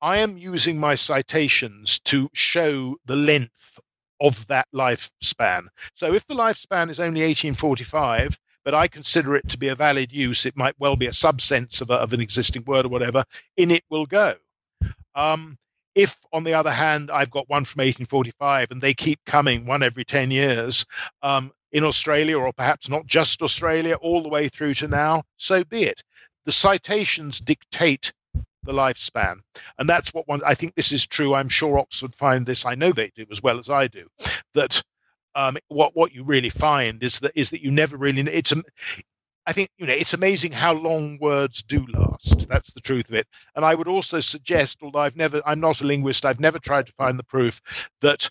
I 0.00 0.18
am 0.18 0.38
using 0.38 0.78
my 0.78 0.94
citations 0.94 1.98
to 2.00 2.30
show 2.32 2.96
the 3.06 3.16
length 3.16 3.80
of 4.20 4.46
that 4.48 4.68
lifespan. 4.74 5.66
So 5.94 6.14
if 6.14 6.26
the 6.26 6.34
lifespan 6.34 6.90
is 6.90 7.00
only 7.00 7.22
1845, 7.22 8.38
but 8.64 8.74
I 8.74 8.88
consider 8.88 9.36
it 9.36 9.48
to 9.50 9.58
be 9.58 9.68
a 9.68 9.74
valid 9.74 10.12
use, 10.12 10.46
it 10.46 10.56
might 10.56 10.74
well 10.78 10.96
be 10.96 11.06
a 11.06 11.12
subsense 11.12 11.80
of, 11.80 11.90
a, 11.90 11.94
of 11.94 12.12
an 12.12 12.20
existing 12.20 12.64
word 12.64 12.86
or 12.86 12.88
whatever, 12.88 13.24
in 13.56 13.70
it 13.70 13.84
will 13.88 14.06
go. 14.06 14.34
Um, 15.14 15.56
if, 15.94 16.16
on 16.32 16.44
the 16.44 16.54
other 16.54 16.70
hand, 16.70 17.10
I've 17.10 17.30
got 17.30 17.48
one 17.48 17.64
from 17.64 17.80
1845 17.80 18.70
and 18.70 18.80
they 18.80 18.94
keep 18.94 19.24
coming 19.24 19.66
one 19.66 19.82
every 19.82 20.04
10 20.04 20.30
years, 20.30 20.86
um, 21.22 21.50
in 21.72 21.84
Australia, 21.84 22.38
or 22.38 22.52
perhaps 22.52 22.88
not 22.88 23.06
just 23.06 23.42
Australia, 23.42 23.94
all 23.94 24.22
the 24.22 24.28
way 24.28 24.48
through 24.48 24.74
to 24.74 24.88
now, 24.88 25.22
so 25.36 25.64
be 25.64 25.82
it. 25.84 26.02
The 26.46 26.52
citations 26.52 27.40
dictate 27.40 28.12
the 28.62 28.72
lifespan. 28.72 29.40
And 29.78 29.88
that's 29.88 30.12
what 30.14 30.28
one, 30.28 30.42
I 30.44 30.54
think 30.54 30.74
this 30.74 30.92
is 30.92 31.06
true. 31.06 31.34
I'm 31.34 31.48
sure 31.48 31.78
Oxford 31.78 32.14
find 32.14 32.46
this. 32.46 32.64
I 32.64 32.74
know 32.74 32.92
they 32.92 33.10
do 33.14 33.26
as 33.30 33.42
well 33.42 33.58
as 33.58 33.68
I 33.70 33.88
do. 33.88 34.06
That 34.54 34.82
um, 35.34 35.56
what 35.68 35.94
what 35.94 36.12
you 36.12 36.24
really 36.24 36.50
find 36.50 37.02
is 37.02 37.20
that 37.20 37.32
is 37.34 37.50
that 37.50 37.62
you 37.62 37.70
never 37.70 37.96
really. 37.96 38.22
It's 38.22 38.52
a, 38.52 38.62
I 39.46 39.52
think 39.52 39.70
you 39.78 39.86
know 39.86 39.92
it's 39.92 40.14
amazing 40.14 40.52
how 40.52 40.74
long 40.74 41.18
words 41.20 41.62
do 41.62 41.86
last. 41.86 42.48
That's 42.48 42.72
the 42.72 42.80
truth 42.80 43.08
of 43.08 43.14
it. 43.14 43.26
And 43.54 43.64
I 43.64 43.74
would 43.74 43.88
also 43.88 44.20
suggest, 44.20 44.78
although 44.82 44.98
I've 44.98 45.16
never, 45.16 45.40
I'm 45.44 45.60
not 45.60 45.80
a 45.80 45.86
linguist, 45.86 46.24
I've 46.24 46.40
never 46.40 46.58
tried 46.58 46.86
to 46.86 46.92
find 46.92 47.18
the 47.18 47.24
proof 47.24 47.88
that 48.00 48.30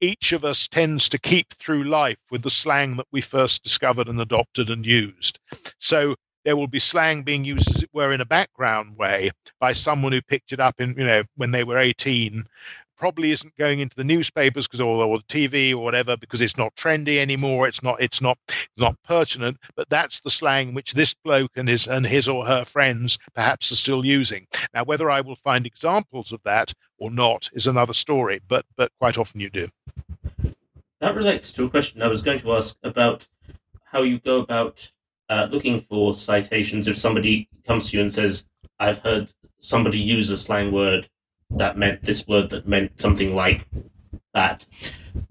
each 0.00 0.32
of 0.32 0.44
us 0.44 0.68
tends 0.68 1.10
to 1.10 1.18
keep 1.18 1.54
through 1.54 1.84
life 1.84 2.20
with 2.30 2.42
the 2.42 2.50
slang 2.50 2.96
that 2.96 3.06
we 3.10 3.20
first 3.20 3.62
discovered 3.62 4.08
and 4.08 4.20
adopted 4.20 4.70
and 4.70 4.84
used. 4.84 5.38
So 5.78 6.16
there 6.46 6.56
will 6.56 6.68
be 6.68 6.78
slang 6.78 7.24
being 7.24 7.44
used, 7.44 7.68
as 7.68 7.82
it 7.82 7.90
were, 7.92 8.12
in 8.12 8.20
a 8.20 8.26
background 8.26 8.96
way 8.96 9.30
by 9.58 9.72
someone 9.72 10.12
who 10.12 10.22
picked 10.22 10.52
it 10.52 10.60
up 10.60 10.80
in, 10.80 10.94
you 10.96 11.04
know, 11.04 11.24
when 11.34 11.50
they 11.50 11.64
were 11.64 11.78
18. 11.78 12.44
Probably 12.98 13.32
isn't 13.32 13.56
going 13.56 13.80
into 13.80 13.96
the 13.96 14.04
newspapers 14.04 14.66
because 14.66 14.80
or, 14.80 15.04
or 15.04 15.18
the 15.18 15.24
TV 15.24 15.72
or 15.72 15.78
whatever 15.78 16.16
because 16.16 16.40
it's 16.40 16.56
not 16.56 16.74
trendy 16.76 17.18
anymore. 17.18 17.66
It's 17.68 17.82
not. 17.82 18.00
It's 18.00 18.22
not. 18.22 18.38
It's 18.48 18.68
not 18.78 18.96
pertinent. 19.02 19.58
But 19.74 19.90
that's 19.90 20.20
the 20.20 20.30
slang 20.30 20.72
which 20.72 20.94
this 20.94 21.12
bloke 21.12 21.56
and 21.56 21.68
his 21.68 21.88
and 21.88 22.06
his 22.06 22.28
or 22.28 22.46
her 22.46 22.64
friends 22.64 23.18
perhaps 23.34 23.70
are 23.72 23.76
still 23.76 24.02
using. 24.02 24.46
Now, 24.72 24.84
whether 24.84 25.10
I 25.10 25.22
will 25.22 25.36
find 25.36 25.66
examples 25.66 26.32
of 26.32 26.40
that 26.44 26.72
or 26.96 27.10
not 27.10 27.50
is 27.52 27.66
another 27.66 27.92
story. 27.92 28.40
But 28.48 28.64
but 28.76 28.92
quite 28.98 29.18
often 29.18 29.40
you 29.40 29.50
do. 29.50 29.68
That 31.00 31.14
relates 31.14 31.52
to 31.52 31.64
a 31.64 31.70
question 31.70 32.02
I 32.02 32.08
was 32.08 32.22
going 32.22 32.40
to 32.40 32.52
ask 32.52 32.76
about 32.82 33.26
how 33.84 34.02
you 34.02 34.18
go 34.18 34.40
about 34.40 34.90
uh, 35.28 35.48
looking 35.50 35.80
for 35.80 36.14
citations 36.14 36.88
if 36.88 36.98
somebody 36.98 37.48
comes 37.66 37.90
to 37.90 37.96
you 37.96 38.02
and 38.02 38.12
says, 38.12 38.46
I've 38.78 38.98
heard 38.98 39.28
somebody 39.58 39.98
use 39.98 40.30
a 40.30 40.36
slang 40.36 40.72
word 40.72 41.08
that 41.50 41.76
meant 41.76 42.02
this 42.02 42.26
word 42.26 42.50
that 42.50 42.66
meant 42.66 43.00
something 43.00 43.34
like 43.34 43.66
that. 44.34 44.64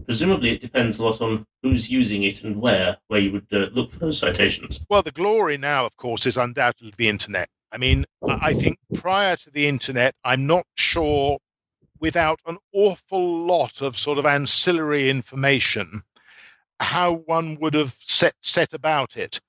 presumably 0.06 0.52
it 0.52 0.62
depends 0.62 0.98
a 0.98 1.04
lot 1.04 1.22
on 1.22 1.46
who's 1.62 1.90
using 1.90 2.24
it 2.24 2.44
and 2.44 2.62
where, 2.62 2.98
where 3.08 3.20
you 3.20 3.32
would 3.34 3.48
uh, 3.52 3.68
look 3.72 3.92
for 3.92 4.00
those 4.00 4.20
citations. 4.20 4.86
Well, 4.90 5.04
the 5.04 5.12
glory 5.12 5.58
now, 5.58 5.86
of 5.86 5.96
course, 5.98 6.26
is 6.26 6.38
undoubtedly 6.38 6.94
the 6.98 7.10
internet. 7.10 7.50
I 7.72 7.78
mean, 7.78 8.06
I 8.28 8.54
think 8.54 8.78
prior 8.94 9.36
to 9.36 9.52
the 9.52 9.68
internet, 9.68 10.16
I'm 10.24 10.48
not 10.48 10.66
sure 10.76 11.40
without 12.00 12.40
an 12.46 12.58
awful 12.74 13.46
lot 13.46 13.82
of 13.82 13.98
sort 13.98 14.18
of 14.18 14.26
ancillary 14.26 15.10
information 15.10 16.02
how 16.80 17.14
one 17.14 17.58
would 17.62 17.74
have 17.74 17.96
set 18.06 18.34
set 18.42 18.74
about 18.74 19.18
it. 19.18 19.40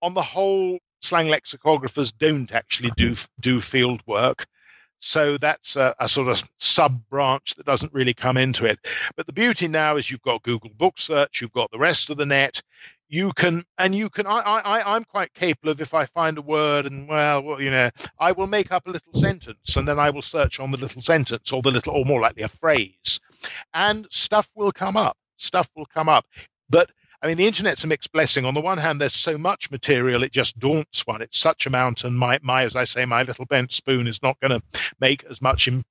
On 0.00 0.14
the 0.14 0.22
whole, 0.22 0.78
slang 1.00 1.26
lexicographers 1.26 2.12
don't 2.16 2.52
actually 2.52 2.92
do 2.96 3.14
do 3.40 3.60
field 3.60 4.00
work. 4.06 4.46
So 5.04 5.36
that's 5.36 5.74
a, 5.74 5.96
a, 5.98 6.08
sort 6.08 6.28
of 6.28 6.48
sub 6.58 7.08
branch 7.08 7.56
that 7.56 7.66
doesn't 7.66 7.92
really 7.92 8.14
come 8.14 8.36
into 8.36 8.66
it. 8.66 8.78
But 9.16 9.26
the 9.26 9.32
beauty 9.32 9.66
now 9.66 9.96
is 9.96 10.08
you've 10.08 10.22
got 10.22 10.44
Google 10.44 10.70
Book 10.70 10.94
Search, 10.96 11.40
you've 11.40 11.52
got 11.52 11.72
the 11.72 11.78
rest 11.78 12.10
of 12.10 12.18
the 12.18 12.26
net. 12.26 12.62
You 13.12 13.30
can, 13.34 13.62
and 13.76 13.94
you 13.94 14.08
can. 14.08 14.26
I, 14.26 14.38
I, 14.40 14.96
I'm 14.96 15.04
quite 15.04 15.34
capable 15.34 15.68
of 15.70 15.82
if 15.82 15.92
I 15.92 16.06
find 16.06 16.38
a 16.38 16.42
word 16.42 16.86
and 16.86 17.06
well, 17.06 17.60
you 17.60 17.70
know, 17.70 17.90
I 18.18 18.32
will 18.32 18.46
make 18.46 18.72
up 18.72 18.86
a 18.86 18.90
little 18.90 19.12
sentence 19.12 19.76
and 19.76 19.86
then 19.86 19.98
I 19.98 20.08
will 20.08 20.22
search 20.22 20.58
on 20.60 20.70
the 20.70 20.78
little 20.78 21.02
sentence 21.02 21.52
or 21.52 21.60
the 21.60 21.70
little, 21.70 21.92
or 21.92 22.06
more 22.06 22.22
likely 22.22 22.42
a 22.42 22.48
phrase, 22.48 23.20
and 23.74 24.06
stuff 24.10 24.50
will 24.54 24.72
come 24.72 24.96
up. 24.96 25.18
Stuff 25.36 25.68
will 25.76 25.84
come 25.84 26.08
up. 26.08 26.24
But 26.70 26.90
I 27.20 27.26
mean, 27.26 27.36
the 27.36 27.46
internet's 27.46 27.84
a 27.84 27.86
mixed 27.86 28.12
blessing. 28.12 28.46
On 28.46 28.54
the 28.54 28.62
one 28.62 28.78
hand, 28.78 28.98
there's 28.98 29.12
so 29.12 29.36
much 29.36 29.70
material, 29.70 30.22
it 30.22 30.32
just 30.32 30.58
daunts 30.58 31.06
one. 31.06 31.20
It's 31.20 31.38
such 31.38 31.66
a 31.66 31.70
mountain. 31.70 32.14
My, 32.14 32.38
my 32.42 32.64
as 32.64 32.76
I 32.76 32.84
say, 32.84 33.04
my 33.04 33.24
little 33.24 33.44
bent 33.44 33.74
spoon 33.74 34.06
is 34.06 34.22
not 34.22 34.40
going 34.40 34.58
to 34.58 34.62
make 35.00 35.22
as 35.24 35.42
much 35.42 35.68
Im- 35.68 35.84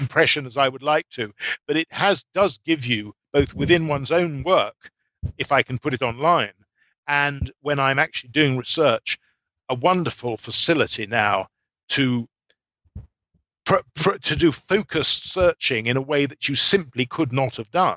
impression 0.00 0.44
as 0.44 0.56
I 0.56 0.68
would 0.68 0.82
like 0.82 1.08
to. 1.10 1.32
But 1.68 1.76
it 1.76 1.86
has 1.92 2.24
does 2.34 2.58
give 2.64 2.84
you 2.84 3.14
both 3.32 3.54
within 3.54 3.86
one's 3.86 4.10
own 4.10 4.42
work, 4.42 4.90
if 5.38 5.52
I 5.52 5.62
can 5.62 5.78
put 5.78 5.94
it 5.94 6.02
online, 6.02 6.52
and 7.06 7.50
when 7.60 7.78
I'm 7.78 7.98
actually 7.98 8.30
doing 8.30 8.56
research, 8.56 9.18
a 9.68 9.74
wonderful 9.74 10.36
facility 10.36 11.06
now 11.06 11.46
to 11.90 12.28
to 14.22 14.36
do 14.36 14.52
focused 14.52 15.32
searching 15.32 15.86
in 15.86 15.96
a 15.96 16.02
way 16.02 16.26
that 16.26 16.48
you 16.48 16.54
simply 16.54 17.06
could 17.06 17.32
not 17.32 17.56
have 17.56 17.70
done. 17.70 17.96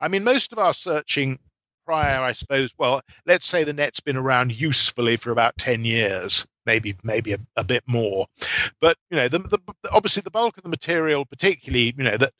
I 0.00 0.08
mean, 0.08 0.22
most 0.22 0.52
of 0.52 0.58
our 0.58 0.74
searching 0.74 1.38
prior, 1.84 2.22
I 2.22 2.32
suppose, 2.32 2.72
well, 2.78 3.02
let's 3.26 3.46
say 3.46 3.64
the 3.64 3.72
net's 3.72 4.00
been 4.00 4.16
around 4.16 4.52
usefully 4.52 5.16
for 5.16 5.30
about 5.30 5.56
10 5.56 5.84
years, 5.84 6.46
maybe 6.64 6.96
maybe 7.02 7.32
a, 7.32 7.38
a 7.56 7.64
bit 7.64 7.82
more. 7.86 8.26
But, 8.80 8.96
you 9.10 9.16
know, 9.16 9.28
the, 9.28 9.38
the, 9.38 9.58
obviously 9.90 10.22
the 10.22 10.30
bulk 10.30 10.56
of 10.56 10.62
the 10.62 10.68
material, 10.68 11.24
particularly, 11.24 11.94
you 11.96 12.04
know, 12.04 12.16
that 12.16 12.32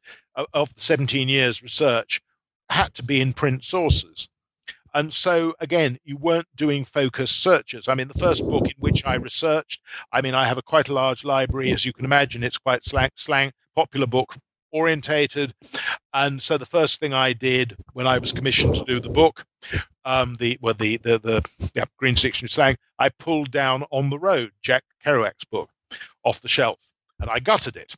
of 0.52 0.74
the 0.74 0.80
17 0.80 1.28
years 1.28 1.62
research, 1.62 2.20
had 2.68 2.94
to 2.94 3.02
be 3.02 3.20
in 3.20 3.32
print 3.32 3.64
sources. 3.64 4.28
And 4.94 5.12
so, 5.12 5.54
again, 5.58 5.98
you 6.04 6.16
weren't 6.16 6.46
doing 6.54 6.84
focused 6.84 7.42
searches. 7.42 7.88
I 7.88 7.94
mean, 7.94 8.08
the 8.08 8.18
first 8.18 8.46
book 8.46 8.66
in 8.66 8.74
which 8.78 9.04
I 9.04 9.14
researched, 9.14 9.80
I 10.12 10.20
mean, 10.20 10.34
I 10.34 10.44
have 10.44 10.58
a 10.58 10.62
quite 10.62 10.88
a 10.88 10.94
large 10.94 11.24
library, 11.24 11.72
as 11.72 11.84
you 11.84 11.92
can 11.92 12.04
imagine. 12.04 12.44
It's 12.44 12.58
quite 12.58 12.84
slang, 12.84 13.10
slang 13.16 13.52
popular 13.74 14.06
book 14.06 14.36
orientated. 14.72 15.54
And 16.12 16.42
so 16.42 16.58
the 16.58 16.66
first 16.66 17.00
thing 17.00 17.12
I 17.12 17.32
did 17.32 17.76
when 17.92 18.06
I 18.06 18.18
was 18.18 18.32
commissioned 18.32 18.74
to 18.76 18.84
do 18.84 19.00
the 19.00 19.10
book, 19.10 19.44
um, 20.04 20.36
the 20.38 20.58
well, 20.60 20.74
the 20.74 20.96
the 20.96 21.18
the 21.18 21.70
yeah, 21.74 21.84
Green 21.98 22.14
Dictionary 22.14 22.50
slang, 22.50 22.76
I 22.98 23.10
pulled 23.10 23.50
down 23.50 23.84
on 23.90 24.10
the 24.10 24.18
road 24.18 24.50
Jack 24.62 24.84
Kerouac's 25.04 25.44
book 25.50 25.70
off 26.24 26.40
the 26.40 26.48
shelf, 26.48 26.78
and 27.20 27.30
I 27.30 27.38
gutted 27.38 27.76
it. 27.76 27.94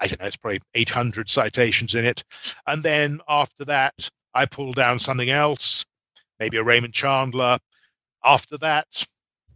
I 0.00 0.06
don't 0.06 0.20
know, 0.20 0.26
it's 0.26 0.36
probably 0.36 0.60
800 0.74 1.28
citations 1.28 1.96
in 1.96 2.04
it. 2.04 2.22
And 2.66 2.84
then 2.84 3.20
after 3.28 3.64
that, 3.64 4.08
I 4.32 4.46
pulled 4.46 4.76
down 4.76 5.00
something 5.00 5.28
else, 5.28 5.84
maybe 6.38 6.56
a 6.56 6.62
Raymond 6.62 6.94
Chandler. 6.94 7.58
After 8.24 8.58
that, 8.58 8.86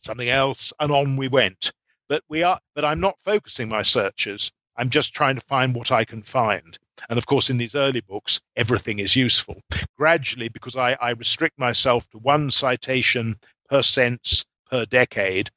something 0.04 0.28
else, 0.28 0.72
and 0.78 0.92
on 0.92 1.16
we 1.16 1.28
went. 1.28 1.72
But 2.08 2.22
we 2.28 2.42
are, 2.42 2.60
but 2.74 2.84
I'm 2.84 3.00
not 3.00 3.18
focusing 3.24 3.68
my 3.68 3.82
searches 3.82 4.52
I'm 4.76 4.90
just 4.90 5.14
trying 5.14 5.36
to 5.36 5.40
find 5.42 5.74
what 5.74 5.92
I 5.92 6.04
can 6.04 6.22
find. 6.22 6.78
And 7.08 7.18
of 7.18 7.26
course, 7.26 7.50
in 7.50 7.58
these 7.58 7.74
early 7.74 8.00
books, 8.00 8.40
everything 8.56 8.98
is 8.98 9.16
useful. 9.16 9.60
Gradually, 9.98 10.48
because 10.48 10.76
I, 10.76 10.96
I 11.00 11.10
restrict 11.10 11.58
myself 11.58 12.08
to 12.10 12.18
one 12.18 12.50
citation 12.50 13.36
per 13.68 13.82
sense 13.82 14.44
per 14.70 14.84
decade, 14.84 15.50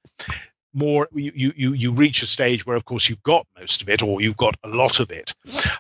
more 0.74 1.08
you, 1.14 1.54
you 1.56 1.74
you 1.74 1.92
reach 1.94 2.22
a 2.22 2.28
stage 2.28 2.66
where 2.66 2.76
of 2.76 2.84
course 2.84 3.08
you've 3.08 3.24
got 3.24 3.48
most 3.58 3.82
of 3.82 3.88
it 3.88 4.04
or 4.04 4.20
you've 4.20 4.36
got 4.36 4.58
a 4.62 4.68
lot 4.68 5.00
of 5.00 5.10
it 5.10 5.34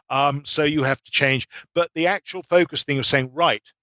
um, 0.09 0.45
so 0.45 0.63
you 0.63 0.83
have 0.83 1.01
to 1.03 1.11
change 1.11 1.49
but 1.73 1.91
the 1.95 2.07
actual 2.07 2.41
focus 2.43 2.83
thing 2.83 2.97
of 2.97 3.05
saying 3.05 3.29
right 3.33 3.73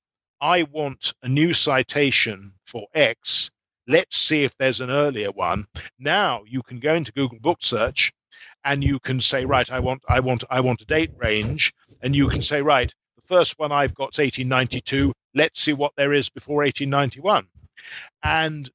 i 0.43 0.65
want 0.65 1.15
a 1.23 1.29
new 1.29 1.55
citation 1.55 2.53
for 2.67 2.87
x 2.95 3.51
let's 3.89 4.19
see 4.19 4.45
if 4.45 4.55
there's 4.59 4.83
an 4.83 4.91
earlier 4.91 5.31
one 5.31 5.65
now 5.99 6.43
you 6.47 6.63
can 6.63 6.81
go 6.81 6.95
into 6.95 7.13
google 7.13 7.39
book 7.41 7.59
search 7.63 8.13
and 8.65 8.83
you 8.83 8.99
can 8.99 9.21
say, 9.21 9.45
right, 9.45 9.71
I 9.71 9.81
want, 9.81 10.05
I 10.09 10.21
want, 10.21 10.45
I 10.51 10.61
want 10.61 10.83
a 10.83 10.87
date 10.87 11.13
range, 11.19 11.75
and 12.01 12.15
you 12.15 12.29
can 12.29 12.43
say, 12.43 12.63
right, 12.63 12.93
the 13.17 13.23
first 13.23 13.59
one 13.59 13.73
I've 13.73 13.95
got 13.95 14.15
is 14.15 14.19
1892. 14.19 15.13
Let's 15.35 15.61
see 15.61 15.73
what 15.73 15.93
there 15.97 16.13
is 16.13 16.31
before 16.31 16.59
1891, 16.59 17.47
and 18.23 18.71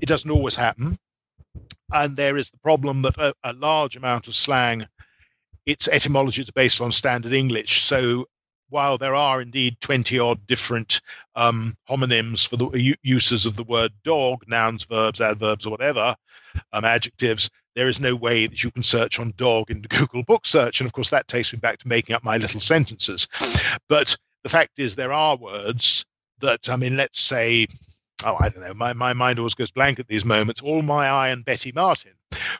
it 0.00 0.06
doesn't 0.06 0.30
always 0.30 0.54
happen. 0.54 0.96
And 1.92 2.16
there 2.16 2.36
is 2.36 2.50
the 2.50 2.58
problem 2.58 3.02
that 3.02 3.18
a, 3.18 3.34
a 3.42 3.52
large 3.52 3.96
amount 3.96 4.28
of 4.28 4.34
slang, 4.34 4.86
its 5.66 5.88
etymology 5.88 6.42
is 6.42 6.50
based 6.50 6.80
on 6.80 6.92
standard 6.92 7.32
English. 7.32 7.82
So 7.82 8.26
while 8.68 8.98
there 8.98 9.14
are 9.14 9.40
indeed 9.40 9.80
20 9.80 10.18
odd 10.18 10.46
different 10.46 11.00
um, 11.34 11.76
homonyms 11.88 12.46
for 12.46 12.56
the 12.56 12.96
uses 13.02 13.46
of 13.46 13.56
the 13.56 13.64
word 13.64 13.92
dog, 14.02 14.44
nouns, 14.46 14.84
verbs, 14.84 15.20
adverbs, 15.20 15.66
or 15.66 15.70
whatever, 15.70 16.16
um, 16.72 16.84
adjectives, 16.84 17.50
there 17.74 17.88
is 17.88 18.00
no 18.00 18.14
way 18.14 18.46
that 18.46 18.62
you 18.62 18.70
can 18.70 18.82
search 18.82 19.18
on 19.18 19.32
dog 19.36 19.70
in 19.70 19.82
Google 19.88 20.22
book 20.22 20.46
search. 20.46 20.80
And 20.80 20.86
of 20.86 20.92
course, 20.92 21.10
that 21.10 21.28
takes 21.28 21.52
me 21.52 21.58
back 21.58 21.78
to 21.78 21.88
making 21.88 22.14
up 22.14 22.24
my 22.24 22.36
little 22.36 22.60
sentences. 22.60 23.28
But 23.88 24.16
the 24.42 24.48
fact 24.48 24.78
is, 24.78 24.96
there 24.96 25.12
are 25.12 25.36
words 25.36 26.04
that, 26.40 26.68
I 26.68 26.76
mean, 26.76 26.96
let's 26.96 27.20
say, 27.20 27.66
oh, 28.24 28.36
I 28.38 28.48
don't 28.48 28.62
know, 28.62 28.74
my, 28.74 28.92
my 28.92 29.12
mind 29.12 29.38
always 29.38 29.54
goes 29.54 29.70
blank 29.70 30.00
at 30.00 30.08
these 30.08 30.24
moments. 30.24 30.62
All 30.62 30.80
my 30.80 31.06
eye 31.06 31.28
and 31.28 31.44
Betty 31.44 31.72
Martin. 31.72 32.12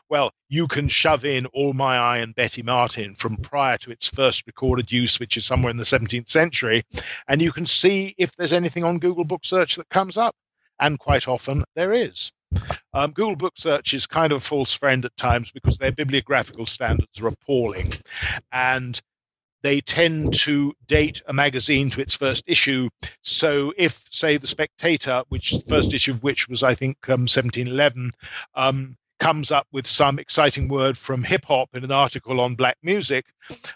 Well, 0.09 0.31
you 0.49 0.67
can 0.67 0.87
shove 0.87 1.25
in 1.25 1.47
All 1.47 1.73
My 1.73 1.97
Eye 1.97 2.17
and 2.19 2.35
Betty 2.35 2.61
Martin 2.61 3.15
from 3.15 3.37
prior 3.37 3.77
to 3.79 3.91
its 3.91 4.07
first 4.07 4.45
recorded 4.45 4.91
use, 4.91 5.19
which 5.19 5.37
is 5.37 5.45
somewhere 5.45 5.71
in 5.71 5.77
the 5.77 5.83
17th 5.83 6.29
century, 6.29 6.83
and 7.27 7.41
you 7.41 7.51
can 7.51 7.65
see 7.65 8.13
if 8.17 8.35
there's 8.35 8.53
anything 8.53 8.83
on 8.83 8.99
Google 8.99 9.25
Book 9.25 9.41
Search 9.43 9.75
that 9.75 9.89
comes 9.89 10.17
up. 10.17 10.35
And 10.77 10.99
quite 10.99 11.29
often 11.29 11.63
there 11.75 11.93
is. 11.93 12.33
Um, 12.93 13.11
Google 13.11 13.37
Book 13.37 13.53
Search 13.57 13.93
is 13.93 14.07
kind 14.07 14.33
of 14.33 14.37
a 14.37 14.41
false 14.41 14.73
friend 14.73 15.05
at 15.05 15.15
times 15.15 15.51
because 15.51 15.77
their 15.77 15.93
bibliographical 15.93 16.65
standards 16.65 17.21
are 17.21 17.27
appalling. 17.27 17.91
And 18.51 18.99
they 19.65 19.81
tend 19.81 20.31
to 20.35 20.73
date 20.85 21.23
a 21.27 21.33
magazine 21.33 21.89
to 21.89 21.99
its 21.99 22.13
first 22.13 22.43
issue. 22.45 22.87
So, 23.23 23.73
if, 23.75 24.05
say, 24.11 24.37
The 24.37 24.45
Spectator, 24.45 25.23
which 25.29 25.51
the 25.51 25.65
first 25.67 25.95
issue 25.95 26.11
of 26.11 26.21
which 26.21 26.47
was, 26.47 26.61
I 26.61 26.75
think, 26.75 26.97
um, 27.09 27.21
1711, 27.21 28.11
um, 28.53 28.95
comes 29.19 29.51
up 29.51 29.65
with 29.71 29.87
some 29.87 30.19
exciting 30.19 30.67
word 30.67 30.95
from 30.95 31.23
hip 31.23 31.45
hop 31.45 31.69
in 31.73 31.83
an 31.83 31.91
article 31.91 32.41
on 32.41 32.53
black 32.53 32.77
music, 32.83 33.25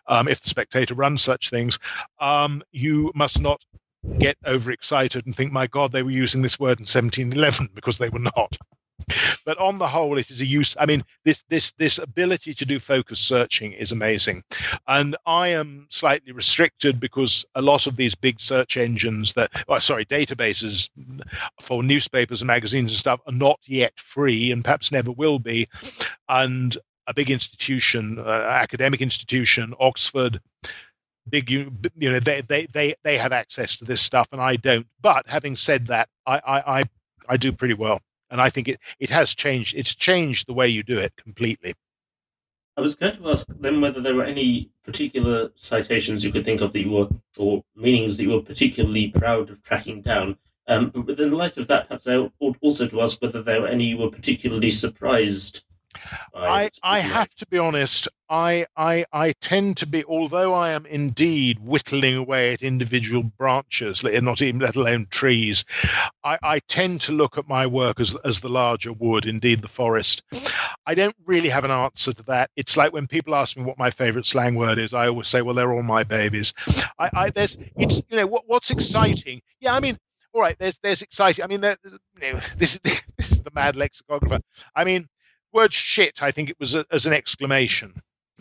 um, 0.05 0.27
if 0.27 0.41
The 0.41 0.49
Spectator 0.49 0.93
runs 0.93 1.23
such 1.23 1.49
things, 1.49 1.79
um, 2.19 2.61
you 2.71 3.11
must 3.15 3.41
not 3.41 3.59
get 4.17 4.37
overexcited 4.45 5.25
and 5.25 5.35
think, 5.35 5.51
my 5.51 5.67
God, 5.67 5.91
they 5.91 6.03
were 6.03 6.11
using 6.11 6.41
this 6.41 6.59
word 6.59 6.79
in 6.79 6.83
1711 6.83 7.69
because 7.73 7.97
they 7.97 8.09
were 8.09 8.19
not. 8.19 8.57
But 9.45 9.57
on 9.57 9.77
the 9.77 9.87
whole, 9.87 10.17
it 10.17 10.29
is 10.29 10.41
a 10.41 10.45
use. 10.45 10.75
I 10.79 10.85
mean, 10.85 11.03
this 11.23 11.43
this 11.49 11.71
this 11.73 11.99
ability 11.99 12.53
to 12.55 12.65
do 12.65 12.79
focus 12.79 13.19
searching 13.19 13.71
is 13.71 13.91
amazing, 13.91 14.43
and 14.87 15.15
I 15.25 15.49
am 15.49 15.87
slightly 15.89 16.33
restricted 16.33 16.99
because 16.99 17.45
a 17.55 17.61
lot 17.61 17.87
of 17.87 17.95
these 17.95 18.15
big 18.15 18.41
search 18.41 18.77
engines 18.77 19.33
that, 19.33 19.51
oh, 19.67 19.79
sorry, 19.79 20.05
databases 20.05 20.89
for 21.61 21.81
newspapers 21.81 22.41
and 22.41 22.47
magazines 22.47 22.91
and 22.91 22.97
stuff 22.97 23.21
are 23.25 23.33
not 23.33 23.59
yet 23.65 23.97
free, 23.97 24.51
and 24.51 24.63
perhaps 24.63 24.91
never 24.91 25.11
will 25.11 25.39
be. 25.39 25.67
And 26.27 26.77
a 27.07 27.13
big 27.13 27.31
institution, 27.31 28.19
uh, 28.19 28.29
academic 28.29 29.01
institution, 29.01 29.73
Oxford, 29.79 30.41
big 31.29 31.49
you 31.49 31.71
know 31.95 32.19
they, 32.19 32.41
they 32.41 32.65
they 32.65 32.95
they 33.03 33.17
have 33.17 33.31
access 33.31 33.77
to 33.77 33.85
this 33.85 34.01
stuff 34.01 34.29
and 34.31 34.41
I 34.41 34.55
don't. 34.55 34.87
But 35.01 35.27
having 35.27 35.55
said 35.55 35.87
that, 35.87 36.09
I 36.25 36.37
I 36.37 36.79
I, 36.79 36.83
I 37.27 37.37
do 37.37 37.51
pretty 37.51 37.75
well, 37.75 38.01
and 38.29 38.41
I 38.41 38.49
think 38.49 38.67
it 38.67 38.79
it 38.99 39.09
has 39.09 39.35
changed. 39.35 39.75
It's 39.75 39.95
changed 39.95 40.47
the 40.47 40.53
way 40.53 40.67
you 40.67 40.83
do 40.83 40.97
it 40.97 41.13
completely. 41.15 41.75
I 42.77 42.81
was 42.81 42.95
going 42.95 43.15
to 43.17 43.29
ask 43.29 43.45
them 43.47 43.81
whether 43.81 43.99
there 43.99 44.15
were 44.15 44.23
any 44.23 44.71
particular 44.85 45.51
citations 45.55 46.23
you 46.23 46.31
could 46.31 46.45
think 46.45 46.61
of 46.61 46.71
that 46.71 46.81
you 46.81 46.91
were, 46.91 47.09
or 47.37 47.63
meanings 47.75 48.15
that 48.15 48.23
you 48.23 48.31
were 48.31 48.41
particularly 48.41 49.09
proud 49.09 49.49
of 49.49 49.61
tracking 49.61 50.01
down. 50.01 50.37
Um, 50.65 50.91
but 50.95 51.19
in 51.19 51.31
light 51.31 51.57
of 51.57 51.67
that, 51.67 51.87
perhaps 51.87 52.07
I 52.07 52.29
ought 52.39 52.57
also 52.61 52.87
to 52.87 53.01
ask 53.01 53.21
whether 53.21 53.41
there 53.41 53.61
were 53.61 53.67
any 53.67 53.85
you 53.85 53.97
were 53.97 54.11
particularly 54.11 54.71
surprised 54.71 55.63
I, 56.35 56.69
I 56.83 56.99
have 56.99 57.33
to 57.35 57.47
be 57.47 57.57
honest. 57.57 58.07
I, 58.29 58.67
I 58.77 59.05
I 59.11 59.33
tend 59.41 59.77
to 59.77 59.87
be, 59.87 60.03
although 60.03 60.53
I 60.53 60.71
am 60.71 60.85
indeed 60.85 61.59
whittling 61.59 62.15
away 62.15 62.53
at 62.53 62.61
individual 62.61 63.23
branches, 63.23 64.03
not 64.03 64.41
even 64.41 64.61
let 64.61 64.75
alone 64.75 65.07
trees. 65.09 65.65
I, 66.23 66.37
I 66.41 66.59
tend 66.59 67.01
to 67.01 67.11
look 67.11 67.37
at 67.37 67.47
my 67.47 67.65
work 67.67 67.99
as 67.99 68.15
as 68.15 68.39
the 68.39 68.49
larger 68.49 68.93
wood, 68.93 69.25
indeed 69.25 69.61
the 69.61 69.67
forest. 69.67 70.23
I 70.85 70.93
don't 70.93 71.15
really 71.25 71.49
have 71.49 71.63
an 71.63 71.71
answer 71.71 72.13
to 72.13 72.23
that. 72.23 72.51
It's 72.55 72.77
like 72.77 72.93
when 72.93 73.07
people 73.07 73.33
ask 73.33 73.57
me 73.57 73.63
what 73.63 73.79
my 73.79 73.89
favourite 73.89 74.27
slang 74.27 74.55
word 74.55 74.77
is, 74.77 74.93
I 74.93 75.07
always 75.07 75.27
say, 75.27 75.41
"Well, 75.41 75.55
they're 75.55 75.73
all 75.73 75.83
my 75.83 76.03
babies." 76.03 76.53
I, 76.99 77.09
I 77.13 77.29
there's 77.31 77.57
it's 77.75 78.03
you 78.09 78.17
know 78.17 78.27
what 78.27 78.43
what's 78.45 78.69
exciting. 78.69 79.41
Yeah, 79.59 79.73
I 79.73 79.79
mean 79.79 79.97
all 80.33 80.41
right, 80.41 80.55
there's 80.59 80.77
there's 80.77 81.01
exciting. 81.01 81.43
I 81.43 81.47
mean, 81.47 81.61
there, 81.61 81.77
you 81.83 82.33
know, 82.33 82.39
this 82.57 82.75
is 82.75 82.81
this 83.17 83.31
is 83.31 83.41
the 83.41 83.51
mad 83.53 83.75
lexicographer. 83.75 84.39
I 84.75 84.83
mean, 84.83 85.07
word 85.51 85.73
shit. 85.73 86.21
I 86.21 86.31
think 86.31 86.49
it 86.49 86.59
was 86.59 86.75
a, 86.75 86.85
as 86.91 87.05
an 87.05 87.13
exclamation. 87.13 87.93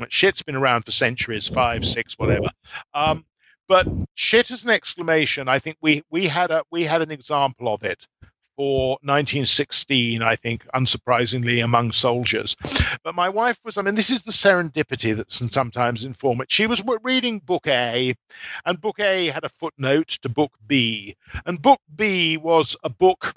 Shit's 0.08 0.42
been 0.42 0.56
around 0.56 0.84
for 0.84 0.92
centuries, 0.92 1.48
five, 1.48 1.84
six, 1.84 2.14
whatever. 2.16 2.46
Um, 2.94 3.24
but 3.68 3.86
shit 4.14 4.50
as 4.50 4.64
an 4.64 4.70
exclamation. 4.70 5.48
I 5.48 5.58
think 5.58 5.76
we 5.80 6.02
we 6.10 6.26
had 6.26 6.50
a 6.50 6.62
we 6.70 6.84
had 6.84 7.02
an 7.02 7.10
example 7.10 7.72
of 7.72 7.84
it 7.84 8.06
for 8.58 8.98
1916, 9.02 10.20
I 10.20 10.34
think, 10.34 10.66
unsurprisingly, 10.74 11.62
among 11.62 11.92
soldiers. 11.92 12.56
But 13.04 13.14
my 13.14 13.28
wife 13.28 13.56
was, 13.64 13.78
I 13.78 13.82
mean, 13.82 13.94
this 13.94 14.10
is 14.10 14.24
the 14.24 14.32
serendipity 14.32 15.16
that 15.16 15.32
sometimes 15.32 16.04
inform 16.04 16.40
it. 16.40 16.50
She 16.50 16.66
was 16.66 16.82
reading 17.04 17.38
Book 17.38 17.68
A, 17.68 18.14
and 18.66 18.80
Book 18.80 18.98
A 18.98 19.26
had 19.26 19.44
a 19.44 19.48
footnote 19.48 20.08
to 20.22 20.28
Book 20.28 20.50
B. 20.66 21.14
And 21.46 21.62
Book 21.62 21.80
B 21.94 22.36
was 22.36 22.76
a 22.82 22.88
book 22.88 23.32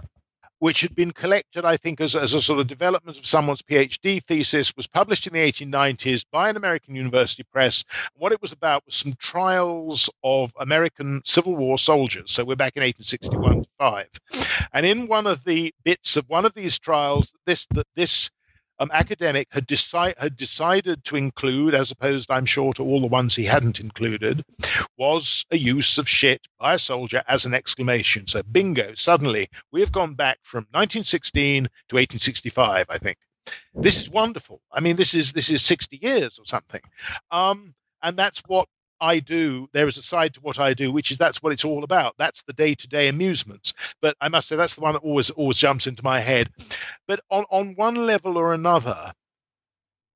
which 0.62 0.82
had 0.82 0.94
been 0.94 1.10
collected, 1.10 1.66
I 1.66 1.78
think, 1.78 2.00
as, 2.02 2.16
as 2.16 2.36
a 2.36 2.40
sort 2.40 2.60
of 2.60 2.68
development 2.68 3.18
of 3.18 3.26
someone's 3.26 3.64
PhD 3.64 4.24
thesis, 4.24 4.78
was 4.78 4.86
published 4.86 5.26
in 5.26 5.34
the 5.34 5.40
1890s 5.40 6.24
by 6.32 6.52
an 6.52 6.56
American 6.56 6.94
university 6.94 7.42
press. 7.42 7.84
What 8.14 8.32
it 8.32 8.44
was 8.44 8.52
about 8.52 8.86
was 8.86 8.94
some 8.94 9.16
trials 9.18 10.12
of 10.24 10.54
American 10.60 11.24
Civil 11.26 11.56
War 11.56 11.80
soldiers. 11.80 12.32
So 12.32 12.46
we're 12.46 12.58
back 12.58 12.78
in 12.78 12.84
1861 12.84 13.64
to 13.64 13.70
5. 13.80 14.68
And 14.72 14.86
in 14.86 15.08
one 15.08 15.26
of 15.26 15.44
the 15.44 15.74
bits 15.84 16.16
of 16.16 16.30
one 16.30 16.46
of 16.46 16.54
these 16.54 16.78
trials, 16.78 17.34
this, 17.48 17.66
that 17.72 17.88
this 17.96 18.30
um, 18.82 18.90
academic 18.92 19.48
had, 19.52 19.68
deci- 19.68 20.18
had 20.18 20.36
decided 20.36 21.04
to 21.06 21.16
include, 21.16 21.76
as 21.76 21.92
opposed, 21.92 22.32
I'm 22.32 22.48
sure, 22.48 22.74
to 22.74 22.84
all 22.84 23.00
the 23.00 23.08
ones 23.08 23.36
he 23.36 23.46
hadn't 23.46 23.80
included, 23.80 24.44
was 24.98 25.46
a 25.52 25.58
use 25.58 26.00
of 26.00 26.10
shit 26.10 26.42
by 26.60 26.74
a 26.74 26.80
soldier 26.80 27.24
as 27.28 27.46
an 27.46 27.54
exclamation. 27.54 28.28
So, 28.28 28.42
bingo, 28.42 28.96
suddenly 28.96 29.50
we 29.72 29.82
have 29.82 29.92
gone 29.92 30.16
back 30.16 30.40
from 30.42 30.64
1916 30.72 31.66
to 31.66 31.96
1865, 31.96 32.88
I 32.90 32.98
think. 32.98 33.18
This 33.76 34.02
is 34.02 34.10
wonderful. 34.10 34.62
I 34.72 34.80
mean, 34.80 34.96
this 34.96 35.14
is 35.14 35.32
this 35.32 35.50
is 35.50 35.64
60 35.64 36.00
years 36.02 36.40
or 36.40 36.46
something. 36.46 36.82
Um, 37.30 37.76
and 38.02 38.18
that's 38.18 38.42
what 38.48 38.68
I 39.02 39.20
do, 39.20 39.68
there 39.74 39.88
is 39.88 39.98
a 39.98 40.04
side 40.04 40.36
to 40.36 40.42
what 40.42 40.60
I 40.60 40.76
do, 40.76 40.92
which 40.92 41.10
is 41.10 41.18
that's 41.18 41.42
what 41.42 41.52
it's 41.52 41.66
all 41.66 41.84
about. 41.84 42.14
That's 42.20 42.44
the 42.44 42.54
day 42.54 42.76
to 42.76 42.88
day 42.88 43.08
amusements. 43.08 43.74
But 44.00 44.16
I 44.22 44.30
must 44.30 44.48
say 44.48 44.56
that's 44.56 44.76
the 44.76 44.82
one 44.82 44.94
that 44.94 45.00
always 45.00 45.32
always 45.32 45.58
jumps 45.58 45.88
into 45.88 46.04
my 46.04 46.20
head. 46.20 46.50
But 47.08 47.22
on, 47.32 47.46
on 47.50 47.76
one 47.76 47.96
level 47.96 48.38
or 48.38 48.54
another, 48.54 49.12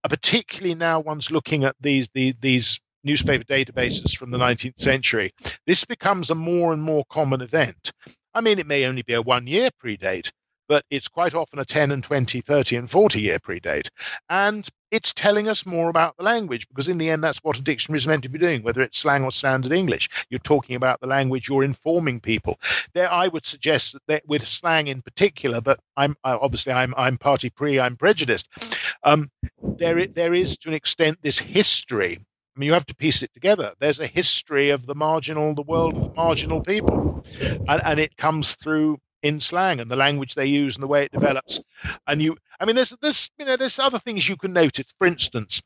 uh, 0.04 0.08
particularly 0.08 0.76
now 0.76 1.00
one's 1.00 1.32
looking 1.32 1.64
at 1.64 1.76
these 1.82 2.10
the, 2.14 2.36
these 2.40 2.80
newspaper 3.04 3.44
databases 3.44 4.16
from 4.16 4.30
the 4.30 4.38
19th 4.38 4.80
century, 4.80 5.34
this 5.66 5.86
becomes 5.86 6.30
a 6.30 6.36
more 6.36 6.72
and 6.72 6.82
more 6.82 7.04
common 7.10 7.42
event. 7.42 7.92
I 8.36 8.42
mean, 8.42 8.60
it 8.60 8.68
may 8.68 8.86
only 8.86 9.02
be 9.02 9.14
a 9.14 9.22
one 9.22 9.48
year 9.48 9.70
predate, 9.84 10.32
but 10.68 10.86
it's 10.92 11.08
quite 11.08 11.34
often 11.34 11.60
a 11.60 11.66
10 11.66 11.92
and 11.92 12.04
20, 12.04 12.42
30 12.42 12.76
and 12.76 12.90
40 12.90 13.22
year 13.22 13.40
predate. 13.40 13.90
And 14.30 14.68
it's 14.96 15.14
telling 15.14 15.48
us 15.48 15.66
more 15.66 15.90
about 15.90 16.18
the 16.18 16.24
language 16.24 16.68
because 16.68 16.88
in 16.88 16.98
the 16.98 17.10
end 17.10 17.24
that's 17.24 17.40
what 17.40 17.58
a 17.58 17.62
dictionary 17.62 17.98
is 17.98 18.08
meant 18.08 18.24
to 18.24 18.30
be 18.30 18.40
doing 18.40 18.64
whether 18.64 18.82
it's 18.82 18.98
slang 18.98 19.24
or 19.24 19.32
standard 19.32 19.72
english. 19.72 20.10
You're 20.30 20.40
talking 20.40 20.76
about 20.76 21.00
the 21.02 21.08
language 21.08 21.50
you're 21.50 21.64
informing 21.64 22.20
people. 22.20 22.60
There 22.94 23.12
i 23.12 23.28
would 23.28 23.46
suggest 23.46 23.96
that 24.08 24.28
with 24.28 24.46
slang 24.46 24.88
in 24.88 25.02
particular 25.02 25.62
but 25.62 25.80
i'm 25.96 26.16
obviously 26.24 26.74
i'm 26.74 26.94
i'm 26.98 27.18
party 27.18 27.50
pre 27.50 27.80
i'm 27.80 27.98
prejudiced 27.98 28.48
um, 29.04 29.30
there 29.62 30.06
there 30.08 30.34
is 30.34 30.58
to 30.58 30.70
an 30.70 30.76
extent 30.76 31.20
this 31.22 31.40
history. 31.40 32.18
I 32.20 32.60
mean, 32.60 32.68
you 32.68 32.74
have 32.74 32.86
to 32.86 32.96
piece 32.96 33.22
it 33.22 33.34
together. 33.34 33.74
There's 33.80 34.00
a 34.00 34.08
history 34.08 34.70
of 34.70 34.86
the 34.86 34.96
marginal, 34.96 35.54
the 35.54 35.62
world 35.62 35.96
of 35.96 36.16
marginal 36.16 36.62
people, 36.62 37.24
and, 37.42 37.82
and 37.84 38.00
it 38.00 38.16
comes 38.16 38.56
through 38.56 38.98
in 39.22 39.40
slang 39.40 39.80
and 39.80 39.90
the 39.90 39.96
language 39.96 40.36
they 40.36 40.46
use 40.46 40.76
and 40.76 40.84
the 40.84 40.88
way 40.88 41.04
it 41.04 41.12
develops. 41.12 41.62
And 42.08 42.22
you, 42.22 42.38
I 42.60 42.66
mean, 42.66 42.76
there's 42.76 42.94
there's 43.02 43.30
you 43.38 43.46
know 43.46 43.58
there's 43.58 43.80
other 43.80 44.00
things 44.00 44.28
you 44.28 44.38
can 44.38 44.54
notice. 44.54 44.86
For 44.98 45.08
instance, 45.08 45.62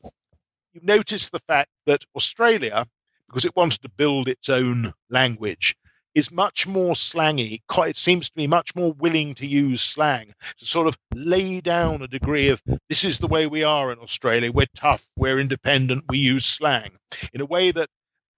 you 0.72 0.80
notice 0.82 1.30
the 1.30 1.40
fact 1.40 1.70
that 1.86 2.04
Australia, 2.14 2.86
because 3.28 3.44
it 3.44 3.56
wanted 3.56 3.82
to 3.82 3.88
build 3.88 4.28
its 4.28 4.48
own 4.48 4.92
language, 5.08 5.76
is 6.14 6.30
much 6.30 6.66
more 6.66 6.94
slangy. 6.94 7.62
Quite, 7.68 7.90
It 7.90 7.96
seems 7.96 8.30
to 8.30 8.36
be 8.36 8.46
much 8.46 8.74
more 8.74 8.92
willing 8.92 9.34
to 9.36 9.46
use 9.46 9.82
slang 9.82 10.34
to 10.58 10.66
sort 10.66 10.86
of 10.88 10.98
lay 11.14 11.60
down 11.60 12.02
a 12.02 12.08
degree 12.08 12.48
of 12.48 12.60
this 12.88 13.04
is 13.04 13.18
the 13.18 13.28
way 13.28 13.46
we 13.46 13.64
are 13.64 13.92
in 13.92 13.98
Australia. 13.98 14.50
We're 14.50 14.66
tough, 14.74 15.06
we're 15.16 15.38
independent, 15.38 16.04
we 16.08 16.18
use 16.18 16.46
slang 16.46 16.92
in 17.32 17.40
a 17.40 17.46
way 17.46 17.70
that 17.70 17.88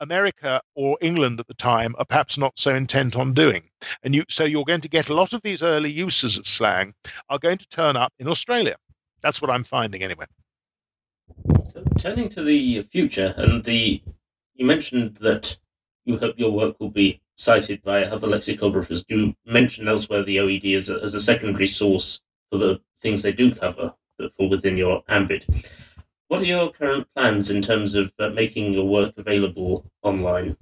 America 0.03 0.61
or 0.75 0.99
England 1.01 1.39
at 1.41 1.47
the 1.47 1.55
time 1.55 1.95
are 1.97 2.05
perhaps 2.05 2.37
not 2.37 2.59
so 2.59 2.75
intent 2.75 3.17
on 3.17 3.33
doing. 3.33 3.63
And 4.03 4.15
you, 4.15 4.25
so 4.29 4.45
you're 4.45 4.65
going 4.65 4.81
to 4.83 4.89
get 4.89 5.09
a 5.09 5.15
lot 5.15 5.33
of 5.33 5.41
these 5.43 5.63
early 5.63 5.91
uses 5.91 6.39
of 6.39 6.47
slang 6.47 6.93
are 7.31 7.39
going 7.39 7.59
to 7.59 7.69
turn 7.69 7.97
up 7.97 8.13
in 8.19 8.29
Australia. 8.29 8.77
That's 9.23 9.41
what 9.41 9.51
I'm 9.51 9.65
finding 9.65 10.03
anyway. 10.03 10.27
So 11.65 11.85
turning 11.99 12.29
to 12.31 12.43
the 12.43 12.83
future, 12.83 13.33
and 13.37 13.63
the 13.63 14.03
you 14.55 14.67
mentioned 14.67 15.19
that 15.19 15.57
you 16.05 16.19
hope 16.19 16.39
your 16.39 16.51
work 16.51 16.81
will 16.81 16.91
be 16.91 17.21
cited 17.37 17.83
by 17.83 18.05
other 18.05 18.27
lexicographers. 18.27 19.07
Do 19.07 19.19
you 19.19 19.37
mention 19.47 19.89
elsewhere 19.89 20.25
the 20.25 20.39
OED 20.39 20.77
as 20.77 20.91
a, 20.91 21.01
as 21.03 21.15
a 21.15 21.21
secondary 21.21 21.69
source 21.69 22.21
for 22.51 22.59
the 22.59 22.81
things 23.01 23.23
they 23.23 23.33
do 23.33 23.55
cover 23.55 23.95
that 24.19 24.35
fall 24.35 24.49
within 24.49 24.77
your 24.77 25.05
ambit? 25.09 25.47
What 26.33 26.41
are 26.41 26.47
your 26.47 26.71
current 26.71 27.07
plans 27.15 27.51
in 27.51 27.61
terms 27.61 27.95
of 27.95 28.11
uh, 28.19 28.31
making 28.31 28.73
your 28.73 28.87
work 28.87 29.19
available 29.19 29.85
online? 30.03 30.57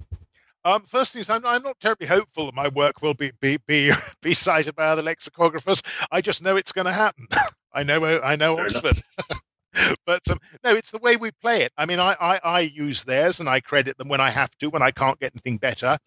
Um, 0.65 0.83
first 0.83 1.13
thing 1.13 1.21
is, 1.21 1.29
I'm, 1.29 1.45
I'm, 1.45 1.63
not 1.63 1.79
terribly 1.79 2.07
hopeful 2.07 2.47
that 2.47 2.55
my 2.55 2.67
work 2.67 3.01
will 3.01 3.13
be 3.13 3.31
be 3.39 3.55
be, 3.65 3.93
be 4.21 4.33
cited 4.33 4.75
by 4.75 4.87
other 4.87 5.01
lexicographers. 5.01 5.81
I 6.11 6.19
just 6.19 6.41
know 6.41 6.57
it's 6.57 6.73
going 6.73 6.87
to 6.87 6.91
happen. 6.91 7.29
I 7.73 7.83
know 7.83 8.03
I 8.03 8.35
know 8.35 8.57
Fair 8.57 8.65
Oxford. 8.65 9.01
but 10.05 10.21
um, 10.29 10.39
no, 10.63 10.75
it's 10.75 10.91
the 10.91 10.97
way 10.97 11.15
we 11.15 11.31
play 11.31 11.61
it. 11.61 11.71
I 11.77 11.85
mean, 11.85 11.99
I, 11.99 12.15
I, 12.19 12.39
I, 12.43 12.59
use 12.61 13.03
theirs 13.03 13.39
and 13.39 13.47
I 13.47 13.59
credit 13.59 13.97
them 13.97 14.07
when 14.07 14.21
I 14.21 14.29
have 14.29 14.55
to, 14.57 14.69
when 14.69 14.81
I 14.81 14.91
can't 14.91 15.19
get 15.19 15.33
anything 15.33 15.57
better. 15.57 15.97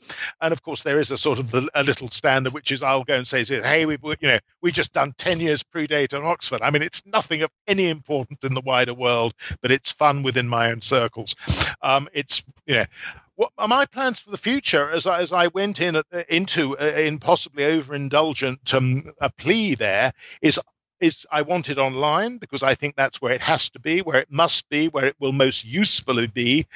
And 0.40 0.52
of 0.52 0.62
course, 0.62 0.82
there 0.82 0.98
is 0.98 1.10
a 1.10 1.18
sort 1.18 1.38
of 1.38 1.52
a, 1.54 1.66
a 1.74 1.82
little 1.82 2.10
standard, 2.10 2.52
which 2.52 2.72
is 2.72 2.82
I'll 2.82 3.04
go 3.04 3.14
and 3.14 3.26
say, 3.26 3.44
"Hey, 3.44 3.86
we 3.86 3.98
you 4.20 4.28
know 4.28 4.38
we 4.60 4.72
just 4.72 4.92
done 4.92 5.12
ten 5.16 5.40
years 5.40 5.62
predate 5.62 6.14
on 6.14 6.24
Oxford." 6.24 6.60
I 6.62 6.70
mean, 6.70 6.82
it's 6.82 7.04
nothing 7.06 7.42
of 7.42 7.50
any 7.66 7.88
importance 7.88 8.44
in 8.44 8.54
the 8.54 8.60
wider 8.60 8.94
world, 8.94 9.34
but 9.62 9.70
it's 9.70 9.92
fun 9.92 10.22
within 10.22 10.48
my 10.48 10.70
own 10.70 10.82
circles. 10.82 11.34
Um, 11.82 12.08
it's 12.12 12.44
you 12.66 12.76
know 12.76 12.86
what 13.36 13.50
are 13.58 13.68
my 13.68 13.86
plans 13.86 14.20
for 14.20 14.30
the 14.30 14.36
future 14.36 14.90
as 14.90 15.06
I, 15.06 15.20
as 15.20 15.32
I 15.32 15.48
went 15.48 15.80
in 15.80 16.00
into 16.28 16.78
uh, 16.78 16.84
in 16.84 17.18
possibly 17.18 17.64
overindulgent 17.64 18.72
um, 18.74 19.12
a 19.20 19.30
plea 19.30 19.74
there 19.74 20.12
is 20.40 20.60
is 21.05 21.26
I 21.30 21.42
want 21.42 21.68
it 21.68 21.78
online 21.78 22.38
because 22.38 22.62
I 22.62 22.74
think 22.74 22.96
that's 22.96 23.20
where 23.20 23.34
it 23.34 23.42
has 23.42 23.70
to 23.70 23.78
be, 23.78 24.00
where 24.00 24.18
it 24.18 24.30
must 24.30 24.68
be, 24.70 24.88
where 24.88 25.07
it 25.07 25.16
will 25.20 25.32
most 25.32 25.64
usefully 25.64 26.26
be. 26.26 26.66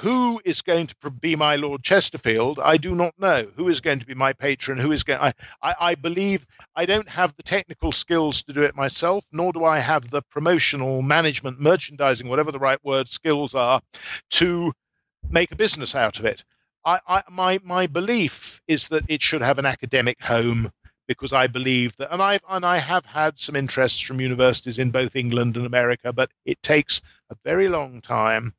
Who 0.00 0.40
is 0.44 0.62
going 0.62 0.88
to 0.88 1.10
be 1.10 1.34
my 1.34 1.56
Lord 1.56 1.82
Chesterfield? 1.82 2.58
I 2.58 2.76
do 2.76 2.94
not 2.94 3.18
know. 3.18 3.46
Who 3.56 3.68
is 3.68 3.80
going 3.80 4.00
to 4.00 4.06
be 4.06 4.14
my 4.14 4.32
patron? 4.34 4.78
Who 4.78 4.92
is 4.92 5.02
going? 5.02 5.20
I, 5.20 5.32
I, 5.62 5.74
I 5.80 5.94
believe 5.94 6.46
I 6.76 6.86
don't 6.86 7.08
have 7.08 7.34
the 7.36 7.42
technical 7.42 7.92
skills 7.92 8.42
to 8.44 8.52
do 8.52 8.62
it 8.62 8.76
myself, 8.76 9.24
nor 9.32 9.52
do 9.52 9.64
I 9.64 9.78
have 9.78 10.10
the 10.10 10.22
promotional, 10.22 11.02
management, 11.02 11.60
merchandising, 11.60 12.28
whatever 12.28 12.52
the 12.52 12.58
right 12.58 12.82
word 12.82 13.08
skills 13.08 13.54
are, 13.54 13.80
to 14.30 14.72
make 15.28 15.52
a 15.52 15.56
business 15.56 15.94
out 15.94 16.18
of 16.18 16.24
it. 16.26 16.44
I, 16.84 17.00
I, 17.06 17.22
my 17.30 17.60
my 17.64 17.86
belief 17.86 18.60
is 18.68 18.88
that 18.88 19.04
it 19.08 19.22
should 19.22 19.42
have 19.42 19.58
an 19.58 19.66
academic 19.66 20.22
home 20.22 20.70
because 21.06 21.32
I 21.32 21.46
believe 21.46 21.96
that, 21.96 22.12
and 22.12 22.22
I 22.22 22.40
and 22.48 22.64
I 22.64 22.78
have 22.78 23.04
had 23.04 23.38
some 23.38 23.56
interests 23.56 24.00
from 24.00 24.20
universities 24.20 24.78
in 24.78 24.90
both 24.90 25.16
England 25.16 25.56
and 25.56 25.66
America, 25.66 26.12
but 26.12 26.30
it 26.44 26.62
takes 26.62 27.00
a 27.30 27.36
very 27.44 27.68
long 27.68 28.00
time. 28.00 28.54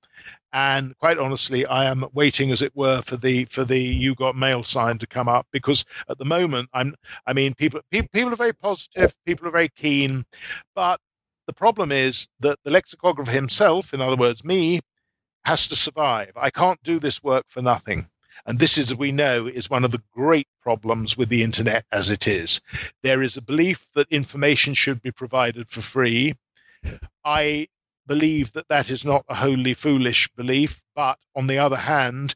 And 0.53 0.97
quite 0.97 1.17
honestly, 1.17 1.65
I 1.65 1.85
am 1.85 2.05
waiting, 2.13 2.51
as 2.51 2.61
it 2.61 2.75
were, 2.75 3.01
for 3.01 3.17
the 3.17 3.45
for 3.45 3.65
the 3.65 3.79
you 3.79 4.15
got 4.15 4.35
mail 4.35 4.63
sign 4.63 4.99
to 4.99 5.07
come 5.07 5.27
up 5.27 5.47
because 5.51 5.85
at 6.09 6.17
the 6.17 6.25
moment, 6.25 6.69
I'm 6.73 6.95
I 7.25 7.33
mean, 7.33 7.53
people 7.55 7.81
people, 7.91 8.09
people 8.13 8.33
are 8.33 8.37
very 8.37 8.53
positive, 8.53 9.13
people 9.25 9.47
are 9.47 9.51
very 9.51 9.69
keen, 9.69 10.25
but 10.75 10.99
the 11.47 11.53
problem 11.53 11.91
is 11.91 12.27
that 12.39 12.59
the 12.63 12.71
lexicographer 12.71 13.31
himself, 13.31 13.93
in 13.93 14.01
other 14.01 14.15
words, 14.15 14.43
me, 14.43 14.81
has 15.43 15.67
to 15.67 15.75
survive. 15.75 16.31
I 16.35 16.49
can't 16.49 16.81
do 16.83 16.99
this 16.99 17.21
work 17.21 17.45
for 17.47 17.61
nothing. 17.61 18.07
And 18.45 18.59
this 18.59 18.77
is, 18.77 18.93
we 18.93 19.11
know, 19.11 19.47
is 19.47 19.69
one 19.69 19.83
of 19.83 19.91
the 19.91 20.03
great 20.13 20.47
problems 20.61 21.17
with 21.17 21.29
the 21.29 21.43
internet 21.43 21.85
as 21.91 22.11
it 22.11 22.27
is. 22.27 22.61
There 23.01 23.23
is 23.23 23.37
a 23.37 23.41
belief 23.41 23.85
that 23.95 24.11
information 24.11 24.75
should 24.75 25.01
be 25.01 25.11
provided 25.11 25.69
for 25.69 25.81
free. 25.81 26.35
I 27.23 27.67
believe 28.07 28.53
that 28.53 28.67
that 28.69 28.91
is 28.91 29.03
not 29.03 29.25
a 29.27 29.35
wholly 29.35 29.73
foolish 29.73 30.29
belief, 30.35 30.83
but 30.95 31.17
on 31.35 31.47
the 31.47 31.57
other 31.57 31.75
hand, 31.75 32.35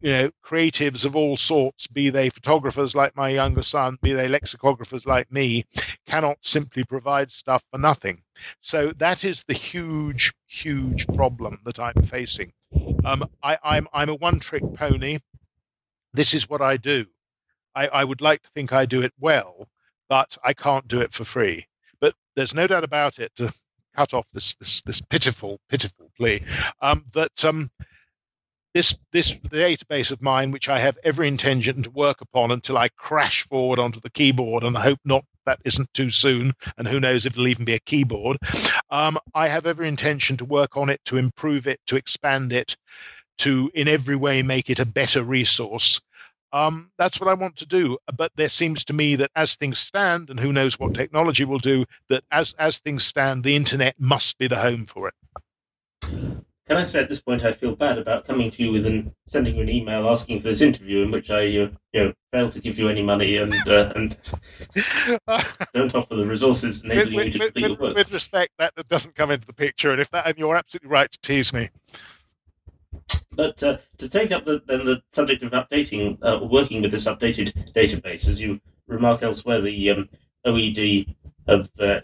you 0.00 0.12
know, 0.12 0.30
creatives 0.44 1.04
of 1.04 1.16
all 1.16 1.36
sorts, 1.36 1.86
be 1.86 2.10
they 2.10 2.30
photographers 2.30 2.94
like 2.94 3.16
my 3.16 3.30
younger 3.30 3.62
son, 3.62 3.98
be 4.00 4.12
they 4.12 4.28
lexicographers 4.28 5.06
like 5.06 5.32
me, 5.32 5.64
cannot 6.06 6.38
simply 6.42 6.84
provide 6.84 7.32
stuff 7.32 7.64
for 7.72 7.78
nothing. 7.78 8.22
So 8.60 8.92
that 8.98 9.24
is 9.24 9.44
the 9.44 9.54
huge, 9.54 10.34
huge 10.46 11.06
problem 11.08 11.58
that 11.64 11.80
I'm 11.80 12.02
facing. 12.02 12.52
Um, 13.04 13.28
I, 13.42 13.58
I'm 13.62 13.88
I'm 13.92 14.08
a 14.08 14.14
one-trick 14.14 14.62
pony. 14.74 15.18
This 16.12 16.34
is 16.34 16.48
what 16.48 16.60
I 16.60 16.76
do. 16.76 17.06
I, 17.74 17.88
I 17.88 18.04
would 18.04 18.20
like 18.20 18.42
to 18.42 18.48
think 18.50 18.72
I 18.72 18.86
do 18.86 19.02
it 19.02 19.12
well, 19.18 19.68
but 20.08 20.36
I 20.42 20.54
can't 20.54 20.86
do 20.88 21.00
it 21.00 21.12
for 21.12 21.24
free. 21.24 21.66
But 22.00 22.14
there's 22.36 22.54
no 22.54 22.66
doubt 22.66 22.84
about 22.84 23.18
it. 23.18 23.32
To 23.36 23.52
cut 23.96 24.14
off 24.14 24.26
this 24.32 24.54
this, 24.56 24.82
this 24.82 25.00
pitiful, 25.00 25.58
pitiful 25.68 26.10
plea, 26.16 26.42
um, 26.80 27.04
that 27.14 27.44
um, 27.44 27.70
this 28.74 28.96
this 29.12 29.34
database 29.34 30.10
of 30.10 30.22
mine, 30.22 30.50
which 30.50 30.68
I 30.68 30.78
have 30.78 30.98
every 31.02 31.28
intention 31.28 31.82
to 31.82 31.90
work 31.90 32.20
upon 32.20 32.50
until 32.50 32.78
I 32.78 32.88
crash 32.88 33.42
forward 33.42 33.78
onto 33.78 34.00
the 34.00 34.10
keyboard, 34.10 34.62
and 34.62 34.76
I 34.76 34.82
hope 34.82 35.00
not 35.04 35.24
that 35.46 35.60
isn't 35.64 35.92
too 35.94 36.10
soon, 36.10 36.52
and 36.76 36.86
who 36.86 37.00
knows 37.00 37.26
if 37.26 37.32
it'll 37.32 37.48
even 37.48 37.64
be 37.64 37.74
a 37.74 37.80
keyboard. 37.80 38.38
Um, 38.90 39.18
I 39.34 39.48
have 39.48 39.66
every 39.66 39.88
intention 39.88 40.38
to 40.38 40.44
work 40.44 40.76
on 40.76 40.90
it, 40.90 41.00
to 41.06 41.16
improve 41.16 41.66
it, 41.66 41.80
to 41.86 41.96
expand 41.96 42.52
it, 42.52 42.76
to 43.38 43.70
in 43.74 43.88
every 43.88 44.16
way 44.16 44.42
make 44.42 44.70
it 44.70 44.80
a 44.80 44.86
better 44.86 45.22
resource. 45.22 46.00
Um, 46.52 46.90
that's 46.98 47.20
what 47.20 47.28
I 47.28 47.34
want 47.34 47.56
to 47.56 47.66
do. 47.66 47.98
But 48.16 48.32
there 48.34 48.48
seems 48.48 48.84
to 48.86 48.92
me 48.92 49.16
that 49.16 49.30
as 49.36 49.54
things 49.54 49.78
stand, 49.78 50.30
and 50.30 50.40
who 50.40 50.52
knows 50.52 50.78
what 50.78 50.94
technology 50.94 51.44
will 51.44 51.60
do, 51.60 51.84
that 52.08 52.24
as 52.30 52.54
as 52.58 52.78
things 52.78 53.04
stand, 53.04 53.44
the 53.44 53.56
internet 53.56 53.94
must 53.98 54.38
be 54.38 54.48
the 54.48 54.58
home 54.58 54.86
for 54.86 55.08
it. 55.08 55.14
Can 56.70 56.76
I 56.76 56.84
say 56.84 57.00
at 57.00 57.08
this 57.08 57.20
point 57.20 57.44
I 57.44 57.50
feel 57.50 57.74
bad 57.74 57.98
about 57.98 58.28
coming 58.28 58.52
to 58.52 58.62
you 58.62 58.70
with 58.70 58.86
and 58.86 59.10
sending 59.26 59.56
you 59.56 59.62
an 59.62 59.68
email 59.68 60.08
asking 60.08 60.38
for 60.38 60.44
this 60.44 60.60
interview 60.60 61.02
in 61.02 61.10
which 61.10 61.28
I 61.28 61.40
uh, 61.40 61.68
you 61.92 61.94
know 61.94 62.12
fail 62.32 62.48
to 62.48 62.60
give 62.60 62.78
you 62.78 62.88
any 62.88 63.02
money 63.02 63.38
and 63.38 63.52
uh, 63.66 63.92
and 63.96 64.16
don't 65.74 65.92
offer 65.96 66.14
the 66.14 66.24
resources 66.24 66.84
enabling 66.84 67.16
with, 67.16 67.26
you 67.26 67.32
to 67.32 67.38
with, 67.40 67.54
complete 67.54 67.62
with, 67.62 67.70
your 67.72 67.88
work. 67.88 67.96
With 67.96 68.12
respect, 68.12 68.52
that, 68.60 68.76
that 68.76 68.86
doesn't 68.86 69.16
come 69.16 69.32
into 69.32 69.48
the 69.48 69.52
picture, 69.52 69.90
and 69.90 70.00
if 70.00 70.10
that 70.10 70.28
and 70.28 70.38
you're 70.38 70.54
absolutely 70.54 70.90
right 70.90 71.10
to 71.10 71.18
tease 71.22 71.52
me. 71.52 71.70
But 73.32 73.60
uh, 73.64 73.78
to 73.98 74.08
take 74.08 74.30
up 74.30 74.44
the, 74.44 74.62
then 74.64 74.84
the 74.84 75.02
subject 75.10 75.42
of 75.42 75.50
updating, 75.50 76.18
uh, 76.22 76.38
working 76.40 76.82
with 76.82 76.92
this 76.92 77.06
updated 77.06 77.72
database, 77.72 78.28
as 78.28 78.40
you 78.40 78.60
remark 78.86 79.24
elsewhere, 79.24 79.60
the 79.60 79.90
um, 79.90 80.08
OED 80.46 81.16
have, 81.48 81.68
uh, 81.80 82.02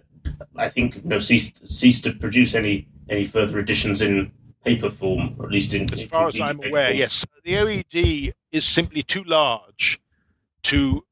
I 0.57 0.71
think, 0.71 1.05
ceased 1.23 1.69
ceased 1.69 2.03
to 2.03 2.15
produce 2.15 2.57
any 2.57 2.89
any 3.09 3.27
further 3.27 3.61
editions 3.61 4.03
in 4.03 4.33
paper 4.67 4.91
form, 4.91 5.37
or 5.39 5.47
at 5.47 5.53
least 5.53 5.75
in. 5.75 5.93
As 5.93 6.05
far 6.05 6.27
as 6.27 6.41
I'm 6.41 6.59
aware, 6.59 6.89
form. 6.89 6.99
yes, 6.99 7.25
the 7.45 7.53
OED 7.55 8.33
is 8.53 8.65
simply 8.65 9.03
too 9.03 9.25
large 9.25 10.01
to 10.65 11.05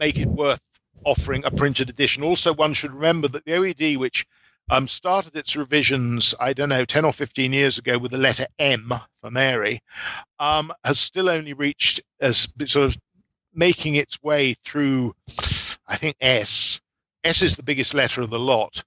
make 0.00 0.18
it 0.18 0.26
worth 0.26 0.60
offering 1.04 1.44
a 1.44 1.50
printed 1.50 1.90
edition. 1.90 2.22
Also, 2.22 2.54
one 2.54 2.72
should 2.72 2.94
remember 2.94 3.28
that 3.28 3.44
the 3.44 3.52
OED, 3.52 3.98
which 3.98 4.26
um, 4.70 4.88
started 4.88 5.36
its 5.36 5.56
revisions, 5.56 6.34
I 6.40 6.54
don't 6.54 6.70
know, 6.70 6.86
10 6.86 7.04
or 7.04 7.12
15 7.12 7.52
years 7.52 7.78
ago 7.78 7.98
with 7.98 8.10
the 8.10 8.18
letter 8.18 8.46
M 8.58 8.92
for 9.20 9.30
Mary, 9.30 9.80
um, 10.38 10.72
has 10.82 10.98
still 10.98 11.28
only 11.28 11.52
reached 11.52 12.00
as 12.20 12.48
sort 12.66 12.86
of 12.86 12.96
making 13.52 13.96
its 13.96 14.22
way 14.22 14.54
through, 14.64 15.14
I 15.86 15.96
think, 15.96 16.16
S. 16.20 16.80
S 17.22 17.42
is 17.42 17.56
the 17.56 17.62
biggest 17.62 17.92
letter 17.92 18.22
of 18.22 18.30
the 18.30 18.38
lot. 18.38 18.82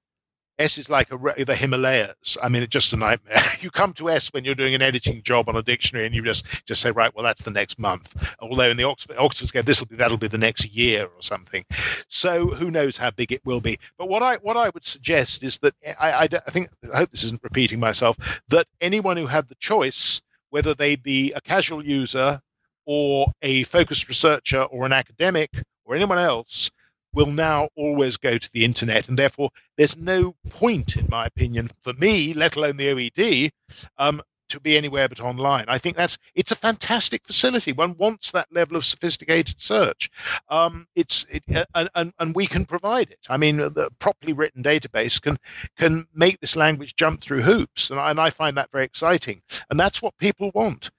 S 0.60 0.80
is 0.80 0.90
like 0.90 1.12
a, 1.12 1.46
the 1.46 1.56
Himalayas. 1.56 2.38
I 2.42 2.50
mean, 2.50 2.64
it's 2.64 2.72
just 2.72 2.94
a 2.94 2.98
nightmare. 2.98 3.38
you 3.62 3.70
come 3.70 3.94
to 3.94 4.10
S 4.10 4.34
when 4.34 4.44
you're 4.44 4.56
doing 4.56 4.74
an 4.74 4.82
editing 4.82 5.22
job 5.22 5.50
on 5.50 5.56
a 5.56 5.62
dictionary, 5.62 6.06
and 6.08 6.16
you 6.16 6.24
just 6.24 6.46
just 6.66 6.82
say, 6.82 6.92
right, 6.92 7.14
well, 7.14 7.24
that's 7.24 7.44
the 7.44 7.52
next 7.52 7.80
month. 7.80 8.36
Although 8.40 8.70
in 8.70 8.78
the 8.78 8.86
Oxford 8.86 9.18
Oxford 9.18 9.48
scale, 9.48 9.64
this 9.64 9.80
will 9.80 9.88
be 9.88 9.98
that'll 9.98 10.18
be 10.18 10.28
the 10.28 10.38
next 10.38 10.66
year 10.66 11.06
or 11.06 11.22
something. 11.22 11.64
So 12.08 12.48
who 12.48 12.72
knows 12.72 12.98
how 12.98 13.12
big 13.12 13.32
it 13.32 13.46
will 13.46 13.62
be? 13.62 13.80
But 13.98 14.10
what 14.10 14.24
I 14.24 14.38
what 14.38 14.58
I 14.58 14.70
would 14.70 14.86
suggest 14.86 15.44
is 15.44 15.60
that 15.60 15.76
eh, 15.84 15.94
I, 16.00 16.12
I, 16.12 16.24
I 16.24 16.52
think 16.52 16.70
I 16.92 16.98
hope 16.98 17.12
this 17.12 17.24
isn't 17.24 17.44
repeating 17.44 17.80
myself. 17.80 18.42
That 18.50 18.68
anyone 18.82 19.18
who 19.18 19.28
had 19.28 19.48
the 19.48 19.56
choice, 19.56 20.22
whether 20.50 20.74
they 20.74 20.96
be 20.96 21.34
a 21.36 21.42
casual 21.42 21.86
user 21.86 22.42
or 22.86 23.28
a 23.42 23.64
focused 23.64 24.08
researcher 24.08 24.64
or 24.64 24.86
an 24.86 24.94
academic 24.94 25.52
or 25.86 25.96
anyone 25.96 26.18
else 26.18 26.72
will 27.18 27.32
now 27.32 27.70
always 27.76 28.18
go 28.18 28.38
to 28.38 28.50
the 28.54 28.64
internet, 28.64 29.10
and 29.10 29.18
therefore 29.18 29.50
there's 29.76 29.98
no 29.98 30.36
point, 30.50 30.96
in 30.96 31.08
my 31.10 31.26
opinion, 31.26 31.68
for 31.82 31.92
me, 31.94 32.34
let 32.36 32.56
alone 32.56 32.78
the 32.78 32.90
OED, 32.90 33.50
um, 33.98 34.22
to 34.50 34.60
be 34.60 34.78
anywhere 34.78 35.10
but 35.10 35.20
online. 35.20 35.66
I 35.68 35.80
think 35.80 35.98
that's 35.98 36.20
it's 36.36 36.52
a 36.52 36.56
fantastic 36.56 37.26
facility. 37.26 37.74
One 37.74 37.98
wants 37.98 38.32
that 38.32 38.48
level 38.52 38.78
of 38.78 38.86
sophisticated 38.86 39.60
search. 39.60 40.12
Um, 40.48 40.88
it's 40.96 41.26
it, 41.30 41.44
uh, 41.74 41.88
and, 41.96 42.14
and 42.20 42.36
we 42.36 42.46
can 42.46 42.66
provide 42.66 43.10
it. 43.10 43.20
I 43.28 43.38
mean, 43.38 43.58
the 43.58 43.90
properly 43.98 44.34
written 44.34 44.62
database 44.62 45.20
can 45.20 45.38
can 45.76 46.06
make 46.14 46.40
this 46.40 46.56
language 46.56 46.96
jump 46.96 47.22
through 47.22 47.42
hoops, 47.42 47.90
and 47.90 48.00
I, 48.00 48.12
and 48.12 48.20
I 48.20 48.30
find 48.30 48.58
that 48.58 48.72
very 48.72 48.86
exciting. 48.86 49.42
And 49.72 49.80
that's 49.80 50.04
what 50.04 50.18
people 50.18 50.52
want. 50.54 50.92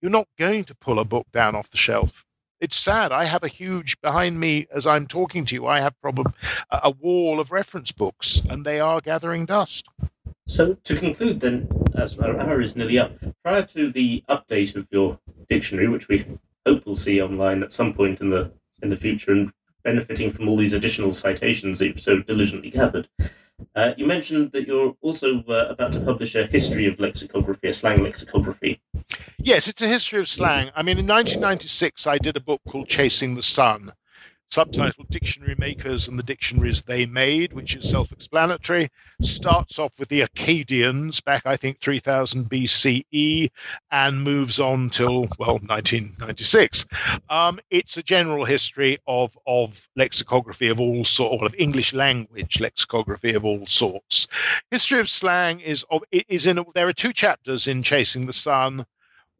You're 0.00 0.12
not 0.12 0.28
going 0.38 0.64
to 0.66 0.76
pull 0.76 1.00
a 1.00 1.04
book 1.04 1.26
down 1.32 1.56
off 1.56 1.70
the 1.70 1.76
shelf 1.76 2.24
it's 2.60 2.76
sad. 2.76 3.12
I 3.12 3.24
have 3.24 3.44
a 3.44 3.48
huge 3.48 4.00
behind 4.00 4.38
me 4.38 4.66
as 4.74 4.86
I'm 4.86 5.06
talking 5.06 5.44
to 5.46 5.54
you. 5.54 5.66
I 5.66 5.80
have 5.80 6.00
probably 6.00 6.32
a 6.70 6.90
wall 6.90 7.40
of 7.40 7.52
reference 7.52 7.92
books, 7.92 8.40
and 8.48 8.64
they 8.64 8.80
are 8.80 9.00
gathering 9.00 9.46
dust. 9.46 9.88
So 10.46 10.74
to 10.74 10.96
conclude, 10.96 11.40
then, 11.40 11.68
as 11.94 12.18
our 12.18 12.38
hour 12.38 12.60
is 12.60 12.74
nearly 12.74 12.98
up, 12.98 13.12
prior 13.44 13.62
to 13.62 13.92
the 13.92 14.24
update 14.28 14.76
of 14.76 14.88
your 14.90 15.18
dictionary, 15.48 15.88
which 15.88 16.08
we 16.08 16.24
hope 16.66 16.86
we'll 16.86 16.96
see 16.96 17.20
online 17.20 17.62
at 17.62 17.72
some 17.72 17.94
point 17.94 18.20
in 18.20 18.30
the 18.30 18.52
in 18.82 18.88
the 18.88 18.96
future, 18.96 19.32
and 19.32 19.52
benefiting 19.82 20.30
from 20.30 20.48
all 20.48 20.56
these 20.56 20.72
additional 20.72 21.12
citations 21.12 21.78
that 21.78 21.88
you've 21.88 22.00
so 22.00 22.18
diligently 22.20 22.70
gathered, 22.70 23.08
uh, 23.74 23.92
you 23.96 24.06
mentioned 24.06 24.52
that 24.52 24.66
you're 24.66 24.96
also 25.00 25.42
uh, 25.44 25.66
about 25.68 25.92
to 25.92 26.00
publish 26.00 26.34
a 26.34 26.46
history 26.46 26.86
of 26.86 27.00
lexicography, 27.00 27.68
a 27.68 27.72
slang 27.72 28.02
lexicography. 28.02 28.80
Yes, 29.40 29.68
it's 29.68 29.80
a 29.80 29.88
history 29.88 30.18
of 30.18 30.28
slang. 30.28 30.70
I 30.74 30.82
mean, 30.82 30.98
in 30.98 31.06
1996, 31.06 32.06
I 32.06 32.18
did 32.18 32.36
a 32.36 32.40
book 32.40 32.60
called 32.68 32.88
Chasing 32.88 33.34
the 33.34 33.42
Sun, 33.42 33.92
subtitled 34.52 35.08
Dictionary 35.08 35.54
Makers 35.56 36.08
and 36.08 36.18
the 36.18 36.22
Dictionaries 36.22 36.82
They 36.82 37.06
Made, 37.06 37.54
which 37.54 37.74
is 37.74 37.88
self 37.88 38.12
explanatory. 38.12 38.90
Starts 39.22 39.78
off 39.78 39.98
with 39.98 40.08
the 40.08 40.20
Akkadians 40.20 41.24
back, 41.24 41.46
I 41.46 41.56
think, 41.56 41.80
3000 41.80 42.50
BCE 42.50 43.50
and 43.90 44.22
moves 44.22 44.60
on 44.60 44.90
till, 44.90 45.22
well, 45.38 45.60
1996. 45.64 46.86
Um, 47.30 47.58
it's 47.70 47.96
a 47.96 48.02
general 48.02 48.44
history 48.44 48.98
of, 49.06 49.38
of 49.46 49.88
lexicography 49.96 50.68
of 50.68 50.78
all 50.78 51.06
sorts, 51.06 51.42
of 51.42 51.54
English 51.56 51.94
language 51.94 52.60
lexicography 52.60 53.32
of 53.32 53.46
all 53.46 53.66
sorts. 53.66 54.28
History 54.70 55.00
of 55.00 55.08
slang 55.08 55.60
is, 55.60 55.86
of, 55.88 56.02
is 56.10 56.46
in, 56.46 56.62
there 56.74 56.88
are 56.88 56.92
two 56.92 57.14
chapters 57.14 57.66
in 57.66 57.82
Chasing 57.82 58.26
the 58.26 58.34
Sun 58.34 58.84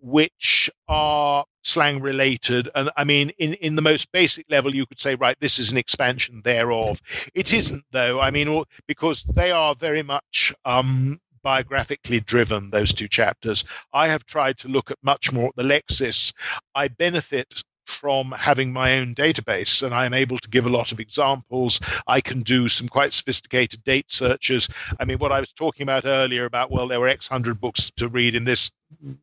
which 0.01 0.70
are 0.88 1.44
slang 1.62 2.01
related. 2.01 2.68
And 2.74 2.90
I 2.96 3.05
mean, 3.05 3.30
in, 3.38 3.55
in 3.55 3.76
the 3.76 3.82
most 3.82 4.11
basic 4.12 4.46
level, 4.51 4.74
you 4.74 4.86
could 4.86 5.01
say, 5.01 5.14
right, 5.14 5.36
this 5.40 5.59
is 5.59 5.72
an 5.72 5.78
expansion 5.78 6.42
thereof. 6.42 7.01
It 7.34 7.53
isn't, 7.53 7.84
though. 7.90 8.20
I 8.20 8.30
mean, 8.30 8.64
because 8.86 9.24
they 9.24 9.51
are 9.51 9.74
very 9.74 10.03
much 10.03 10.55
um, 10.64 11.20
biographically 11.42 12.20
driven, 12.20 12.70
those 12.70 12.92
two 12.94 13.09
chapters. 13.09 13.64
I 13.92 14.09
have 14.09 14.24
tried 14.24 14.59
to 14.59 14.68
look 14.68 14.90
at 14.90 14.99
much 15.03 15.32
more 15.32 15.49
at 15.49 15.57
the 15.57 15.62
Lexis. 15.62 16.32
I 16.74 16.88
benefit 16.88 17.62
from 17.89 18.32
having 18.32 18.72
my 18.72 18.99
own 18.99 19.14
database 19.14 19.82
and 19.82 19.95
I'm 19.95 20.14
able 20.14 20.39
to 20.39 20.49
give 20.49 20.66
a 20.66 20.70
lot 20.70 20.93
of 20.93 21.01
examples. 21.01 21.80
I 22.07 22.20
can 22.20 22.43
do 22.43 22.68
some 22.68 22.89
quite 22.89 23.12
sophisticated 23.12 23.82
date 23.82 24.12
searches. 24.12 24.68
I 24.99 25.05
mean, 25.05 25.18
what 25.18 25.32
I 25.32 25.41
was 25.41 25.53
talking 25.53 25.84
about 25.84 26.05
earlier 26.05 26.45
about, 26.45 26.70
well, 26.70 26.89
there 26.89 27.01
were 27.01 27.09
X 27.09 27.26
hundred 27.26 27.61
books 27.61 27.91
to 27.93 28.09
read 28.09 28.34
in 28.34 28.45
this 28.45 28.70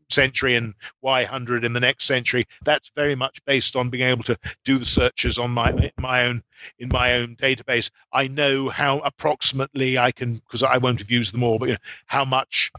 century 0.10 0.56
and 0.56 0.76
Y 1.02 1.24
hundred 1.24 1.66
in 1.66 1.74
the 1.74 1.80
next 1.80 2.06
century. 2.06 2.46
That's 2.64 2.92
very 2.96 3.16
much 3.16 3.44
based 3.46 3.76
on 3.76 3.90
being 3.90 4.08
able 4.08 4.24
to 4.26 4.38
do 4.64 4.78
the 4.78 4.86
searches 4.86 5.38
on 5.38 5.52
my 5.52 5.92
my 5.98 6.26
own 6.26 6.44
in 6.80 6.90
my 6.90 7.14
own 7.14 7.36
database. 7.36 7.90
I 8.12 8.28
know 8.28 8.70
how 8.70 9.00
approximately 9.00 9.98
I 9.98 10.12
can 10.12 10.36
because 10.36 10.64
I 10.64 10.78
won't 10.78 11.00
have 11.00 11.12
used 11.12 11.34
them 11.34 11.44
all, 11.44 11.60
but 11.60 11.70
you 11.70 11.74
know, 11.74 11.80
how 12.06 12.26
much 12.26 12.72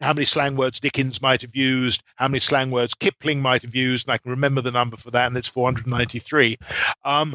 how 0.00 0.12
many 0.12 0.24
slang 0.24 0.56
words 0.56 0.80
Dickens 0.80 1.22
might 1.22 1.42
have 1.42 1.54
used, 1.54 2.02
how 2.16 2.28
many 2.28 2.40
slang 2.40 2.70
words 2.70 2.94
Kipling 2.94 3.40
might 3.40 3.62
have 3.62 3.74
used, 3.74 4.06
and 4.06 4.14
I 4.14 4.18
can 4.18 4.32
remember 4.32 4.60
the 4.60 4.70
number 4.70 4.96
for 4.96 5.10
that, 5.12 5.26
and 5.26 5.36
it's 5.36 5.48
493. 5.48 6.58
Um, 7.04 7.34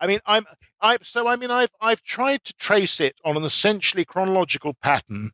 I 0.00 0.06
mean, 0.06 0.20
I'm, 0.24 0.46
I 0.80 0.98
so 1.02 1.26
I 1.26 1.36
mean, 1.36 1.50
I've 1.50 1.72
I've 1.80 2.02
tried 2.02 2.44
to 2.44 2.54
trace 2.54 3.00
it 3.00 3.16
on 3.24 3.36
an 3.36 3.44
essentially 3.44 4.04
chronological 4.04 4.74
pattern. 4.74 5.30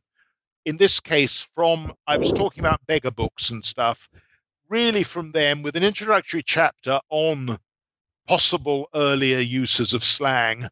In 0.65 0.77
this 0.77 0.99
case, 0.99 1.47
from 1.55 1.93
I 2.07 2.17
was 2.17 2.31
talking 2.31 2.61
about 2.61 2.85
beggar 2.87 3.11
books 3.11 3.51
and 3.51 3.63
stuff, 3.63 4.09
really 4.67 5.03
from 5.03 5.31
them 5.31 5.61
with 5.61 5.75
an 5.75 5.83
introductory 5.83 6.41
chapter 6.43 6.99
on 7.09 7.59
possible 8.27 8.89
earlier 8.95 9.39
uses 9.39 9.93
of 9.93 10.03
slang, 10.03 10.67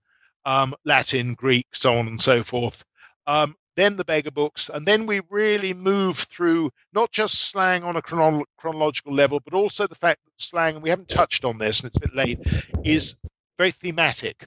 um, 0.46 0.74
Latin, 0.84 1.36
Greek, 1.36 1.68
so 1.74 1.94
on 1.94 2.08
and 2.08 2.22
so 2.22 2.42
forth. 2.42 2.84
Um, 3.28 3.56
then 3.76 3.96
the 3.96 4.06
beggar 4.06 4.32
books, 4.32 4.70
and 4.74 4.86
then 4.86 5.06
we 5.06 5.22
really 5.30 5.74
move 5.74 6.18
through 6.18 6.72
not 6.94 7.12
just 7.12 7.40
slang 7.40 7.84
on 7.84 7.96
a 7.96 8.02
chrono- 8.02 8.46
chronological 8.58 9.14
level, 9.14 9.40
but 9.40 9.54
also 9.54 9.88
the 9.88 9.96
fact 9.96 10.20
that 10.26 10.42
slang, 10.42 10.82
we 10.82 10.90
haven't 10.90 11.10
touched 11.10 11.46
on 11.46 11.58
this, 11.58 11.80
and 11.80 11.88
it's 11.88 11.98
a 11.98 12.08
bit 12.08 12.16
late, 12.16 12.40
is 12.84 13.16
very 13.58 13.72
thematic. 13.72 14.46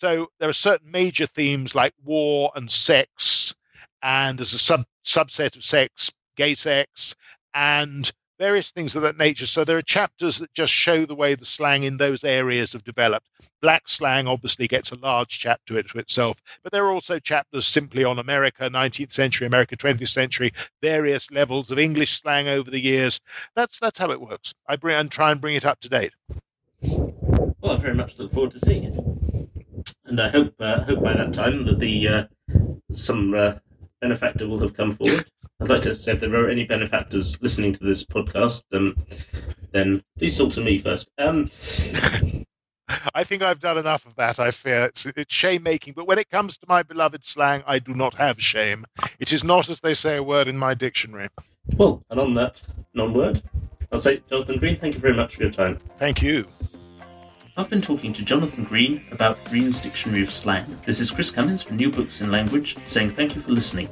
So 0.00 0.28
there 0.38 0.48
are 0.48 0.54
certain 0.54 0.90
major 0.90 1.26
themes 1.26 1.74
like 1.74 1.94
war 2.02 2.52
and 2.54 2.70
sex, 2.70 3.54
and 4.02 4.40
as 4.40 4.52
a 4.52 4.58
sub 4.58 4.84
subset 5.04 5.56
of 5.56 5.64
sex, 5.64 6.12
gay 6.36 6.54
sex, 6.54 7.14
and 7.52 8.10
various 8.38 8.70
things 8.70 8.94
of 8.94 9.02
that 9.02 9.18
nature. 9.18 9.46
So 9.46 9.64
there 9.64 9.78
are 9.78 9.82
chapters 9.82 10.38
that 10.38 10.52
just 10.54 10.72
show 10.72 11.06
the 11.06 11.14
way 11.14 11.34
the 11.34 11.44
slang 11.44 11.84
in 11.84 11.96
those 11.96 12.24
areas 12.24 12.72
have 12.72 12.84
developed. 12.84 13.26
Black 13.60 13.88
slang 13.88 14.26
obviously 14.26 14.68
gets 14.68 14.92
a 14.92 14.98
large 14.98 15.38
chapter 15.38 15.82
to 15.82 15.98
itself, 15.98 16.40
but 16.62 16.72
there 16.72 16.84
are 16.84 16.92
also 16.92 17.18
chapters 17.18 17.66
simply 17.66 18.04
on 18.04 18.18
America, 18.18 18.68
19th 18.68 19.12
century 19.12 19.46
America, 19.46 19.76
20th 19.76 20.08
century, 20.08 20.52
various 20.82 21.30
levels 21.30 21.70
of 21.70 21.78
English 21.78 22.20
slang 22.20 22.48
over 22.48 22.70
the 22.70 22.80
years. 22.80 23.20
That's 23.54 23.78
that's 23.78 23.98
how 23.98 24.10
it 24.10 24.20
works. 24.20 24.54
I 24.66 24.76
bring 24.76 24.96
and 24.96 25.10
try 25.10 25.32
and 25.32 25.40
bring 25.40 25.56
it 25.56 25.64
up 25.64 25.80
to 25.80 25.88
date. 25.88 26.12
Well, 27.60 27.72
I 27.72 27.76
very 27.76 27.94
much 27.94 28.18
look 28.18 28.32
forward 28.32 28.52
to 28.52 28.58
seeing 28.58 28.84
it, 28.84 29.88
and 30.04 30.20
I 30.20 30.28
hope 30.28 30.54
uh, 30.60 30.82
hope 30.84 31.02
by 31.02 31.14
that 31.14 31.32
time 31.32 31.64
that 31.64 31.78
the 31.78 32.08
uh, 32.08 32.24
some 32.92 33.34
uh, 33.34 33.54
benefactor 34.04 34.46
will 34.46 34.58
have 34.58 34.74
come 34.74 34.94
forward. 34.94 35.24
I'd 35.62 35.70
like 35.70 35.82
to 35.82 35.94
say 35.94 36.12
if 36.12 36.20
there 36.20 36.34
are 36.34 36.50
any 36.50 36.64
benefactors 36.64 37.40
listening 37.40 37.72
to 37.72 37.82
this 37.82 38.04
podcast, 38.04 38.64
um, 38.74 38.94
then 39.72 40.02
please 40.18 40.36
talk 40.36 40.52
to 40.52 40.60
me 40.60 40.76
first. 40.76 41.08
Um, 41.16 41.50
I 43.14 43.24
think 43.24 43.42
I've 43.42 43.60
done 43.60 43.78
enough 43.78 44.04
of 44.04 44.14
that. 44.16 44.38
I 44.38 44.50
fear 44.50 44.84
it's, 44.84 45.06
it's 45.06 45.34
shame 45.34 45.62
making, 45.62 45.94
but 45.94 46.06
when 46.06 46.18
it 46.18 46.28
comes 46.28 46.58
to 46.58 46.66
my 46.68 46.82
beloved 46.82 47.24
slang, 47.24 47.62
I 47.66 47.78
do 47.78 47.94
not 47.94 48.12
have 48.14 48.38
shame. 48.38 48.84
It 49.18 49.32
is 49.32 49.42
not, 49.42 49.70
as 49.70 49.80
they 49.80 49.94
say, 49.94 50.18
a 50.18 50.22
word 50.22 50.48
in 50.48 50.58
my 50.58 50.74
dictionary. 50.74 51.28
well, 51.78 52.02
and 52.10 52.20
on 52.20 52.34
that 52.34 52.60
non-word, 52.92 53.40
I'll 53.90 53.98
say, 53.98 54.20
Jonathan 54.28 54.58
Green, 54.58 54.76
thank 54.76 54.94
you 54.94 55.00
very 55.00 55.14
much 55.14 55.36
for 55.36 55.44
your 55.44 55.52
time. 55.52 55.76
Thank 55.98 56.20
you. 56.20 56.44
I've 57.56 57.70
been 57.70 57.82
talking 57.82 58.12
to 58.14 58.24
Jonathan 58.24 58.64
Green 58.64 59.02
about 59.12 59.44
Green's 59.44 59.80
Dictionary 59.80 60.24
of 60.24 60.32
Slang. 60.32 60.66
This 60.84 61.00
is 61.00 61.12
Chris 61.12 61.30
Cummins 61.30 61.62
from 61.62 61.76
New 61.76 61.88
Books 61.88 62.20
in 62.20 62.32
Language 62.32 62.76
saying 62.86 63.10
thank 63.10 63.36
you 63.36 63.40
for 63.40 63.52
listening. 63.52 63.88